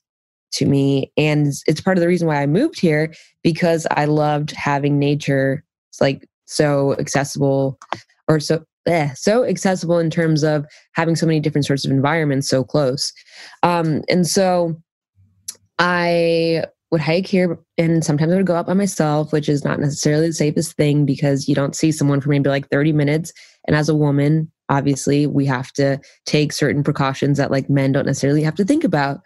to 0.53 0.65
me. 0.65 1.11
And 1.17 1.53
it's 1.67 1.81
part 1.81 1.97
of 1.97 2.01
the 2.01 2.07
reason 2.07 2.27
why 2.27 2.41
I 2.41 2.47
moved 2.47 2.79
here 2.79 3.13
because 3.43 3.85
I 3.91 4.05
loved 4.05 4.51
having 4.51 4.97
nature. 4.99 5.63
Like 6.01 6.27
so 6.45 6.95
accessible 6.97 7.77
or 8.27 8.39
so 8.39 8.63
eh, 8.89 9.13
so 9.13 9.45
accessible 9.45 9.99
in 9.99 10.09
terms 10.09 10.43
of 10.43 10.65
having 10.93 11.15
so 11.15 11.25
many 11.25 11.39
different 11.39 11.65
sorts 11.65 11.85
of 11.85 11.91
environments 11.91 12.49
so 12.49 12.63
close. 12.63 13.13
Um, 13.63 14.01
and 14.09 14.27
so 14.27 14.75
I 15.77 16.65
would 16.91 17.01
hike 17.01 17.27
here 17.27 17.59
and 17.77 18.03
sometimes 18.03 18.33
I 18.33 18.37
would 18.37 18.47
go 18.47 18.55
out 18.55 18.65
by 18.65 18.73
myself, 18.73 19.31
which 19.31 19.47
is 19.47 19.63
not 19.63 19.79
necessarily 19.79 20.27
the 20.27 20.33
safest 20.33 20.75
thing 20.75 21.05
because 21.05 21.47
you 21.47 21.53
don't 21.53 21.75
see 21.75 21.91
someone 21.91 22.19
for 22.19 22.29
maybe 22.29 22.49
like 22.49 22.67
30 22.69 22.93
minutes. 22.93 23.31
And 23.67 23.75
as 23.75 23.89
a 23.89 23.95
woman, 23.95 24.51
obviously, 24.69 25.27
we 25.27 25.45
have 25.45 25.71
to 25.73 25.99
take 26.25 26.51
certain 26.51 26.83
precautions 26.83 27.37
that 27.37 27.51
like 27.51 27.69
men 27.69 27.91
don't 27.91 28.07
necessarily 28.07 28.41
have 28.41 28.55
to 28.55 28.65
think 28.65 28.83
about. 28.83 29.19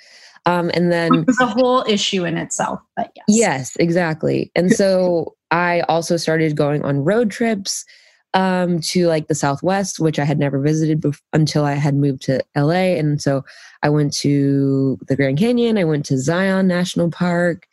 Um, 0.45 0.71
and 0.73 0.91
then 0.91 1.13
it 1.13 1.27
was 1.27 1.39
a 1.39 1.45
whole 1.45 1.85
issue 1.87 2.25
in 2.25 2.37
itself, 2.37 2.81
but 2.97 3.11
yes. 3.15 3.25
Yes, 3.29 3.75
exactly. 3.77 4.51
And 4.55 4.73
so 4.73 5.35
I 5.51 5.81
also 5.81 6.17
started 6.17 6.57
going 6.57 6.83
on 6.83 7.05
road 7.05 7.31
trips 7.31 7.85
um, 8.33 8.79
to 8.79 9.07
like 9.07 9.27
the 9.27 9.35
Southwest, 9.35 9.99
which 9.99 10.17
I 10.17 10.25
had 10.25 10.39
never 10.39 10.59
visited 10.59 11.03
until 11.33 11.65
I 11.65 11.73
had 11.73 11.95
moved 11.95 12.23
to 12.23 12.43
LA. 12.55 12.95
And 12.97 13.21
so 13.21 13.43
I 13.83 13.89
went 13.89 14.13
to 14.17 14.97
the 15.07 15.15
Grand 15.15 15.37
Canyon, 15.37 15.77
I 15.77 15.83
went 15.83 16.05
to 16.07 16.17
Zion 16.17 16.67
National 16.67 17.11
Park, 17.11 17.67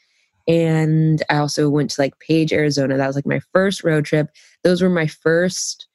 and 0.46 1.22
I 1.30 1.36
also 1.36 1.68
went 1.70 1.90
to 1.90 2.00
like 2.00 2.18
Page, 2.18 2.52
Arizona. 2.52 2.96
That 2.96 3.06
was 3.06 3.16
like 3.16 3.26
my 3.26 3.40
first 3.52 3.84
road 3.84 4.04
trip. 4.04 4.28
Those 4.64 4.82
were 4.82 4.90
my 4.90 5.06
first 5.06 5.86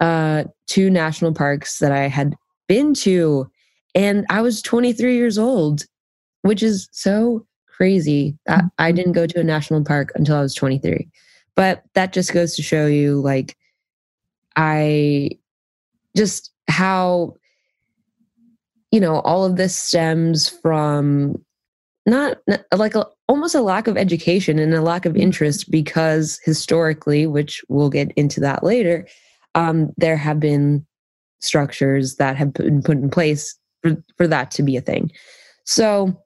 uh, 0.00 0.44
two 0.66 0.90
national 0.90 1.32
parks 1.32 1.78
that 1.78 1.92
I 1.92 2.08
had 2.08 2.34
been 2.68 2.94
to. 2.94 3.50
And 3.94 4.26
I 4.30 4.42
was 4.42 4.62
23 4.62 5.16
years 5.16 5.38
old, 5.38 5.84
which 6.42 6.62
is 6.62 6.88
so 6.92 7.46
crazy 7.68 8.36
that 8.46 8.64
I 8.78 8.88
mm-hmm. 8.90 8.96
didn't 8.96 9.12
go 9.12 9.26
to 9.26 9.40
a 9.40 9.44
national 9.44 9.84
park 9.84 10.12
until 10.14 10.36
I 10.36 10.42
was 10.42 10.54
23. 10.54 11.08
But 11.54 11.84
that 11.94 12.12
just 12.12 12.32
goes 12.32 12.56
to 12.56 12.62
show 12.62 12.86
you, 12.86 13.20
like, 13.20 13.56
I 14.56 15.30
just 16.16 16.50
how, 16.68 17.36
you 18.90 19.00
know, 19.00 19.20
all 19.20 19.44
of 19.44 19.56
this 19.56 19.76
stems 19.76 20.48
from 20.48 21.42
not, 22.06 22.38
like 22.76 22.94
a, 22.94 23.06
almost 23.28 23.54
a 23.54 23.62
lack 23.62 23.86
of 23.86 23.96
education 23.96 24.58
and 24.58 24.74
a 24.74 24.82
lack 24.82 25.06
of 25.06 25.16
interest 25.16 25.70
because 25.70 26.40
historically, 26.44 27.26
which 27.26 27.62
we'll 27.68 27.90
get 27.90 28.12
into 28.12 28.40
that 28.40 28.64
later, 28.64 29.06
um, 29.54 29.92
there 29.96 30.16
have 30.16 30.40
been 30.40 30.84
structures 31.40 32.16
that 32.16 32.36
have 32.36 32.52
been 32.52 32.82
put 32.82 32.98
in 32.98 33.10
place 33.10 33.56
for, 33.82 33.96
for 34.16 34.26
that 34.26 34.50
to 34.52 34.62
be 34.62 34.76
a 34.76 34.80
thing. 34.80 35.10
So, 35.64 36.16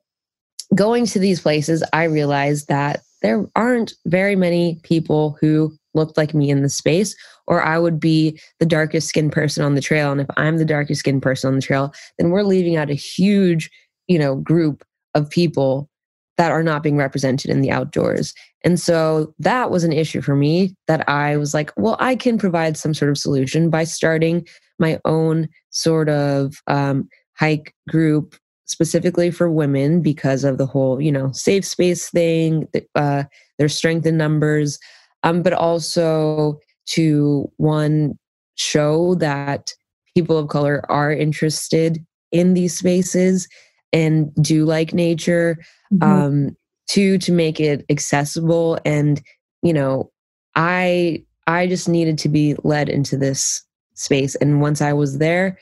going 0.74 1.06
to 1.06 1.18
these 1.18 1.40
places, 1.40 1.84
I 1.92 2.04
realized 2.04 2.68
that 2.68 3.00
there 3.22 3.46
aren't 3.54 3.94
very 4.06 4.36
many 4.36 4.80
people 4.82 5.36
who 5.40 5.76
looked 5.94 6.16
like 6.16 6.34
me 6.34 6.50
in 6.50 6.62
the 6.62 6.68
space, 6.68 7.16
or 7.47 7.62
I 7.62 7.78
would 7.78 8.01
be 8.01 8.38
the 8.59 8.66
darkest 8.66 9.09
skinned 9.09 9.32
person 9.32 9.64
on 9.64 9.74
the 9.74 9.80
trail. 9.80 10.12
And 10.12 10.20
if 10.20 10.26
I'm 10.36 10.59
the 10.59 10.64
darkest 10.64 11.01
skinned 11.01 11.22
person 11.22 11.49
on 11.49 11.57
the 11.57 11.62
trail, 11.62 11.92
then 12.18 12.30
we're 12.30 12.42
leaving 12.42 12.76
out 12.76 12.90
a 12.90 12.94
huge, 12.94 13.70
you 14.09 14.18
know, 14.18 14.36
group 14.36 14.84
of 15.14 15.30
people 15.30 15.88
that 16.36 16.53
are 16.53 16.62
not 16.62 16.82
being 16.82 16.97
represented 16.97 17.51
in 17.51 17.62
the 17.62 17.70
outdoors. 17.70 18.34
And 18.62 18.78
so 18.78 19.34
that 19.38 19.70
was 19.70 19.84
an 19.84 19.92
issue 19.92 20.20
for 20.20 20.36
me 20.36 20.74
that 20.86 21.09
I 21.09 21.36
was 21.36 21.55
like, 21.55 21.72
well, 21.76 21.97
I 21.99 22.14
can 22.14 22.36
provide 22.36 22.76
some 22.76 22.92
sort 22.92 23.11
of 23.11 23.18
solution 23.18 23.70
by 23.70 23.84
starting 23.84 24.47
my 24.78 25.01
own 25.05 25.49
sort 25.70 26.09
of 26.09 26.57
um, 26.66 27.09
hike 27.34 27.74
group 27.88 28.36
specifically 28.66 29.30
for 29.30 29.51
women 29.51 30.03
because 30.03 30.44
of 30.44 30.59
the 30.59 30.66
whole, 30.66 31.01
you 31.01 31.12
know, 31.12 31.30
safe 31.32 31.64
space 31.64 32.11
thing, 32.11 32.68
uh, 32.94 33.24
their 33.59 33.68
strength 33.68 34.05
in 34.05 34.16
numbers, 34.16 34.78
um, 35.22 35.42
but 35.42 35.53
also 35.53 36.59
to 36.87 37.51
one 37.57 38.18
show 38.55 39.14
that 39.16 39.72
people 40.14 40.39
of 40.39 40.49
color 40.49 40.84
are 40.91 41.12
interested 41.12 42.05
in 42.32 42.55
these 42.55 42.76
spaces 42.76 43.49
and 43.93 44.34
do 44.37 44.64
like 44.64 44.95
nature. 44.95 45.59
Mm-hmm. 45.93 46.03
Um, 46.03 46.57
two, 46.89 47.18
to 47.18 47.32
make 47.32 47.61
it 47.61 47.84
accessible 47.91 48.78
and, 48.84 49.20
you 49.62 49.72
know, 49.72 50.11
I 50.55 51.24
I 51.47 51.66
just 51.66 51.89
needed 51.89 52.18
to 52.18 52.28
be 52.28 52.57
led 52.64 52.89
into 52.89 53.16
this 53.16 53.62
space. 53.95 54.34
And 54.37 54.61
once 54.61 54.80
I 54.80 54.93
was 54.93 55.18
there, 55.18 55.59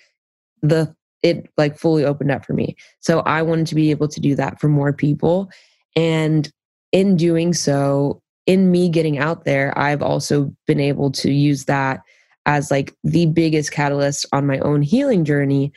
the 0.63 0.95
it 1.23 1.49
like 1.57 1.79
fully 1.79 2.05
opened 2.05 2.31
up 2.31 2.45
for 2.45 2.53
me. 2.53 2.77
So 3.01 3.21
I 3.21 3.43
wanted 3.43 3.67
to 3.69 3.75
be 3.75 3.91
able 3.91 4.09
to 4.09 4.21
do 4.21 4.35
that 4.37 4.61
for 4.61 4.69
more 4.69 4.93
people. 4.93 5.51
And 5.97 6.51
in 6.93 7.17
doing 7.17 7.55
so, 7.55 8.23
in 8.47 8.71
me 8.71 8.89
getting 8.89 9.19
out 9.19 9.45
there, 9.45 9.77
I've 9.79 10.03
also 10.03 10.55
been 10.67 10.81
able 10.81 11.11
to 11.13 11.33
use 11.33 11.65
that 11.65 12.01
as 12.47 12.71
like 12.71 12.95
the 13.03 13.27
biggest 13.27 13.73
catalyst 13.73 14.27
on 14.33 14.47
my 14.47 14.59
own 14.59 14.83
healing 14.83 15.25
journey 15.25 15.73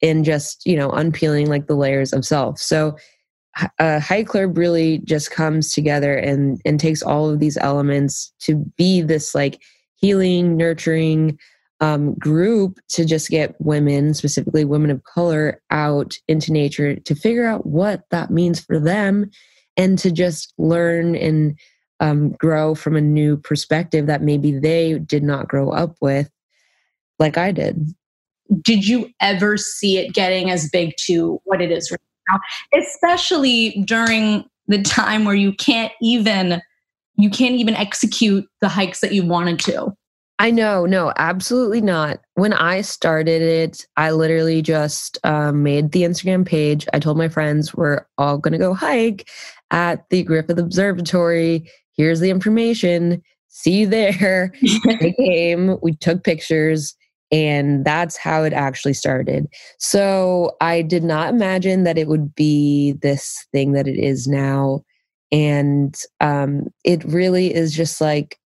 in 0.00 0.24
just, 0.24 0.64
you 0.66 0.76
know, 0.76 0.90
unpeeling 0.90 1.48
like 1.48 1.66
the 1.66 1.74
layers 1.76 2.12
of 2.12 2.24
self. 2.24 2.58
So 2.58 2.96
uh, 3.78 4.00
Hike 4.00 4.28
Club 4.28 4.56
really 4.56 4.98
just 4.98 5.30
comes 5.30 5.72
together 5.72 6.16
and 6.16 6.60
and 6.64 6.78
takes 6.78 7.02
all 7.02 7.28
of 7.28 7.40
these 7.40 7.56
elements 7.58 8.32
to 8.40 8.56
be 8.76 9.00
this 9.00 9.34
like 9.34 9.60
healing, 9.96 10.56
nurturing, 10.56 11.38
um, 11.80 12.14
group 12.14 12.78
to 12.90 13.04
just 13.04 13.30
get 13.30 13.54
women, 13.58 14.14
specifically 14.14 14.64
women 14.64 14.90
of 14.90 15.02
color, 15.04 15.60
out 15.70 16.14
into 16.28 16.52
nature 16.52 16.96
to 16.96 17.14
figure 17.14 17.46
out 17.46 17.66
what 17.66 18.02
that 18.10 18.30
means 18.30 18.60
for 18.60 18.78
them 18.78 19.30
and 19.76 19.98
to 19.98 20.10
just 20.10 20.52
learn 20.58 21.16
and 21.16 21.58
um, 22.00 22.30
grow 22.32 22.74
from 22.74 22.96
a 22.96 23.00
new 23.00 23.36
perspective 23.36 24.06
that 24.06 24.22
maybe 24.22 24.58
they 24.58 24.98
did 24.98 25.22
not 25.22 25.48
grow 25.48 25.70
up 25.70 25.96
with 26.00 26.30
like 27.18 27.38
I 27.38 27.52
did. 27.52 27.86
Did 28.62 28.86
you 28.86 29.10
ever 29.20 29.56
see 29.56 29.98
it 29.98 30.12
getting 30.12 30.50
as 30.50 30.68
big 30.70 30.94
to 31.04 31.40
what 31.44 31.60
it 31.60 31.70
is 31.70 31.90
right 31.90 32.00
now, 32.28 32.40
especially 32.80 33.82
during 33.84 34.44
the 34.66 34.82
time 34.82 35.24
where 35.24 35.34
you 35.34 35.52
can't 35.52 35.92
even 36.02 36.60
you 37.16 37.30
can't 37.30 37.56
even 37.56 37.76
execute 37.76 38.48
the 38.60 38.68
hikes 38.68 39.00
that 39.00 39.12
you 39.12 39.24
wanted 39.24 39.60
to? 39.60 39.94
I 40.38 40.50
know, 40.50 40.86
no, 40.86 41.12
absolutely 41.16 41.82
not. 41.82 42.20
When 42.34 42.54
I 42.54 42.80
started 42.80 43.42
it, 43.42 43.86
I 43.98 44.12
literally 44.12 44.62
just 44.62 45.18
um, 45.22 45.62
made 45.62 45.92
the 45.92 46.02
Instagram 46.02 46.46
page. 46.46 46.86
I 46.94 46.98
told 46.98 47.18
my 47.18 47.28
friends 47.28 47.74
we're 47.74 48.06
all 48.16 48.38
going 48.38 48.52
to 48.52 48.58
go 48.58 48.72
hike 48.72 49.28
at 49.70 50.08
the 50.08 50.22
Griffith 50.22 50.58
Observatory. 50.58 51.68
Here's 52.00 52.20
the 52.20 52.30
information. 52.30 53.22
See 53.48 53.80
you 53.80 53.86
there. 53.86 54.54
they 55.00 55.12
came, 55.12 55.76
we 55.82 55.92
took 55.96 56.24
pictures, 56.24 56.96
and 57.30 57.84
that's 57.84 58.16
how 58.16 58.42
it 58.42 58.54
actually 58.54 58.94
started. 58.94 59.46
So 59.78 60.56
I 60.62 60.80
did 60.80 61.04
not 61.04 61.28
imagine 61.28 61.84
that 61.84 61.98
it 61.98 62.08
would 62.08 62.34
be 62.34 62.92
this 63.02 63.46
thing 63.52 63.72
that 63.72 63.86
it 63.86 63.98
is 63.98 64.26
now. 64.26 64.82
And 65.30 65.94
um, 66.22 66.68
it 66.84 67.04
really 67.04 67.54
is 67.54 67.76
just 67.76 68.00
like 68.00 68.38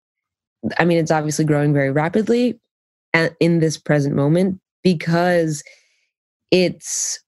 I 0.80 0.86
mean, 0.86 0.98
it's 0.98 1.12
obviously 1.12 1.46
growing 1.46 1.74
very 1.74 1.92
rapidly 1.92 2.60
in 3.40 3.60
this 3.60 3.78
present 3.78 4.16
moment 4.16 4.60
because 4.84 5.64
it's 6.50 7.20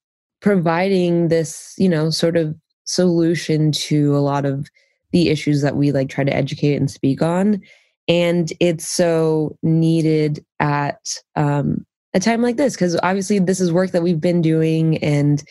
providing 0.41 1.27
this, 1.27 1.75
you 1.77 1.87
know, 1.87 2.09
sort 2.09 2.35
of 2.35 2.55
solution 2.85 3.71
to 3.73 4.17
a 4.17 4.25
lot 4.25 4.45
of 4.45 4.67
the 5.15 5.29
issues 5.29 5.61
that 5.61 5.77
we 5.77 5.93
like 5.93 6.09
try 6.09 6.25
to 6.25 6.35
educate 6.35 6.75
and 6.75 6.91
speak 6.91 7.21
on. 7.21 7.61
And 8.05 8.51
it's 8.59 8.85
so 8.85 9.57
needed 9.63 10.45
at 10.59 10.99
um, 11.37 11.85
a 12.13 12.19
time 12.19 12.41
like 12.41 12.57
this 12.57 12.75
because 12.75 12.99
obviously 13.01 13.39
this 13.39 13.61
is 13.61 13.71
work 13.71 13.91
that 13.91 14.03
we've 14.03 14.19
been 14.19 14.41
doing 14.41 14.97
and 14.97 15.41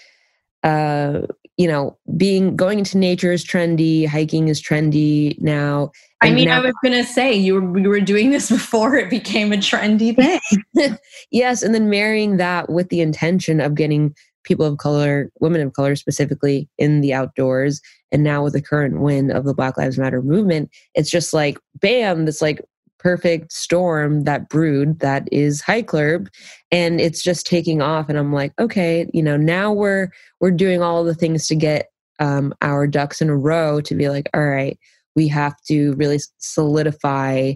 uh, 0.65 1.23
you 1.57 1.67
know, 1.67 1.97
being 2.17 2.57
going 2.57 2.79
into 2.79 2.99
nature 2.99 3.33
is 3.33 3.45
trendy, 3.45 4.07
hiking 4.07 4.49
is 4.49 4.61
trendy 4.61 5.41
now. 5.41 5.93
I 6.21 6.31
mean, 6.31 6.49
now, 6.49 6.61
I 6.61 6.65
was 6.65 6.75
to 6.85 7.05
say 7.05 7.33
you 7.33 7.55
were 7.55 7.79
you 7.79 7.89
were 7.89 8.01
doing 8.01 8.31
this 8.31 8.51
before 8.51 8.97
it 8.97 9.09
became 9.09 9.51
a 9.51 9.57
trendy 9.57 10.15
thing. 10.75 10.99
yes, 11.31 11.63
and 11.63 11.75
then 11.75 11.89
marrying 11.89 12.37
that 12.37 12.69
with 12.69 12.91
the 12.91 13.01
intention 13.01 13.61
of 13.61 13.75
getting 13.75 14.15
people 14.45 14.67
of 14.67 14.79
color, 14.79 15.31
women 15.41 15.61
of 15.61 15.73
color 15.73 15.97
specifically, 15.97 16.69
in 16.79 17.01
the 17.01 17.13
outdoors, 17.13 17.81
and 18.13 18.23
now 18.23 18.45
with 18.45 18.53
the 18.53 18.63
current 18.63 19.01
wind 19.01 19.33
of 19.33 19.45
the 19.45 19.55
Black 19.55 19.77
Lives 19.77 19.99
Matter 19.99 20.23
movement, 20.23 20.71
it's 20.95 21.11
just 21.11 21.33
like 21.33 21.59
bam, 21.81 22.25
this 22.25 22.41
like 22.41 22.61
perfect 22.99 23.53
storm 23.53 24.25
that 24.25 24.49
brewed 24.49 25.01
that 25.01 25.29
is 25.31 25.61
Hike 25.61 25.89
club. 25.89 26.29
And 26.73 27.01
it's 27.01 27.23
just 27.23 27.47
taking 27.47 27.83
off. 27.83 28.09
And 28.09 28.19
i'm 28.19 28.33
like 28.33 28.53
okay 28.59 29.09
you 29.13 29.23
know 29.23 29.37
now 29.37 29.73
we're 29.73 30.09
we're 30.41 30.51
doing 30.51 30.83
all 30.83 31.05
the 31.05 31.15
things 31.15 31.47
to 31.49 31.55
get 31.55 31.91
um, 32.21 32.55
our 32.63 32.87
ducks 32.87 33.21
in 33.21 33.29
a 33.29 33.37
row 33.37 33.81
to 33.83 33.95
be 33.95 34.09
like 34.09 34.31
all 34.35 34.47
right 34.47 34.79
we 35.17 35.29
have 35.29 35.55
to 35.67 35.95
really 35.95 36.21
solidify 36.39 37.53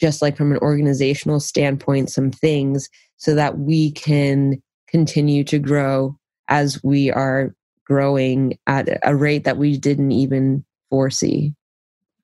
just 0.00 0.22
like 0.22 0.36
from 0.36 0.52
an 0.52 0.58
organizational 0.58 1.40
standpoint 1.40 2.10
some 2.10 2.30
things 2.30 2.88
so 3.16 3.34
that 3.34 3.58
we 3.58 3.90
can 3.92 4.62
continue 4.88 5.42
to 5.44 5.58
grow 5.58 6.16
as 6.48 6.82
we 6.82 7.10
are 7.10 7.54
growing 7.84 8.58
at 8.66 8.88
a 9.04 9.14
rate 9.14 9.44
that 9.44 9.56
we 9.58 9.76
didn't 9.76 10.12
even 10.12 10.64
foresee 10.90 11.54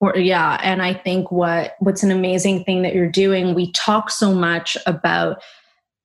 or, 0.02 0.16
yeah, 0.16 0.58
and 0.64 0.82
I 0.82 0.94
think 0.94 1.30
what 1.30 1.76
what's 1.78 2.02
an 2.02 2.10
amazing 2.10 2.64
thing 2.64 2.82
that 2.82 2.92
you're 2.92 3.08
doing. 3.08 3.54
We 3.54 3.70
talk 3.70 4.10
so 4.10 4.34
much 4.34 4.76
about 4.84 5.40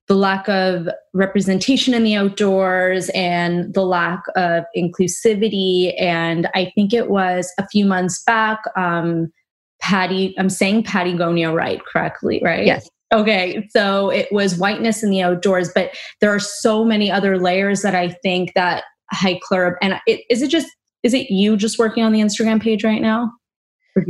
the 0.07 0.13
lack 0.13 0.47
of 0.47 0.87
representation 1.13 1.95
in 1.95 2.03
the 2.03 2.15
outdoors 2.15 3.09
and 3.15 3.73
the 3.73 3.81
lack 3.81 4.21
of 4.35 4.65
inclusivity. 4.77 5.99
And 5.99 6.47
I 6.53 6.71
think 6.75 6.93
it 6.93 7.09
was 7.09 7.51
a 7.57 7.67
few 7.67 7.85
months 7.85 8.21
back, 8.23 8.59
um, 8.75 9.33
Patty, 9.81 10.35
I'm 10.37 10.49
saying 10.49 10.83
Patagonia 10.83 11.51
right 11.51 11.83
correctly, 11.83 12.39
right? 12.43 12.67
Yes. 12.67 12.87
Okay, 13.13 13.65
so 13.69 14.09
it 14.09 14.27
was 14.31 14.57
whiteness 14.57 15.01
in 15.01 15.09
the 15.09 15.21
outdoors, 15.21 15.71
but 15.73 15.95
there 16.19 16.29
are 16.29 16.39
so 16.39 16.83
many 16.83 17.09
other 17.09 17.37
layers 17.39 17.81
that 17.81 17.95
I 17.95 18.09
think 18.09 18.53
that 18.53 18.83
hike 19.11 19.41
club 19.41 19.73
and 19.81 19.99
it, 20.05 20.21
is 20.29 20.41
it 20.41 20.49
just 20.49 20.67
is 21.03 21.13
it 21.13 21.31
you 21.31 21.55
just 21.55 21.79
working 21.79 22.03
on 22.03 22.11
the 22.11 22.19
instagram 22.19 22.61
page 22.61 22.83
right 22.83 23.01
now? 23.01 23.31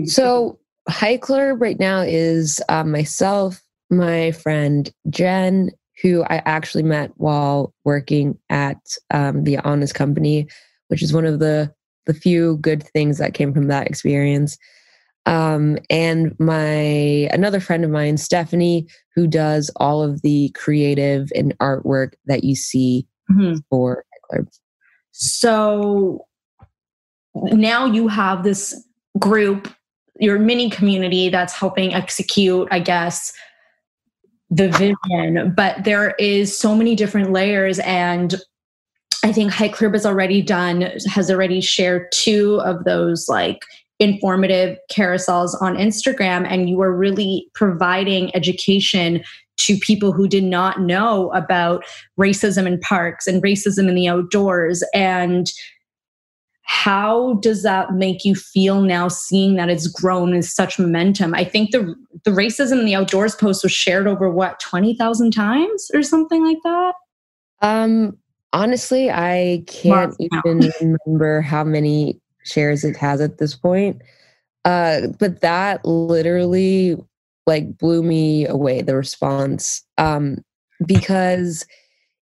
So 0.05 0.59
hike 0.89 1.21
club 1.21 1.61
right 1.61 1.79
now 1.79 1.99
is 2.01 2.61
uh, 2.69 2.83
myself 2.83 3.61
my 3.89 4.31
friend 4.31 4.91
jen 5.09 5.71
who 6.01 6.23
i 6.23 6.41
actually 6.45 6.83
met 6.83 7.11
while 7.15 7.73
working 7.85 8.37
at 8.49 8.77
um, 9.13 9.43
the 9.43 9.57
honest 9.59 9.95
company 9.95 10.47
which 10.89 11.01
is 11.01 11.13
one 11.13 11.25
of 11.25 11.39
the 11.39 11.71
the 12.05 12.13
few 12.13 12.57
good 12.57 12.83
things 12.83 13.17
that 13.17 13.33
came 13.33 13.53
from 13.53 13.67
that 13.67 13.87
experience 13.87 14.57
um, 15.27 15.77
and 15.89 16.33
my 16.39 17.29
another 17.33 17.59
friend 17.59 17.83
of 17.83 17.91
mine, 17.91 18.15
Stephanie, 18.17 18.87
who 19.13 19.27
does 19.27 19.69
all 19.75 20.01
of 20.01 20.21
the 20.21 20.49
creative 20.55 21.29
and 21.35 21.55
artwork 21.59 22.13
that 22.25 22.45
you 22.45 22.55
see 22.55 23.05
mm-hmm. 23.29 23.57
for 23.69 24.05
clubs. 24.23 24.61
So 25.11 26.25
now 27.35 27.85
you 27.85 28.07
have 28.07 28.43
this 28.43 28.87
group, 29.19 29.67
your 30.17 30.39
mini 30.39 30.69
community 30.69 31.27
that's 31.27 31.53
helping 31.53 31.93
execute, 31.93 32.69
I 32.71 32.79
guess, 32.79 33.33
the 34.49 34.69
vision. 34.69 35.53
But 35.55 35.83
there 35.83 36.11
is 36.17 36.57
so 36.57 36.73
many 36.73 36.95
different 36.95 37.33
layers 37.33 37.79
and 37.79 38.33
I 39.25 39.33
think 39.33 39.51
Hike 39.51 39.73
Club 39.73 39.93
has 39.93 40.05
already 40.05 40.41
done, 40.41 40.81
has 41.07 41.29
already 41.29 41.59
shared 41.59 42.11
two 42.13 42.61
of 42.61 42.85
those 42.85 43.27
like 43.27 43.59
informative 43.99 44.77
carousels 44.91 45.59
on 45.61 45.75
Instagram 45.75 46.45
and 46.49 46.69
you 46.69 46.77
were 46.77 46.95
really 46.95 47.47
providing 47.53 48.35
education 48.35 49.23
to 49.57 49.77
people 49.77 50.11
who 50.11 50.27
did 50.27 50.43
not 50.43 50.81
know 50.81 51.31
about 51.31 51.83
racism 52.19 52.67
in 52.67 52.79
parks 52.79 53.25
and 53.25 53.41
racism 53.41 53.89
in 53.89 53.95
the 53.95 54.07
outdoors. 54.07 54.83
And 54.93 55.47
how 56.61 57.35
does 57.35 57.63
that 57.63 57.93
make 57.93 58.23
you 58.23 58.35
feel 58.35 58.81
now 58.81 59.07
seeing 59.07 59.55
that 59.55 59.69
it's 59.69 59.87
grown 59.87 60.33
in 60.33 60.43
such 60.43 60.77
momentum? 60.77 61.33
I 61.33 61.43
think 61.43 61.71
the 61.71 61.95
the 62.23 62.31
racism 62.31 62.79
in 62.79 62.85
the 62.85 62.95
outdoors 62.95 63.35
post 63.35 63.63
was 63.63 63.71
shared 63.71 64.05
over 64.05 64.29
what 64.29 64.59
20,000 64.59 65.31
times 65.31 65.89
or 65.93 66.03
something 66.03 66.45
like 66.45 66.57
that? 66.63 66.93
Um 67.61 68.17
honestly 68.53 69.11
i 69.11 69.61
can't 69.67 70.15
even 70.19 70.71
remember 70.79 71.41
how 71.41 71.65
many 71.65 72.17
shares 72.47 72.83
it 72.83 72.97
has 72.97 73.21
at 73.21 73.37
this 73.37 73.55
point. 73.55 74.01
Uh, 74.65 75.07
but 75.19 75.41
that 75.41 75.85
literally 75.85 76.97
like 77.45 77.77
blew 77.77 78.03
me 78.03 78.45
away, 78.45 78.81
the 78.81 78.95
response. 78.95 79.83
Um, 79.97 80.43
because, 80.85 81.65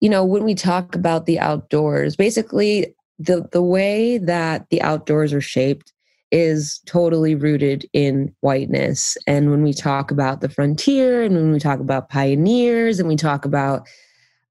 you 0.00 0.08
know, 0.08 0.24
when 0.24 0.44
we 0.44 0.54
talk 0.54 0.94
about 0.94 1.26
the 1.26 1.38
outdoors, 1.38 2.16
basically 2.16 2.94
the 3.18 3.48
the 3.52 3.62
way 3.62 4.18
that 4.18 4.66
the 4.70 4.82
outdoors 4.82 5.32
are 5.32 5.40
shaped 5.40 5.92
is 6.32 6.80
totally 6.86 7.34
rooted 7.34 7.88
in 7.92 8.34
whiteness. 8.40 9.16
And 9.26 9.50
when 9.50 9.62
we 9.62 9.74
talk 9.74 10.10
about 10.10 10.40
the 10.40 10.48
frontier 10.48 11.22
and 11.22 11.34
when 11.34 11.52
we 11.52 11.60
talk 11.60 11.78
about 11.78 12.08
pioneers 12.08 12.98
and 12.98 13.06
we 13.06 13.16
talk 13.16 13.44
about 13.44 13.86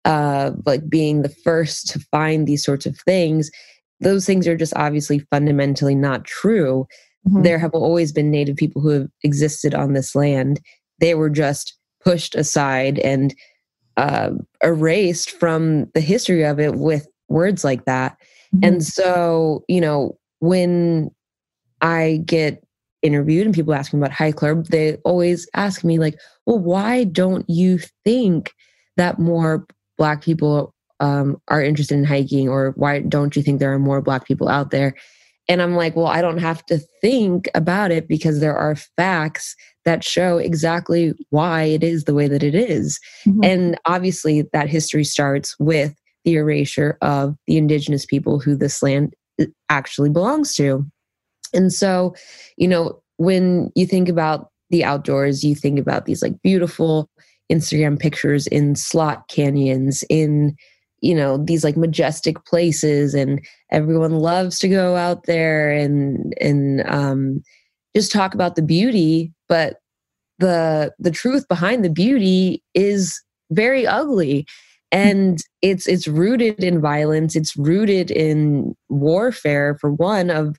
uh, 0.06 0.52
like 0.66 0.88
being 0.88 1.24
the 1.24 1.30
first 1.44 1.88
to 1.90 2.00
find 2.12 2.48
these 2.48 2.64
sorts 2.64 2.86
of 2.86 2.98
things, 3.00 3.50
those 4.02 4.26
things 4.26 4.48
are 4.48 4.58
just 4.58 4.74
obviously 4.76 5.20
fundamentally 5.32 5.96
not 5.96 6.26
true. 6.26 6.88
Mm-hmm. 7.28 7.44
There 7.44 7.60
have 7.60 7.74
always 7.74 8.12
been 8.12 8.32
Native 8.32 8.56
people 8.58 8.82
who 8.82 8.90
have 8.90 9.08
existed 9.24 9.74
on 9.74 9.94
this 9.94 10.16
land. 10.16 10.60
They 11.00 11.16
were 11.16 11.30
just 11.30 11.78
pushed 12.04 12.36
aside 12.36 13.00
and 13.00 13.34
uh, 13.98 14.32
erased 14.64 15.32
from 15.32 15.86
the 15.94 16.02
history 16.02 16.44
of 16.44 16.60
it 16.60 16.76
with 16.76 17.08
words 17.30 17.64
like 17.64 17.86
that. 17.86 18.18
Mm-hmm. 18.54 18.66
And 18.66 18.84
so, 18.84 19.64
you 19.68 19.80
know, 19.80 20.18
when 20.40 21.12
I 21.82 22.22
get 22.26 22.64
interviewed 23.02 23.46
and 23.46 23.56
people 23.56 23.74
ask 23.74 23.94
me 23.94 24.00
about 24.00 24.12
Hike 24.12 24.36
Club, 24.36 24.66
they 24.68 24.96
always 25.06 25.48
ask 25.56 25.84
me, 25.84 26.00
like, 26.00 26.20
well, 26.46 26.60
why 26.60 27.04
don't 27.04 27.46
you 27.48 27.80
think 28.04 28.52
that 28.98 29.20
more 29.20 29.66
Black 29.98 30.24
people 30.24 30.74
um, 31.02 31.42
are 31.50 31.62
interested 31.62 31.96
in 31.96 32.06
hiking 32.06 32.48
or 32.48 32.72
why 32.78 33.00
don't 33.00 33.36
you 33.36 33.42
think 33.42 33.60
there 33.60 33.74
are 33.74 33.80
more 33.80 34.02
black 34.02 34.26
people 34.26 34.48
out 34.48 34.70
there 34.72 34.96
and 35.50 35.62
i'm 35.62 35.76
like 35.76 35.96
well 35.96 36.08
i 36.08 36.22
don't 36.22 36.38
have 36.38 36.64
to 36.66 36.78
think 37.02 37.50
about 37.56 37.92
it 37.92 38.08
because 38.08 38.40
there 38.40 38.56
are 38.56 38.76
facts 38.76 39.56
that 39.84 40.04
show 40.04 40.38
exactly 40.38 41.14
why 41.32 41.64
it 41.64 41.84
is 41.84 42.04
the 42.04 42.14
way 42.14 42.28
that 42.28 42.44
it 42.44 42.54
is. 42.54 43.00
Mm-hmm. 43.26 43.44
and 43.44 43.80
obviously 43.86 44.44
that 44.54 44.70
history 44.70 45.04
starts 45.04 45.56
with 45.60 45.96
the 46.24 46.36
erasure 46.36 47.00
of 47.02 47.36
the 47.48 47.58
indigenous 47.58 48.06
people 48.06 48.40
who 48.40 48.56
this 48.56 48.84
land 48.84 49.16
uh, 49.42 49.46
actually 49.70 50.12
belongs 50.12 50.56
to 50.56 50.86
and 51.54 51.74
so 51.74 52.16
you 52.58 52.68
know 52.68 53.02
when 53.18 53.72
you 53.76 53.88
think 53.88 54.08
about 54.08 54.50
the 54.70 54.84
outdoors 54.84 55.44
you 55.44 55.56
think 55.56 55.80
about 55.80 56.06
these 56.06 56.22
like 56.22 56.40
beautiful 56.44 57.10
instagram 57.52 58.00
pictures 58.00 58.46
in 58.48 58.76
slot 58.76 59.28
canyons 59.28 60.04
in 60.10 60.56
you 61.02 61.16
know 61.16 61.38
these 61.38 61.64
like 61.64 61.76
majestic 61.76 62.44
places 62.46 63.14
and 63.14 63.44
everyone 63.72 64.16
loves 64.18 64.60
to 64.60 64.68
go 64.68 64.96
out 64.96 65.26
there 65.26 65.72
and 65.72 66.34
and 66.40 66.84
um 66.88 67.42
just 67.96 68.12
talk 68.12 68.34
about 68.34 68.56
the 68.56 68.62
beauty 68.62 69.34
but 69.50 69.78
the 70.40 70.92
the 71.00 71.12
truth 71.12 71.48
behind 71.48 71.84
the 71.84 71.90
beauty 71.90 72.64
is 72.74 73.22
very 73.52 73.86
ugly 73.86 74.46
and 74.92 75.40
it's 75.62 75.88
it's 75.88 76.08
rooted 76.08 76.64
in 76.64 76.82
violence 76.82 77.36
it's 77.36 77.56
rooted 77.58 78.12
in 78.12 78.76
warfare 78.90 79.78
for 79.80 79.92
one 79.92 80.30
of 80.30 80.58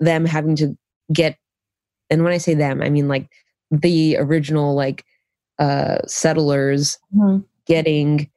them 0.00 0.24
having 0.24 0.56
to 0.56 0.76
get 1.12 1.36
and 2.10 2.22
when 2.22 2.32
i 2.32 2.38
say 2.38 2.54
them 2.54 2.82
i 2.82 2.88
mean 2.88 3.08
like 3.08 3.28
the 3.70 4.16
original 4.18 4.74
like 4.74 5.04
uh 5.58 5.98
settlers 6.06 6.98
mm-hmm. 7.14 7.38
getting 7.66 8.28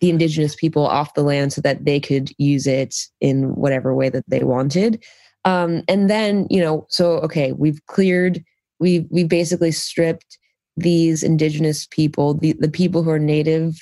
the 0.00 0.10
indigenous 0.10 0.54
people 0.54 0.86
off 0.86 1.14
the 1.14 1.22
land 1.22 1.52
so 1.52 1.60
that 1.62 1.84
they 1.84 1.98
could 2.00 2.30
use 2.38 2.66
it 2.66 2.94
in 3.20 3.54
whatever 3.54 3.94
way 3.94 4.08
that 4.08 4.24
they 4.28 4.44
wanted. 4.44 5.02
Um, 5.44 5.82
and 5.88 6.10
then, 6.10 6.46
you 6.50 6.60
know, 6.60 6.86
so 6.90 7.18
okay, 7.20 7.52
we've 7.52 7.84
cleared, 7.86 8.44
we 8.80 9.06
we 9.10 9.24
basically 9.24 9.72
stripped 9.72 10.38
these 10.76 11.22
indigenous 11.22 11.86
people, 11.86 12.34
the, 12.34 12.52
the 12.58 12.68
people 12.68 13.02
who 13.02 13.10
are 13.10 13.18
native 13.18 13.76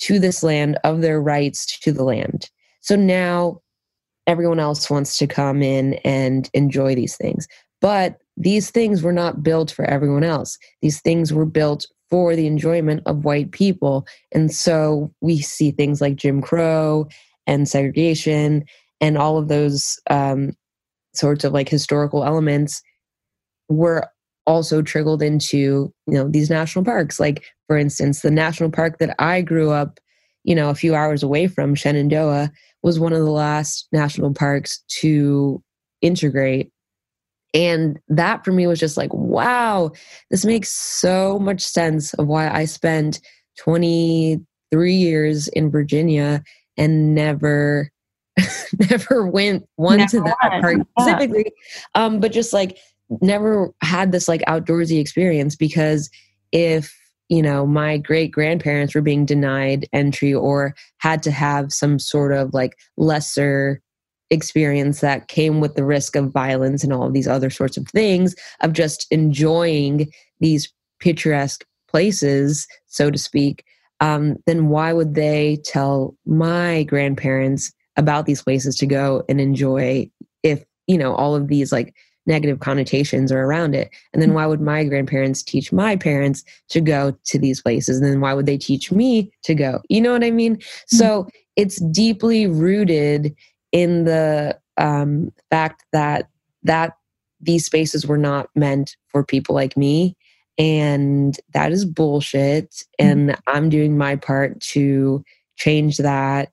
to 0.00 0.18
this 0.18 0.42
land 0.42 0.78
of 0.84 1.00
their 1.00 1.20
rights 1.20 1.78
to 1.80 1.92
the 1.92 2.04
land. 2.04 2.48
So 2.80 2.96
now 2.96 3.60
everyone 4.26 4.60
else 4.60 4.88
wants 4.88 5.18
to 5.18 5.26
come 5.26 5.62
in 5.62 5.94
and 6.04 6.48
enjoy 6.54 6.94
these 6.94 7.16
things. 7.16 7.48
But 7.80 8.18
these 8.36 8.70
things 8.70 9.02
were 9.02 9.12
not 9.12 9.42
built 9.42 9.70
for 9.70 9.84
everyone 9.84 10.24
else. 10.24 10.56
These 10.82 11.00
things 11.00 11.32
were 11.32 11.46
built 11.46 11.86
for 12.10 12.34
the 12.34 12.46
enjoyment 12.46 13.02
of 13.06 13.24
white 13.24 13.52
people. 13.52 14.06
And 14.32 14.52
so 14.52 15.12
we 15.20 15.40
see 15.40 15.70
things 15.70 16.00
like 16.00 16.16
Jim 16.16 16.42
Crow 16.42 17.08
and 17.46 17.68
segregation 17.68 18.64
and 19.00 19.16
all 19.16 19.38
of 19.38 19.48
those 19.48 19.98
um, 20.10 20.52
sorts 21.14 21.44
of 21.44 21.52
like 21.52 21.68
historical 21.68 22.24
elements 22.24 22.82
were 23.68 24.06
also 24.46 24.82
trickled 24.82 25.22
into 25.22 25.92
you 26.06 26.14
know 26.14 26.28
these 26.28 26.50
national 26.50 26.84
parks 26.84 27.20
like 27.20 27.44
for 27.66 27.76
instance 27.76 28.22
the 28.22 28.30
national 28.30 28.70
park 28.70 28.98
that 28.98 29.14
i 29.18 29.40
grew 29.40 29.70
up 29.70 30.00
you 30.44 30.54
know 30.54 30.70
a 30.70 30.74
few 30.74 30.94
hours 30.94 31.22
away 31.22 31.46
from 31.46 31.74
shenandoah 31.74 32.50
was 32.82 32.98
one 32.98 33.12
of 33.12 33.18
the 33.18 33.30
last 33.30 33.86
national 33.92 34.32
parks 34.32 34.82
to 34.88 35.62
integrate 36.00 36.72
and 37.52 37.98
that 38.08 38.44
for 38.44 38.52
me 38.52 38.66
was 38.66 38.78
just 38.78 38.96
like, 38.96 39.12
wow, 39.12 39.90
this 40.30 40.44
makes 40.44 40.70
so 40.70 41.38
much 41.38 41.62
sense 41.62 42.14
of 42.14 42.26
why 42.26 42.48
I 42.48 42.64
spent 42.64 43.20
23 43.58 44.92
years 44.92 45.48
in 45.48 45.70
Virginia 45.70 46.42
and 46.76 47.14
never 47.14 47.90
never 48.90 49.26
went 49.26 49.64
one 49.76 49.98
never 49.98 50.10
to 50.10 50.20
that 50.20 50.60
went. 50.62 50.86
specifically. 50.98 51.52
Yeah. 51.94 52.04
Um, 52.04 52.20
but 52.20 52.32
just 52.32 52.52
like 52.52 52.78
never 53.20 53.72
had 53.82 54.12
this 54.12 54.28
like 54.28 54.42
outdoorsy 54.42 55.00
experience 55.00 55.56
because 55.56 56.10
if 56.52 56.96
you 57.28 57.42
know 57.42 57.66
my 57.66 57.98
great 57.98 58.30
grandparents 58.30 58.94
were 58.94 59.02
being 59.02 59.26
denied 59.26 59.88
entry 59.92 60.32
or 60.32 60.74
had 60.98 61.22
to 61.24 61.30
have 61.30 61.72
some 61.72 61.98
sort 61.98 62.32
of 62.32 62.54
like 62.54 62.76
lesser 62.96 63.80
experience 64.30 65.00
that 65.00 65.28
came 65.28 65.60
with 65.60 65.74
the 65.74 65.84
risk 65.84 66.16
of 66.16 66.30
violence 66.30 66.84
and 66.84 66.92
all 66.92 67.06
of 67.06 67.12
these 67.12 67.28
other 67.28 67.50
sorts 67.50 67.76
of 67.76 67.86
things 67.88 68.34
of 68.60 68.72
just 68.72 69.06
enjoying 69.10 70.10
these 70.38 70.72
picturesque 71.00 71.64
places 71.88 72.66
so 72.86 73.10
to 73.10 73.18
speak 73.18 73.64
um, 74.00 74.36
then 74.46 74.68
why 74.68 74.92
would 74.92 75.14
they 75.14 75.58
tell 75.64 76.16
my 76.26 76.84
grandparents 76.84 77.72
about 77.96 78.26
these 78.26 78.42
places 78.42 78.76
to 78.76 78.86
go 78.86 79.22
and 79.28 79.40
enjoy 79.40 80.10
if 80.42 80.64
you 80.86 80.96
know 80.98 81.14
all 81.14 81.34
of 81.36 81.48
these 81.48 81.70
like 81.70 81.94
negative 82.26 82.60
connotations 82.60 83.30
are 83.30 83.44
around 83.44 83.74
it? 83.74 83.90
And 84.12 84.22
then 84.22 84.34
why 84.34 84.46
would 84.46 84.60
my 84.60 84.84
grandparents 84.84 85.42
teach 85.42 85.72
my 85.72 85.96
parents 85.96 86.44
to 86.70 86.80
go 86.80 87.16
to 87.24 87.38
these 87.38 87.60
places? 87.60 87.98
And 87.98 88.06
then 88.06 88.20
why 88.20 88.34
would 88.34 88.46
they 88.46 88.58
teach 88.58 88.90
me 88.90 89.30
to 89.44 89.54
go? 89.54 89.80
You 89.88 90.00
know 90.00 90.12
what 90.12 90.24
i 90.24 90.30
mean? 90.30 90.56
Mm-hmm. 90.56 90.96
so 90.96 91.28
it's 91.56 91.80
deeply 91.90 92.46
rooted 92.46 93.34
in 93.72 94.04
the 94.04 94.58
um, 94.76 95.32
fact 95.50 95.84
that 95.92 96.28
that 96.62 96.96
these 97.40 97.64
spaces 97.64 98.06
were 98.06 98.18
not 98.18 98.48
meant 98.54 98.96
for 99.08 99.24
people 99.24 99.54
like 99.54 99.76
me. 99.76 100.16
And 100.58 101.38
that 101.54 101.72
is 101.72 101.84
bullshit. 101.84 102.70
Mm-hmm. 103.00 103.06
and 103.06 103.38
i'm 103.46 103.68
doing 103.70 103.96
my 103.96 104.16
part 104.16 104.60
to 104.60 105.24
change 105.56 105.96
that 105.98 106.52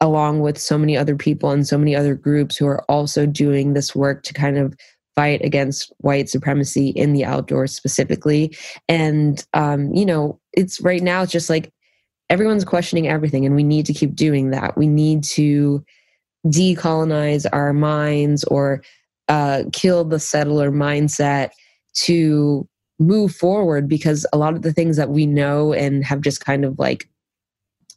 along 0.00 0.40
with 0.40 0.56
so 0.58 0.78
many 0.78 0.96
other 0.96 1.16
people 1.16 1.50
and 1.50 1.66
so 1.66 1.76
many 1.76 1.94
other 1.94 2.14
groups 2.14 2.56
who 2.56 2.66
are 2.66 2.82
also 2.90 3.26
doing 3.26 3.74
this 3.74 3.94
work 3.94 4.22
to 4.22 4.32
kind 4.32 4.56
of 4.56 4.74
fight 5.14 5.44
against 5.44 5.92
white 5.98 6.28
supremacy 6.28 6.90
in 6.90 7.12
the 7.12 7.24
outdoors 7.24 7.74
specifically. 7.74 8.56
And 8.88 9.44
um, 9.52 9.92
you 9.92 10.06
know 10.06 10.40
it's 10.52 10.80
right 10.80 11.02
now 11.02 11.22
it's 11.22 11.32
just 11.32 11.50
like 11.50 11.72
everyone's 12.30 12.64
questioning 12.64 13.08
everything 13.08 13.44
and 13.44 13.54
we 13.54 13.64
need 13.64 13.86
to 13.86 13.92
keep 13.92 14.14
doing 14.14 14.50
that. 14.50 14.78
We 14.78 14.86
need 14.86 15.24
to 15.24 15.84
decolonize 16.46 17.46
our 17.52 17.72
minds 17.72 18.44
or 18.44 18.82
uh, 19.28 19.64
kill 19.72 20.04
the 20.04 20.18
settler 20.18 20.70
mindset 20.70 21.50
to 21.94 22.66
move 22.98 23.34
forward 23.34 23.88
because 23.88 24.26
a 24.32 24.38
lot 24.38 24.54
of 24.54 24.62
the 24.62 24.72
things 24.72 24.96
that 24.96 25.10
we 25.10 25.26
know 25.26 25.72
and 25.72 26.04
have 26.04 26.20
just 26.20 26.44
kind 26.44 26.64
of 26.64 26.78
like 26.78 27.08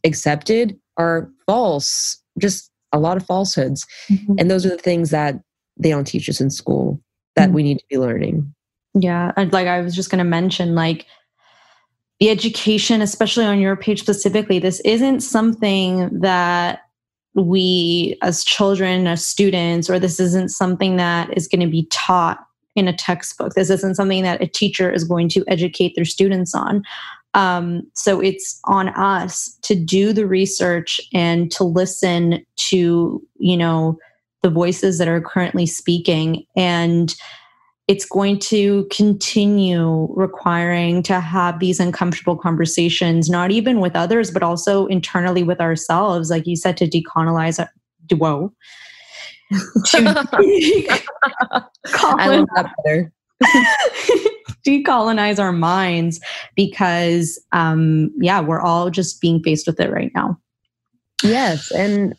accepted 0.05 0.79
are 0.97 1.29
false 1.45 2.21
just 2.39 2.71
a 2.93 2.99
lot 2.99 3.17
of 3.17 3.25
falsehoods 3.25 3.85
mm-hmm. 4.09 4.35
and 4.37 4.49
those 4.49 4.65
are 4.65 4.69
the 4.69 4.77
things 4.77 5.09
that 5.09 5.35
they 5.77 5.89
don't 5.89 6.05
teach 6.05 6.29
us 6.29 6.39
in 6.39 6.49
school 6.49 7.01
that 7.35 7.47
mm-hmm. 7.47 7.55
we 7.55 7.63
need 7.63 7.79
to 7.79 7.85
be 7.89 7.97
learning 7.97 8.53
yeah 8.93 9.31
and 9.35 9.51
like 9.51 9.67
i 9.67 9.81
was 9.81 9.95
just 9.95 10.09
going 10.09 10.23
to 10.23 10.23
mention 10.23 10.73
like 10.73 11.05
the 12.19 12.29
education 12.29 13.01
especially 13.01 13.45
on 13.45 13.59
your 13.59 13.75
page 13.75 13.99
specifically 13.99 14.59
this 14.59 14.79
isn't 14.81 15.19
something 15.19 16.09
that 16.21 16.83
we 17.35 18.17
as 18.21 18.43
children 18.43 19.07
as 19.07 19.25
students 19.25 19.89
or 19.89 19.99
this 19.99 20.19
isn't 20.19 20.49
something 20.49 20.97
that 20.97 21.35
is 21.35 21.47
going 21.47 21.61
to 21.61 21.67
be 21.67 21.87
taught 21.91 22.39
in 22.75 22.87
a 22.87 22.93
textbook. 22.95 23.53
This 23.53 23.69
isn't 23.69 23.95
something 23.95 24.23
that 24.23 24.41
a 24.41 24.47
teacher 24.47 24.91
is 24.91 25.03
going 25.03 25.29
to 25.29 25.43
educate 25.47 25.93
their 25.95 26.05
students 26.05 26.55
on. 26.55 26.83
Um, 27.35 27.83
so 27.93 28.19
it's 28.19 28.59
on 28.65 28.89
us 28.89 29.57
to 29.63 29.75
do 29.75 30.13
the 30.13 30.27
research 30.27 31.01
and 31.13 31.51
to 31.51 31.63
listen 31.63 32.45
to 32.55 33.21
you 33.37 33.57
know 33.57 33.97
the 34.43 34.49
voices 34.49 34.97
that 34.97 35.07
are 35.07 35.21
currently 35.21 35.65
speaking 35.65 36.45
and 36.55 37.15
it's 37.87 38.05
going 38.05 38.39
to 38.39 38.87
continue 38.91 40.07
requiring 40.13 41.03
to 41.03 41.19
have 41.19 41.59
these 41.59 41.79
uncomfortable 41.79 42.37
conversations, 42.37 43.29
not 43.29 43.51
even 43.51 43.81
with 43.81 43.95
others, 43.95 44.31
but 44.31 44.41
also 44.41 44.85
internally 44.85 45.43
with 45.43 45.59
ourselves. 45.59 46.29
Like 46.29 46.47
you 46.47 46.55
said, 46.55 46.77
to 46.77 46.87
decolonize, 46.87 47.65
whoa. 48.11 48.53
to 49.85 50.25
I 51.95 52.45
better. 52.55 53.11
decolonize 54.65 55.39
our 55.39 55.51
minds 55.51 56.21
because, 56.55 57.39
um, 57.51 58.11
yeah, 58.17 58.39
we're 58.39 58.61
all 58.61 58.89
just 58.89 59.19
being 59.19 59.43
faced 59.43 59.67
with 59.67 59.79
it 59.81 59.91
right 59.91 60.11
now. 60.15 60.39
Yes. 61.21 61.69
And 61.71 62.15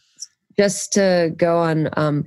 just 0.59 0.93
to 0.93 1.33
go 1.37 1.57
on, 1.59 1.89
um, 1.97 2.25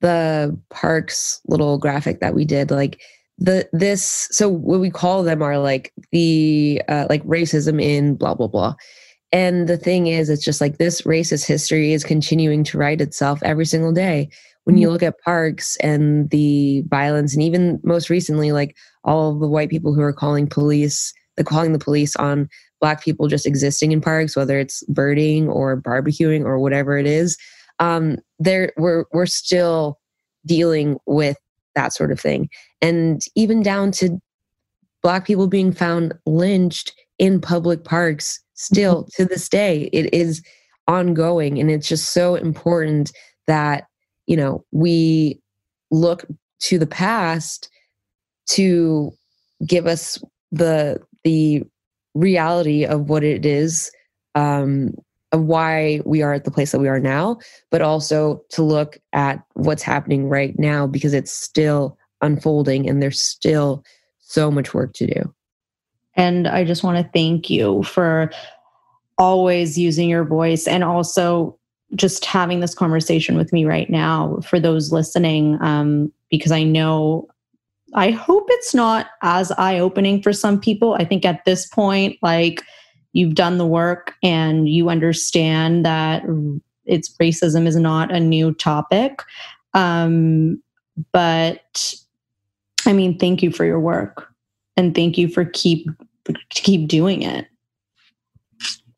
the 0.00 0.58
parks 0.70 1.40
little 1.46 1.78
graphic 1.78 2.20
that 2.20 2.34
we 2.34 2.44
did 2.44 2.70
like 2.70 3.00
the 3.38 3.68
this 3.72 4.28
so 4.30 4.48
what 4.48 4.80
we 4.80 4.90
call 4.90 5.22
them 5.22 5.42
are 5.42 5.58
like 5.58 5.92
the 6.12 6.80
uh, 6.88 7.06
like 7.08 7.24
racism 7.24 7.82
in 7.82 8.14
blah 8.14 8.34
blah 8.34 8.46
blah 8.46 8.74
and 9.32 9.68
the 9.68 9.78
thing 9.78 10.06
is 10.06 10.28
it's 10.28 10.44
just 10.44 10.60
like 10.60 10.78
this 10.78 11.02
racist 11.02 11.46
history 11.46 11.92
is 11.92 12.04
continuing 12.04 12.64
to 12.64 12.78
write 12.78 13.00
itself 13.00 13.42
every 13.42 13.64
single 13.64 13.92
day 13.92 14.28
when 14.64 14.76
you 14.76 14.86
mm-hmm. 14.86 14.92
look 14.92 15.02
at 15.02 15.20
parks 15.20 15.76
and 15.78 16.28
the 16.30 16.82
violence 16.88 17.32
and 17.32 17.42
even 17.42 17.80
most 17.82 18.10
recently 18.10 18.52
like 18.52 18.76
all 19.04 19.38
the 19.38 19.48
white 19.48 19.70
people 19.70 19.94
who 19.94 20.02
are 20.02 20.12
calling 20.12 20.46
police 20.46 21.12
the 21.36 21.44
calling 21.44 21.72
the 21.72 21.78
police 21.78 22.14
on 22.16 22.48
black 22.80 23.02
people 23.02 23.26
just 23.26 23.46
existing 23.46 23.92
in 23.92 24.00
parks 24.02 24.36
whether 24.36 24.58
it's 24.58 24.84
birding 24.84 25.48
or 25.48 25.80
barbecuing 25.80 26.44
or 26.44 26.58
whatever 26.58 26.98
it 26.98 27.06
is 27.06 27.38
um, 27.80 28.18
there 28.38 28.72
we're 28.76 29.04
we're 29.12 29.26
still 29.26 29.98
dealing 30.46 30.98
with 31.06 31.36
that 31.74 31.92
sort 31.92 32.12
of 32.12 32.20
thing, 32.20 32.48
and 32.80 33.22
even 33.34 33.62
down 33.62 33.90
to 33.92 34.20
black 35.02 35.26
people 35.26 35.46
being 35.46 35.72
found 35.72 36.12
lynched 36.26 36.92
in 37.18 37.40
public 37.40 37.84
parks. 37.84 38.40
Still 38.54 39.04
mm-hmm. 39.04 39.22
to 39.22 39.28
this 39.28 39.48
day, 39.48 39.88
it 39.92 40.12
is 40.14 40.42
ongoing, 40.86 41.58
and 41.58 41.70
it's 41.70 41.88
just 41.88 42.12
so 42.12 42.34
important 42.34 43.10
that 43.46 43.84
you 44.26 44.36
know 44.36 44.64
we 44.70 45.40
look 45.90 46.26
to 46.60 46.78
the 46.78 46.86
past 46.86 47.70
to 48.50 49.12
give 49.66 49.86
us 49.86 50.22
the 50.52 51.00
the 51.24 51.62
reality 52.14 52.84
of 52.84 53.08
what 53.08 53.24
it 53.24 53.46
is 53.46 53.90
um, 54.34 54.94
why 55.32 56.00
we 56.04 56.22
are 56.22 56.32
at 56.32 56.44
the 56.44 56.50
place 56.50 56.72
that 56.72 56.80
we 56.80 56.88
are 56.88 57.00
now, 57.00 57.38
but 57.70 57.82
also 57.82 58.42
to 58.50 58.62
look 58.62 58.98
at 59.12 59.42
what's 59.54 59.82
happening 59.82 60.28
right 60.28 60.58
now 60.58 60.86
because 60.86 61.14
it's 61.14 61.32
still 61.32 61.96
unfolding 62.20 62.88
and 62.88 63.02
there's 63.02 63.22
still 63.22 63.84
so 64.20 64.50
much 64.50 64.74
work 64.74 64.92
to 64.94 65.06
do. 65.06 65.34
And 66.14 66.48
I 66.48 66.64
just 66.64 66.82
want 66.82 66.98
to 66.98 67.10
thank 67.12 67.48
you 67.48 67.82
for 67.84 68.30
always 69.18 69.78
using 69.78 70.08
your 70.08 70.24
voice 70.24 70.66
and 70.66 70.82
also 70.82 71.56
just 71.94 72.24
having 72.24 72.60
this 72.60 72.74
conversation 72.74 73.36
with 73.36 73.52
me 73.52 73.64
right 73.64 73.90
now 73.90 74.38
for 74.44 74.58
those 74.60 74.92
listening, 74.92 75.58
um, 75.60 76.12
because 76.30 76.52
I 76.52 76.62
know 76.62 77.28
I 77.94 78.10
hope 78.10 78.46
it's 78.50 78.74
not 78.74 79.08
as 79.22 79.50
eye 79.52 79.78
opening 79.78 80.22
for 80.22 80.32
some 80.32 80.60
people. 80.60 80.94
I 80.94 81.04
think 81.04 81.24
at 81.24 81.44
this 81.44 81.66
point, 81.66 82.16
like, 82.22 82.62
you've 83.12 83.34
done 83.34 83.58
the 83.58 83.66
work 83.66 84.14
and 84.22 84.68
you 84.68 84.88
understand 84.88 85.84
that 85.84 86.22
it's 86.84 87.16
racism 87.16 87.66
is 87.66 87.76
not 87.76 88.12
a 88.12 88.20
new 88.20 88.52
topic. 88.54 89.22
Um, 89.74 90.62
but 91.12 91.94
I 92.86 92.92
mean, 92.92 93.18
thank 93.18 93.42
you 93.42 93.50
for 93.50 93.64
your 93.64 93.80
work 93.80 94.28
and 94.76 94.94
thank 94.94 95.18
you 95.18 95.28
for 95.28 95.44
keep 95.44 95.88
keep 96.50 96.88
doing 96.88 97.22
it. 97.22 97.46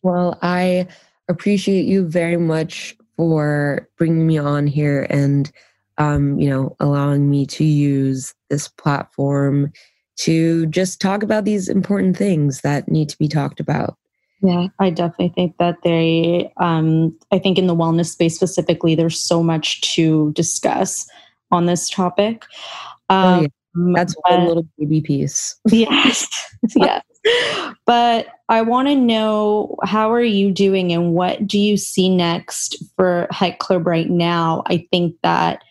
Well, 0.03 0.39
I 0.43 0.89
appreciate 1.29 1.85
you 1.85 2.07
very 2.07 2.37
much 2.37 2.97
for 3.17 3.89
bringing 3.97 4.27
me 4.27 4.39
on 4.39 4.67
here 4.67 5.07
and 5.11 5.51
um, 5.99 6.39
you 6.41 6.49
know 6.49 6.75
allowing 6.81 7.31
me 7.31 7.47
to 7.47 7.65
use 7.65 8.35
this 8.49 8.69
platform 8.69 9.73
to 10.17 10.67
just 10.67 11.01
talk 11.01 11.23
about 11.23 11.45
these 11.45 11.69
important 11.69 12.17
things 12.17 12.61
that 12.63 12.89
need 12.89 13.09
to 13.09 13.19
be 13.19 13.29
talked 13.29 13.61
about. 13.61 13.97
Yeah, 14.43 14.67
I 14.81 14.91
definitely 14.91 15.33
think 15.35 15.57
that 15.59 15.79
they, 15.85 16.53
um, 16.57 17.17
I 17.31 17.39
think 17.39 17.59
in 17.59 17.69
the 17.69 17.77
wellness 17.77 18.07
space 18.07 18.35
specifically, 18.35 18.97
there's 18.97 19.19
so 19.19 19.41
much 19.41 19.81
to 19.95 20.33
discuss 20.33 21.07
on 21.53 21.67
this 21.67 21.89
topic. 21.89 22.45
Um, 23.09 23.25
oh, 23.25 23.41
yeah. 23.43 23.47
Um, 23.77 23.93
That's 23.93 24.15
but, 24.25 24.39
one 24.39 24.49
little 24.49 24.69
baby 24.79 25.01
piece. 25.01 25.57
yes, 25.71 26.27
yes. 26.77 27.03
But 27.87 28.27
I 28.49 28.63
want 28.63 28.89
to 28.89 28.97
know 28.97 29.77
how 29.85 30.13
are 30.13 30.23
you 30.23 30.51
doing 30.51 30.93
and 30.93 31.15
what 31.15 31.47
do 31.47 31.59
you 31.59 31.77
see 31.77 32.09
next 32.09 32.83
for 32.97 33.29
Club 33.61 33.87
right 33.87 34.11
now? 34.11 34.65
I 34.67 34.87
think 34.91 35.17
that 35.23 35.63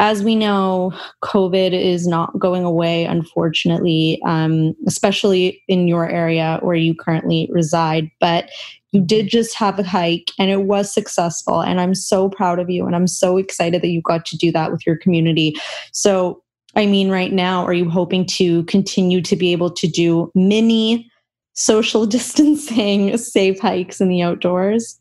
as 0.00 0.24
we 0.24 0.34
know, 0.34 0.92
COVID 1.22 1.72
is 1.72 2.06
not 2.06 2.36
going 2.38 2.64
away, 2.64 3.04
unfortunately, 3.04 4.18
um, 4.24 4.74
especially 4.86 5.62
in 5.68 5.86
your 5.86 6.08
area 6.08 6.58
where 6.62 6.74
you 6.74 6.94
currently 6.94 7.50
reside. 7.52 8.10
But 8.18 8.48
you 8.92 9.02
did 9.02 9.28
just 9.28 9.54
have 9.54 9.78
a 9.78 9.82
hike 9.82 10.30
and 10.38 10.50
it 10.50 10.62
was 10.62 10.92
successful. 10.92 11.60
And 11.60 11.82
I'm 11.82 11.94
so 11.94 12.30
proud 12.30 12.58
of 12.58 12.70
you. 12.70 12.86
And 12.86 12.96
I'm 12.96 13.06
so 13.06 13.36
excited 13.36 13.82
that 13.82 13.88
you 13.88 14.00
got 14.00 14.24
to 14.26 14.38
do 14.38 14.50
that 14.52 14.72
with 14.72 14.86
your 14.86 14.96
community. 14.96 15.54
So, 15.92 16.42
I 16.76 16.86
mean, 16.86 17.10
right 17.10 17.32
now, 17.32 17.66
are 17.66 17.74
you 17.74 17.90
hoping 17.90 18.24
to 18.26 18.64
continue 18.64 19.20
to 19.20 19.36
be 19.36 19.52
able 19.52 19.70
to 19.70 19.86
do 19.86 20.32
mini 20.34 21.10
social 21.52 22.06
distancing, 22.06 23.18
safe 23.18 23.60
hikes 23.60 24.00
in 24.00 24.08
the 24.08 24.22
outdoors? 24.22 24.98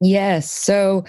Yes. 0.00 0.48
So, 0.48 1.04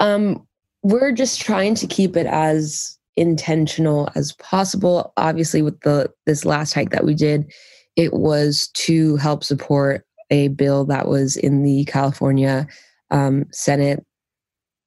um, 0.00 0.44
we're 0.82 1.12
just 1.12 1.40
trying 1.40 1.74
to 1.76 1.86
keep 1.86 2.16
it 2.16 2.26
as 2.26 2.98
intentional 3.16 4.08
as 4.14 4.32
possible. 4.32 5.12
Obviously 5.16 5.62
with 5.62 5.80
the 5.80 6.10
this 6.26 6.44
last 6.44 6.72
hike 6.72 6.90
that 6.90 7.04
we 7.04 7.14
did 7.14 7.52
it 7.96 8.14
was 8.14 8.68
to 8.74 9.16
help 9.16 9.44
support 9.44 10.06
a 10.30 10.48
bill 10.48 10.84
that 10.84 11.08
was 11.08 11.36
in 11.36 11.62
the 11.62 11.84
california 11.84 12.66
um, 13.10 13.44
senate 13.52 14.04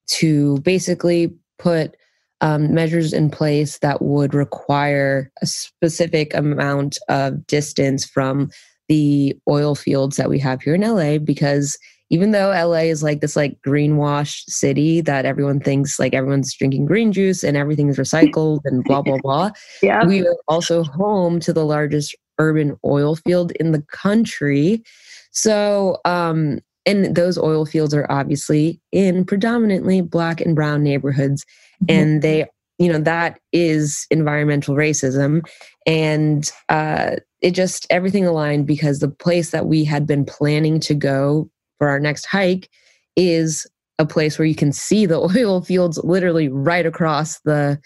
to 0.07 0.57
basically 0.59 1.33
put 1.59 1.95
um, 2.41 2.73
measures 2.73 3.13
in 3.13 3.29
place 3.29 3.79
that 3.79 4.01
would 4.01 4.33
require 4.33 5.31
a 5.41 5.45
specific 5.45 6.33
amount 6.33 6.97
of 7.07 7.45
distance 7.47 8.05
from 8.05 8.49
the 8.87 9.35
oil 9.49 9.73
fields 9.73 10.17
that 10.17 10.29
we 10.29 10.37
have 10.37 10.61
here 10.61 10.75
in 10.75 10.81
LA 10.81 11.17
because 11.17 11.77
even 12.09 12.31
though 12.31 12.49
LA 12.51 12.81
is 12.81 13.01
like 13.01 13.21
this 13.21 13.35
like 13.35 13.57
greenwashed 13.65 14.43
city 14.47 15.01
that 15.01 15.25
everyone 15.25 15.59
thinks 15.59 15.99
like 15.99 16.13
everyone's 16.13 16.53
drinking 16.53 16.85
green 16.85 17.11
juice 17.11 17.43
and 17.43 17.57
everything 17.57 17.89
is 17.89 17.97
recycled 17.97 18.59
and 18.65 18.83
blah 18.83 19.01
blah 19.01 19.17
blah. 19.21 19.51
Yeah. 19.81 20.05
We 20.05 20.25
are 20.25 20.35
also 20.47 20.83
home 20.83 21.39
to 21.41 21.53
the 21.53 21.65
largest 21.65 22.15
urban 22.39 22.77
oil 22.85 23.15
field 23.15 23.51
in 23.53 23.71
the 23.71 23.81
country. 23.91 24.83
So, 25.31 25.97
um, 26.05 26.59
and 26.85 27.15
those 27.15 27.37
oil 27.37 27.65
fields 27.65 27.93
are 27.93 28.09
obviously 28.09 28.79
in 28.91 29.25
predominantly 29.25 30.01
black 30.01 30.41
and 30.41 30.55
brown 30.55 30.83
neighborhoods. 30.83 31.43
Mm-hmm. 31.83 31.85
And 31.89 32.21
they, 32.21 32.45
you 32.77 32.91
know, 32.91 32.99
that 32.99 33.39
is 33.51 34.05
environmental 34.11 34.75
racism. 34.75 35.41
And 35.85 36.49
uh, 36.69 37.17
it 37.41 37.51
just 37.51 37.87
everything 37.89 38.25
aligned 38.25 38.67
because 38.67 38.99
the 38.99 39.09
place 39.09 39.51
that 39.51 39.65
we 39.65 39.83
had 39.83 40.05
been 40.05 40.25
planning 40.25 40.79
to 40.81 40.93
go 40.93 41.49
for 41.77 41.89
our 41.89 41.99
next 41.99 42.25
hike 42.25 42.69
is 43.15 43.69
a 43.97 44.05
place 44.05 44.37
where 44.37 44.45
you 44.45 44.55
can 44.55 44.71
see 44.71 45.05
the 45.05 45.19
oil 45.37 45.61
fields 45.61 45.99
literally 46.03 46.49
right 46.49 46.85
across 46.85 47.39
the 47.41 47.79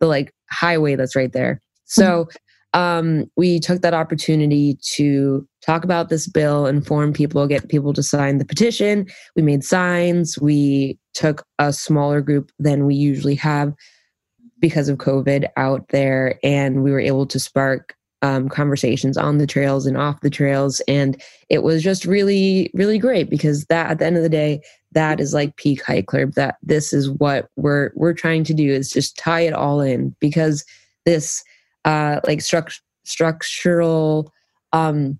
the 0.00 0.06
like 0.06 0.32
highway 0.50 0.94
that's 0.94 1.16
right 1.16 1.32
there. 1.32 1.60
So 1.84 2.24
mm-hmm 2.24 2.36
um, 2.76 3.24
we 3.38 3.58
took 3.58 3.80
that 3.80 3.94
opportunity 3.94 4.76
to 4.96 5.48
talk 5.64 5.82
about 5.82 6.10
this 6.10 6.28
bill, 6.28 6.66
inform 6.66 7.14
people, 7.14 7.46
get 7.46 7.70
people 7.70 7.94
to 7.94 8.02
sign 8.02 8.36
the 8.36 8.44
petition. 8.44 9.06
We 9.34 9.40
made 9.40 9.64
signs. 9.64 10.38
We 10.38 10.98
took 11.14 11.42
a 11.58 11.72
smaller 11.72 12.20
group 12.20 12.52
than 12.58 12.84
we 12.84 12.94
usually 12.94 13.34
have 13.36 13.72
because 14.60 14.90
of 14.90 14.98
COVID 14.98 15.46
out 15.56 15.88
there, 15.88 16.38
and 16.42 16.82
we 16.82 16.90
were 16.90 17.00
able 17.00 17.24
to 17.26 17.40
spark 17.40 17.95
um, 18.22 18.48
conversations 18.48 19.16
on 19.16 19.38
the 19.38 19.46
trails 19.46 19.86
and 19.86 19.96
off 19.96 20.20
the 20.20 20.30
trails. 20.30 20.80
And 20.88 21.20
it 21.48 21.62
was 21.62 21.82
just 21.82 22.04
really, 22.04 22.70
really 22.74 22.98
great 22.98 23.30
because 23.30 23.64
that 23.66 23.90
at 23.90 23.98
the 23.98 24.06
end 24.06 24.16
of 24.16 24.22
the 24.22 24.28
day, 24.28 24.60
that 24.92 25.20
is 25.20 25.34
like 25.34 25.56
peak 25.56 25.82
hike 25.84 26.06
club. 26.06 26.32
That 26.32 26.56
this 26.62 26.92
is 26.92 27.10
what 27.10 27.50
we're 27.56 27.90
we're 27.94 28.14
trying 28.14 28.44
to 28.44 28.54
do 28.54 28.70
is 28.70 28.90
just 28.90 29.18
tie 29.18 29.40
it 29.40 29.52
all 29.52 29.80
in 29.80 30.14
because 30.20 30.64
this 31.04 31.42
uh, 31.84 32.20
like 32.24 32.40
struct- 32.40 32.80
structural 33.04 34.32
um, 34.72 35.18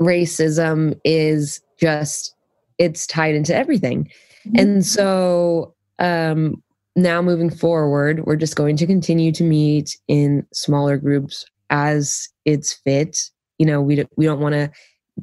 racism 0.00 0.98
is 1.04 1.60
just 1.78 2.34
it's 2.78 3.06
tied 3.06 3.34
into 3.34 3.54
everything 3.54 4.04
mm-hmm. 4.46 4.58
and 4.58 4.86
so 4.86 5.74
um, 5.98 6.60
now 6.96 7.22
moving 7.22 7.50
forward 7.50 8.24
we're 8.24 8.36
just 8.36 8.56
going 8.56 8.76
to 8.76 8.86
continue 8.86 9.30
to 9.30 9.44
meet 9.44 9.96
in 10.08 10.44
smaller 10.52 10.96
groups 10.96 11.44
as 11.72 12.28
it's 12.44 12.74
fit 12.84 13.18
you 13.58 13.66
know 13.66 13.80
we, 13.80 14.04
we 14.16 14.24
don't 14.24 14.40
want 14.40 14.52
to 14.52 14.70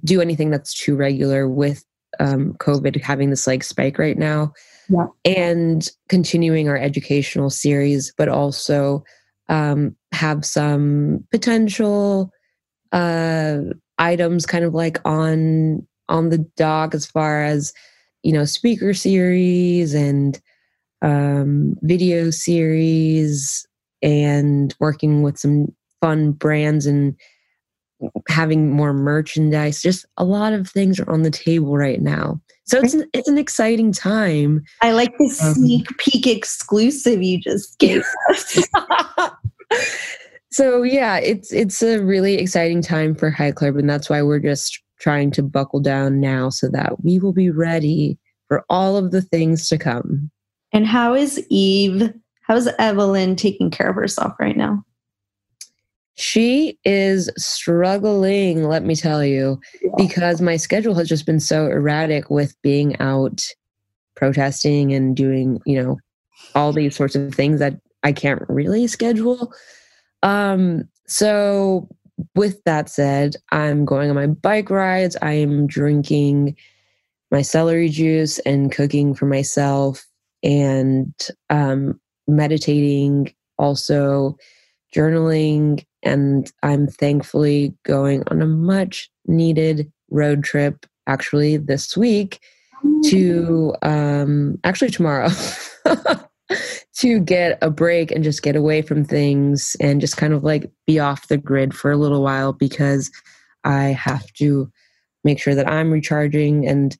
do 0.03 0.19
anything 0.19 0.49
that's 0.49 0.73
too 0.73 0.95
regular 0.95 1.47
with 1.47 1.85
um, 2.19 2.53
covid 2.55 3.01
having 3.01 3.29
this 3.29 3.47
like 3.47 3.63
spike 3.63 3.97
right 3.97 4.17
now 4.17 4.51
yeah. 4.89 5.05
and 5.23 5.89
continuing 6.09 6.67
our 6.67 6.77
educational 6.77 7.49
series 7.49 8.11
but 8.17 8.27
also 8.27 9.03
um, 9.47 9.95
have 10.11 10.43
some 10.43 11.23
potential 11.31 12.31
uh, 12.91 13.59
items 13.99 14.45
kind 14.45 14.65
of 14.65 14.73
like 14.73 14.99
on 15.05 15.85
on 16.09 16.29
the 16.29 16.39
dock 16.57 16.95
as 16.95 17.05
far 17.05 17.43
as 17.43 17.71
you 18.23 18.33
know 18.33 18.43
speaker 18.43 18.93
series 18.93 19.93
and 19.93 20.41
um, 21.01 21.75
video 21.81 22.29
series 22.31 23.65
and 24.01 24.75
working 24.79 25.21
with 25.21 25.37
some 25.37 25.73
fun 26.01 26.31
brands 26.31 26.85
and 26.85 27.15
having 28.29 28.71
more 28.71 28.93
merchandise 28.93 29.81
just 29.81 30.05
a 30.17 30.23
lot 30.23 30.53
of 30.53 30.69
things 30.69 30.99
are 30.99 31.09
on 31.09 31.23
the 31.23 31.31
table 31.31 31.75
right 31.75 32.01
now 32.01 32.39
so 32.63 32.79
it's 32.79 32.93
an, 32.93 33.03
it's 33.13 33.27
an 33.27 33.37
exciting 33.37 33.91
time 33.91 34.63
i 34.81 34.93
like 34.93 35.11
the 35.17 35.25
um, 35.43 35.53
sneak 35.53 35.85
peek 35.97 36.25
exclusive 36.25 37.21
you 37.21 37.37
just 37.39 37.77
gave 37.77 38.03
us 38.29 38.57
so 40.51 40.83
yeah, 40.83 41.17
it's 41.17 41.51
it's 41.51 41.81
a 41.81 41.99
really 41.99 42.35
exciting 42.35 42.81
time 42.81 43.15
for 43.15 43.29
Hike 43.29 43.55
Club, 43.55 43.77
and 43.77 43.89
that's 43.89 44.09
why 44.09 44.21
we're 44.21 44.39
just 44.39 44.81
trying 44.99 45.31
to 45.31 45.43
buckle 45.43 45.79
down 45.79 46.19
now 46.19 46.49
so 46.49 46.67
that 46.69 47.03
we 47.03 47.19
will 47.19 47.33
be 47.33 47.49
ready 47.49 48.17
for 48.47 48.65
all 48.69 48.97
of 48.97 49.11
the 49.11 49.21
things 49.21 49.69
to 49.69 49.77
come. 49.77 50.29
And 50.73 50.85
how 50.85 51.13
is 51.13 51.43
Eve? 51.49 52.13
How's 52.43 52.67
Evelyn 52.79 53.35
taking 53.35 53.69
care 53.69 53.89
of 53.89 53.95
herself 53.95 54.33
right 54.39 54.57
now? 54.57 54.83
She 56.19 56.77
is 56.83 57.29
struggling, 57.37 58.65
let 58.65 58.83
me 58.83 58.93
tell 58.93 59.23
you, 59.23 59.57
yeah. 59.81 59.91
because 59.95 60.41
my 60.41 60.57
schedule 60.57 60.93
has 60.95 61.07
just 61.07 61.25
been 61.25 61.39
so 61.39 61.67
erratic 61.67 62.29
with 62.29 62.61
being 62.61 62.99
out 62.99 63.41
protesting 64.15 64.91
and 64.91 65.15
doing, 65.15 65.61
you 65.65 65.81
know, 65.81 65.97
all 66.55 66.73
these 66.73 66.93
sorts 66.93 67.15
of 67.15 67.33
things 67.33 67.61
that 67.61 67.79
I 68.03 68.11
can't 68.11 68.41
really 68.49 68.85
schedule. 68.87 69.53
Um, 70.21 70.89
so 71.07 71.87
with 72.35 72.61
that 72.65 72.89
said, 72.89 73.37
I'm 73.53 73.85
going 73.85 74.09
on 74.09 74.15
my 74.17 74.27
bike 74.27 74.69
rides. 74.69 75.15
I'm 75.21 75.67
drinking 75.67 76.57
my 77.31 77.41
celery 77.41 77.87
juice 77.87 78.39
and 78.39 78.73
cooking 78.73 79.13
for 79.13 79.25
myself 79.25 80.05
and 80.43 81.13
um, 81.49 81.97
meditating, 82.27 83.33
also 83.57 84.37
journaling. 84.93 85.85
And 86.03 86.51
I'm 86.63 86.87
thankfully 86.87 87.73
going 87.83 88.23
on 88.27 88.41
a 88.41 88.47
much 88.47 89.09
needed 89.25 89.91
road 90.09 90.43
trip 90.43 90.85
actually 91.07 91.57
this 91.57 91.97
week 91.97 92.39
to 93.05 93.75
um, 93.81 94.57
actually 94.63 94.91
tomorrow 94.91 95.29
to 96.95 97.19
get 97.19 97.57
a 97.61 97.69
break 97.69 98.11
and 98.11 98.23
just 98.23 98.41
get 98.41 98.55
away 98.55 98.81
from 98.81 99.03
things 99.03 99.75
and 99.79 100.01
just 100.01 100.17
kind 100.17 100.33
of 100.33 100.43
like 100.43 100.69
be 100.87 100.99
off 100.99 101.27
the 101.27 101.37
grid 101.37 101.75
for 101.75 101.91
a 101.91 101.97
little 101.97 102.23
while 102.23 102.53
because 102.53 103.11
I 103.63 103.85
have 103.85 104.31
to 104.33 104.71
make 105.23 105.39
sure 105.39 105.55
that 105.55 105.69
I'm 105.69 105.91
recharging 105.91 106.67
and 106.67 106.97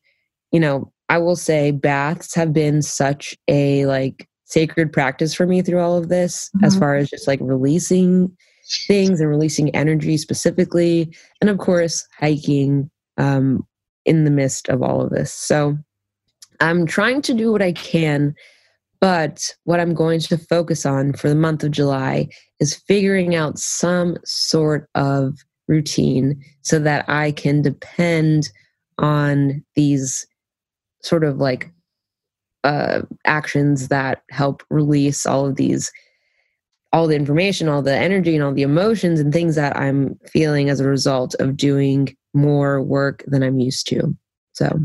you 0.52 0.60
know, 0.60 0.92
I 1.10 1.18
will 1.18 1.36
say 1.36 1.72
baths 1.72 2.34
have 2.36 2.54
been 2.54 2.82
such 2.82 3.36
a 3.48 3.86
like 3.86 4.28
sacred 4.46 4.92
practice 4.92 5.34
for 5.34 5.46
me 5.46 5.62
through 5.62 5.80
all 5.80 5.98
of 5.98 6.10
this 6.10 6.50
mm-hmm. 6.56 6.66
as 6.66 6.76
far 6.78 6.96
as 6.96 7.10
just 7.10 7.28
like 7.28 7.40
releasing 7.42 8.36
things 8.88 9.20
and 9.20 9.30
releasing 9.30 9.74
energy 9.76 10.18
specifically 10.18 11.16
and 11.42 11.50
of 11.50 11.58
course 11.58 12.08
hiking 12.20 12.90
um 13.18 13.66
in 14.06 14.24
the 14.24 14.32
midst 14.32 14.70
of 14.70 14.82
all 14.82 15.02
of 15.02 15.10
this. 15.12 15.34
So 15.34 15.78
I'm 16.62 16.86
trying 16.86 17.22
to 17.24 17.34
do 17.34 17.52
what 17.52 17.62
I 17.62 17.74
can 17.74 18.36
but 19.02 19.56
what 19.64 19.80
I'm 19.80 19.94
going 19.94 20.20
to 20.20 20.38
focus 20.38 20.86
on 20.86 21.14
for 21.14 21.30
the 21.30 21.36
month 21.36 21.64
of 21.64 21.72
July 21.72 22.28
is 22.60 22.76
figuring 22.76 23.36
out 23.36 23.58
some 23.58 24.18
sort 24.26 24.90
of 24.96 25.38
routine 25.68 26.44
so 26.64 26.80
that 26.80 27.08
I 27.08 27.32
can 27.32 27.62
depend 27.62 28.50
on 28.98 29.64
these 29.76 30.28
sort 31.02 31.24
of 31.24 31.38
like 31.38 31.72
uh, 32.66 33.04
actions 33.26 33.88
that 33.88 34.22
help 34.32 34.64
release 34.70 35.26
all 35.26 35.46
of 35.46 35.56
these 35.56 35.92
all 36.92 37.08
the 37.08 37.16
information 37.16 37.70
all 37.70 37.82
the 37.82 37.96
energy 37.96 38.36
and 38.36 38.44
all 38.44 38.54
the 38.54 38.62
emotions 38.62 39.20
and 39.20 39.34
things 39.34 39.56
that 39.56 39.76
i'm 39.78 40.16
feeling 40.26 40.70
as 40.70 40.80
a 40.80 40.88
result 40.88 41.36
of 41.36 41.58
doing 41.58 42.16
more 42.34 42.82
work 42.82 43.24
than 43.28 43.44
i'm 43.44 43.60
used 43.60 43.88
to 43.88 44.16
so 44.54 44.80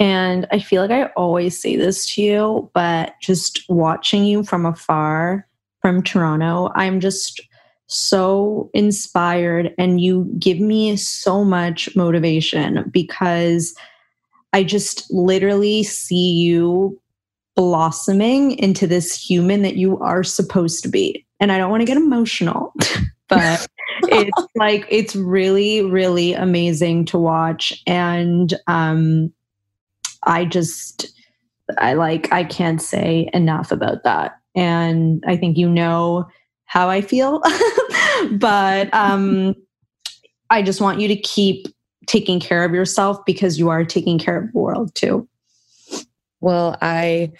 and 0.00 0.46
I 0.50 0.58
feel 0.58 0.82
like 0.82 0.90
I 0.90 1.04
always 1.16 1.58
say 1.58 1.76
this 1.76 2.14
to 2.14 2.22
you, 2.22 2.70
but 2.74 3.14
just 3.22 3.64
watching 3.68 4.24
you 4.24 4.42
from 4.42 4.66
afar 4.66 5.46
from 5.80 6.02
Toronto, 6.02 6.70
I'm 6.74 6.98
just 6.98 7.40
so 7.86 8.70
inspired 8.74 9.74
and 9.78 10.00
you 10.00 10.30
give 10.38 10.58
me 10.58 10.96
so 10.96 11.44
much 11.44 11.94
motivation 11.94 12.90
because 12.90 13.74
I 14.52 14.64
just 14.64 15.10
literally 15.12 15.82
see 15.82 16.32
you 16.32 17.00
blossoming 17.54 18.52
into 18.58 18.86
this 18.86 19.14
human 19.14 19.62
that 19.62 19.76
you 19.76 19.98
are 20.00 20.24
supposed 20.24 20.82
to 20.82 20.88
be. 20.88 21.23
And 21.40 21.52
I 21.52 21.58
don't 21.58 21.70
want 21.70 21.80
to 21.80 21.86
get 21.86 21.96
emotional, 21.96 22.72
but 23.28 23.66
it's 24.02 24.46
like 24.54 24.86
it's 24.88 25.16
really 25.16 25.82
really 25.82 26.32
amazing 26.34 27.04
to 27.06 27.18
watch 27.18 27.82
and 27.86 28.54
um 28.66 29.32
I 30.26 30.44
just, 30.44 31.12
I 31.78 31.94
like, 31.94 32.32
I 32.32 32.44
can't 32.44 32.80
say 32.80 33.28
enough 33.32 33.70
about 33.70 34.04
that. 34.04 34.38
And 34.54 35.22
I 35.26 35.36
think 35.36 35.56
you 35.56 35.68
know 35.68 36.28
how 36.66 36.88
I 36.88 37.00
feel. 37.00 37.42
but 38.32 38.92
um, 38.94 39.54
I 40.50 40.62
just 40.62 40.80
want 40.80 41.00
you 41.00 41.08
to 41.08 41.16
keep 41.16 41.66
taking 42.06 42.38
care 42.40 42.64
of 42.64 42.72
yourself 42.72 43.24
because 43.24 43.58
you 43.58 43.68
are 43.70 43.84
taking 43.84 44.18
care 44.18 44.38
of 44.38 44.52
the 44.52 44.58
world 44.58 44.94
too. 44.94 45.28
Well, 46.40 46.76
I 46.82 47.32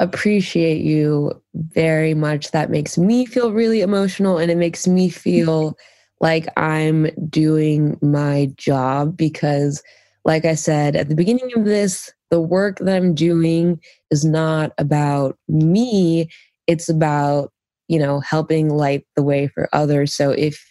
appreciate 0.00 0.82
you 0.82 1.40
very 1.54 2.14
much. 2.14 2.50
That 2.50 2.70
makes 2.70 2.98
me 2.98 3.26
feel 3.26 3.52
really 3.52 3.80
emotional 3.80 4.38
and 4.38 4.50
it 4.50 4.56
makes 4.56 4.86
me 4.86 5.08
feel 5.08 5.76
like 6.20 6.46
I'm 6.56 7.08
doing 7.28 7.98
my 8.02 8.50
job 8.56 9.16
because 9.16 9.82
like 10.24 10.44
I 10.44 10.54
said 10.54 10.96
at 10.96 11.08
the 11.08 11.14
beginning 11.14 11.50
of 11.56 11.64
this, 11.64 12.12
the 12.30 12.40
work 12.40 12.78
that 12.78 12.96
I'm 12.96 13.14
doing 13.14 13.80
is 14.10 14.24
not 14.24 14.72
about 14.78 15.36
me, 15.48 16.28
it's 16.66 16.88
about, 16.88 17.52
you 17.88 17.98
know, 17.98 18.20
helping 18.20 18.70
light 18.70 19.06
the 19.16 19.22
way 19.22 19.48
for 19.48 19.68
others. 19.72 20.14
So 20.14 20.30
if 20.30 20.64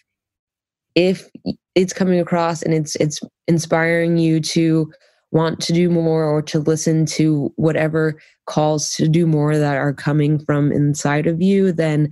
if 0.95 1.29
it's 1.75 1.93
coming 1.93 2.19
across 2.19 2.61
and 2.61 2.73
it's 2.73 2.95
it's 2.97 3.19
inspiring 3.47 4.17
you 4.17 4.39
to 4.39 4.91
want 5.33 5.59
to 5.61 5.73
do 5.73 5.89
more 5.89 6.23
or 6.23 6.41
to 6.43 6.59
listen 6.59 7.05
to 7.07 7.51
whatever 7.55 8.21
calls 8.45 8.93
to 8.93 9.07
do 9.07 9.25
more 9.25 9.57
that 9.57 9.75
are 9.75 9.93
coming 9.93 10.39
from 10.45 10.71
inside 10.71 11.27
of 11.27 11.41
you, 11.41 11.71
then 11.71 12.09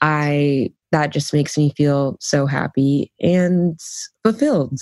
I 0.00 0.72
that 0.90 1.10
just 1.10 1.32
makes 1.32 1.58
me 1.58 1.72
feel 1.76 2.16
so 2.20 2.46
happy 2.46 3.12
and 3.20 3.78
fulfilled. 4.24 4.80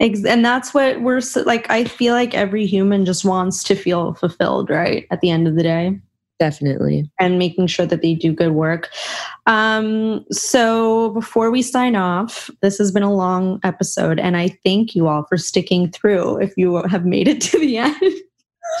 And 0.00 0.44
that's 0.44 0.74
what 0.74 1.00
we're 1.00 1.20
like. 1.44 1.70
I 1.70 1.84
feel 1.84 2.14
like 2.14 2.34
every 2.34 2.66
human 2.66 3.04
just 3.04 3.24
wants 3.24 3.62
to 3.64 3.76
feel 3.76 4.14
fulfilled, 4.14 4.68
right? 4.68 5.06
At 5.12 5.20
the 5.20 5.30
end 5.30 5.46
of 5.46 5.54
the 5.54 5.62
day. 5.62 6.00
Definitely. 6.38 7.08
And 7.20 7.38
making 7.38 7.68
sure 7.68 7.86
that 7.86 8.02
they 8.02 8.14
do 8.14 8.32
good 8.32 8.52
work. 8.52 8.90
Um, 9.46 10.24
so 10.32 11.10
before 11.10 11.50
we 11.50 11.62
sign 11.62 11.94
off, 11.94 12.50
this 12.62 12.78
has 12.78 12.90
been 12.90 13.04
a 13.04 13.14
long 13.14 13.60
episode, 13.62 14.18
and 14.18 14.36
I 14.36 14.48
thank 14.64 14.94
you 14.94 15.06
all 15.06 15.24
for 15.28 15.36
sticking 15.36 15.90
through 15.90 16.38
if 16.38 16.52
you 16.56 16.82
have 16.82 17.06
made 17.06 17.28
it 17.28 17.40
to 17.42 17.58
the 17.58 17.78
end. 17.78 18.12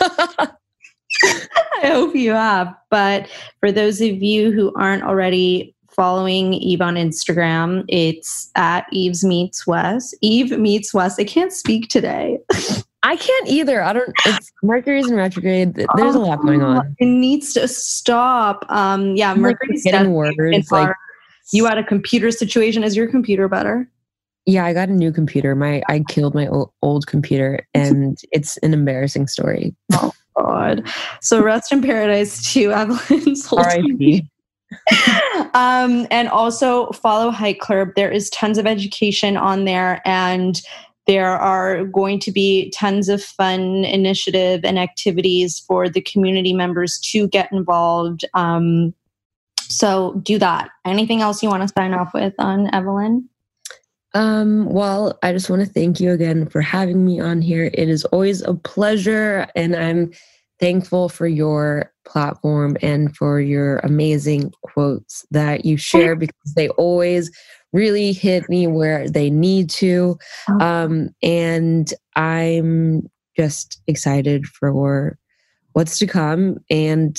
I 1.82 1.86
hope 1.86 2.14
you 2.14 2.32
have. 2.32 2.74
But 2.90 3.28
for 3.60 3.70
those 3.70 4.00
of 4.00 4.22
you 4.22 4.50
who 4.50 4.72
aren't 4.74 5.04
already 5.04 5.74
following 5.90 6.54
Eve 6.54 6.80
on 6.80 6.94
Instagram, 6.94 7.84
it's 7.88 8.50
at 8.56 8.86
Eve's 8.92 9.24
Meets 9.24 9.66
West. 9.66 10.16
Eve 10.20 10.58
Meets 10.58 10.94
West. 10.94 11.20
I 11.20 11.24
can't 11.24 11.52
speak 11.52 11.88
today. 11.88 12.38
I 13.02 13.16
can't 13.16 13.48
either. 13.48 13.82
I 13.82 13.92
don't. 13.92 14.12
It's 14.26 14.52
Mercury's 14.62 15.10
in 15.10 15.16
retrograde. 15.16 15.74
There's 15.74 16.14
a 16.14 16.20
lot 16.20 16.40
going 16.42 16.62
on. 16.62 16.78
Oh, 16.78 16.94
it 16.98 17.06
needs 17.06 17.52
to 17.54 17.66
stop. 17.66 18.64
Um, 18.68 19.16
yeah, 19.16 19.34
Mercury's 19.34 19.82
getting 19.82 20.12
worse. 20.12 20.34
Like 20.70 20.94
you 21.52 21.66
had 21.66 21.78
a 21.78 21.84
computer 21.84 22.30
situation. 22.30 22.84
Is 22.84 22.96
your 22.96 23.08
computer 23.08 23.48
better? 23.48 23.88
Yeah, 24.46 24.64
I 24.64 24.72
got 24.72 24.88
a 24.88 24.92
new 24.92 25.12
computer. 25.12 25.54
My 25.54 25.82
I 25.88 26.04
killed 26.08 26.34
my 26.34 26.46
old, 26.46 26.72
old 26.82 27.06
computer, 27.06 27.66
and 27.74 28.18
it's 28.30 28.56
an 28.58 28.72
embarrassing 28.72 29.26
story. 29.26 29.74
Oh 29.92 30.12
God! 30.36 30.86
So 31.20 31.42
rest 31.42 31.72
in 31.72 31.82
paradise 31.82 32.52
to 32.52 32.72
Evelyn's 32.72 33.52
R.I.P. 33.52 34.28
um, 35.54 36.06
and 36.10 36.28
also 36.28 36.86
follow 36.92 37.30
Hike 37.30 37.60
Club. 37.60 37.88
There 37.94 38.10
is 38.10 38.30
tons 38.30 38.58
of 38.58 38.66
education 38.66 39.36
on 39.36 39.64
there, 39.64 40.00
and 40.04 40.62
there 41.06 41.30
are 41.30 41.84
going 41.84 42.20
to 42.20 42.32
be 42.32 42.70
tons 42.70 43.08
of 43.08 43.22
fun 43.22 43.84
initiative 43.84 44.64
and 44.64 44.78
activities 44.78 45.58
for 45.60 45.88
the 45.88 46.00
community 46.00 46.52
members 46.52 47.00
to 47.00 47.26
get 47.28 47.50
involved. 47.52 48.24
Um, 48.34 48.94
so 49.62 50.20
do 50.22 50.38
that. 50.38 50.70
Anything 50.84 51.20
else 51.22 51.42
you 51.42 51.48
want 51.48 51.62
to 51.62 51.72
sign 51.76 51.94
off 51.94 52.12
with 52.14 52.34
on 52.38 52.72
Evelyn? 52.74 53.28
Um, 54.14 54.66
well, 54.66 55.18
I 55.22 55.32
just 55.32 55.48
want 55.48 55.62
to 55.62 55.68
thank 55.68 55.98
you 55.98 56.12
again 56.12 56.46
for 56.46 56.60
having 56.60 57.04
me 57.04 57.18
on 57.20 57.40
here. 57.40 57.70
It 57.72 57.88
is 57.88 58.04
always 58.06 58.42
a 58.42 58.54
pleasure, 58.54 59.48
and 59.56 59.74
I'm 59.74 60.12
thankful 60.60 61.08
for 61.08 61.26
your 61.26 61.92
platform 62.04 62.76
and 62.82 63.16
for 63.16 63.40
your 63.40 63.78
amazing 63.78 64.52
quotes 64.62 65.24
that 65.30 65.64
you 65.64 65.76
share 65.76 66.14
because 66.14 66.54
they 66.54 66.68
always 66.70 67.30
really 67.72 68.12
hit 68.12 68.48
me 68.48 68.66
where 68.66 69.08
they 69.08 69.30
need 69.30 69.70
to. 69.70 70.18
Oh. 70.48 70.60
Um, 70.60 71.10
and 71.22 71.92
I'm 72.16 73.08
just 73.36 73.80
excited 73.86 74.46
for 74.46 75.18
what's 75.72 75.98
to 75.98 76.06
come. 76.06 76.58
And 76.70 77.18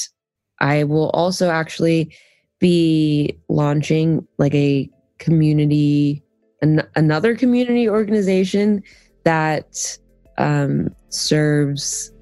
I 0.60 0.84
will 0.84 1.10
also 1.10 1.50
actually 1.50 2.16
be 2.60 3.38
launching 3.50 4.26
like 4.38 4.54
a 4.54 4.90
community, 5.20 6.24
an, 6.62 6.84
another 6.96 7.36
community 7.36 7.90
organization 7.90 8.84
that 9.26 9.98
um, 10.38 10.96
serves 11.10 12.13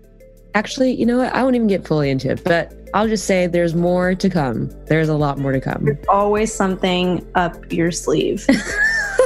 Actually, 0.54 0.92
you 0.92 1.06
know 1.06 1.18
what? 1.18 1.34
I 1.34 1.44
won't 1.44 1.56
even 1.56 1.68
get 1.68 1.88
fully 1.88 2.10
into 2.10 2.30
it, 2.30 2.44
but 2.44 2.74
I'll 2.94 3.08
just 3.08 3.26
say 3.26 3.48
there's 3.48 3.74
more 3.74 4.16
to 4.16 4.30
come. 4.30 4.70
There's 4.86 5.10
a 5.10 5.16
lot 5.16 5.38
more 5.38 5.52
to 5.54 5.62
come. 5.62 5.86
There's 5.86 6.06
always 6.10 6.54
something 6.54 7.26
up 7.36 7.72
your 7.72 7.92
sleeve. 7.92 8.46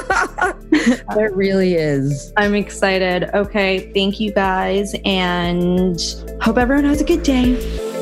there 1.16 1.34
really 1.34 1.76
is. 1.76 2.32
I'm 2.38 2.54
excited. 2.54 3.30
Okay. 3.34 3.92
Thank 3.94 4.20
you 4.20 4.32
guys 4.32 4.96
and 5.04 6.00
hope 6.42 6.58
everyone 6.58 6.86
has 6.86 7.02
a 7.02 7.06
good 7.06 7.24
day. 7.24 7.95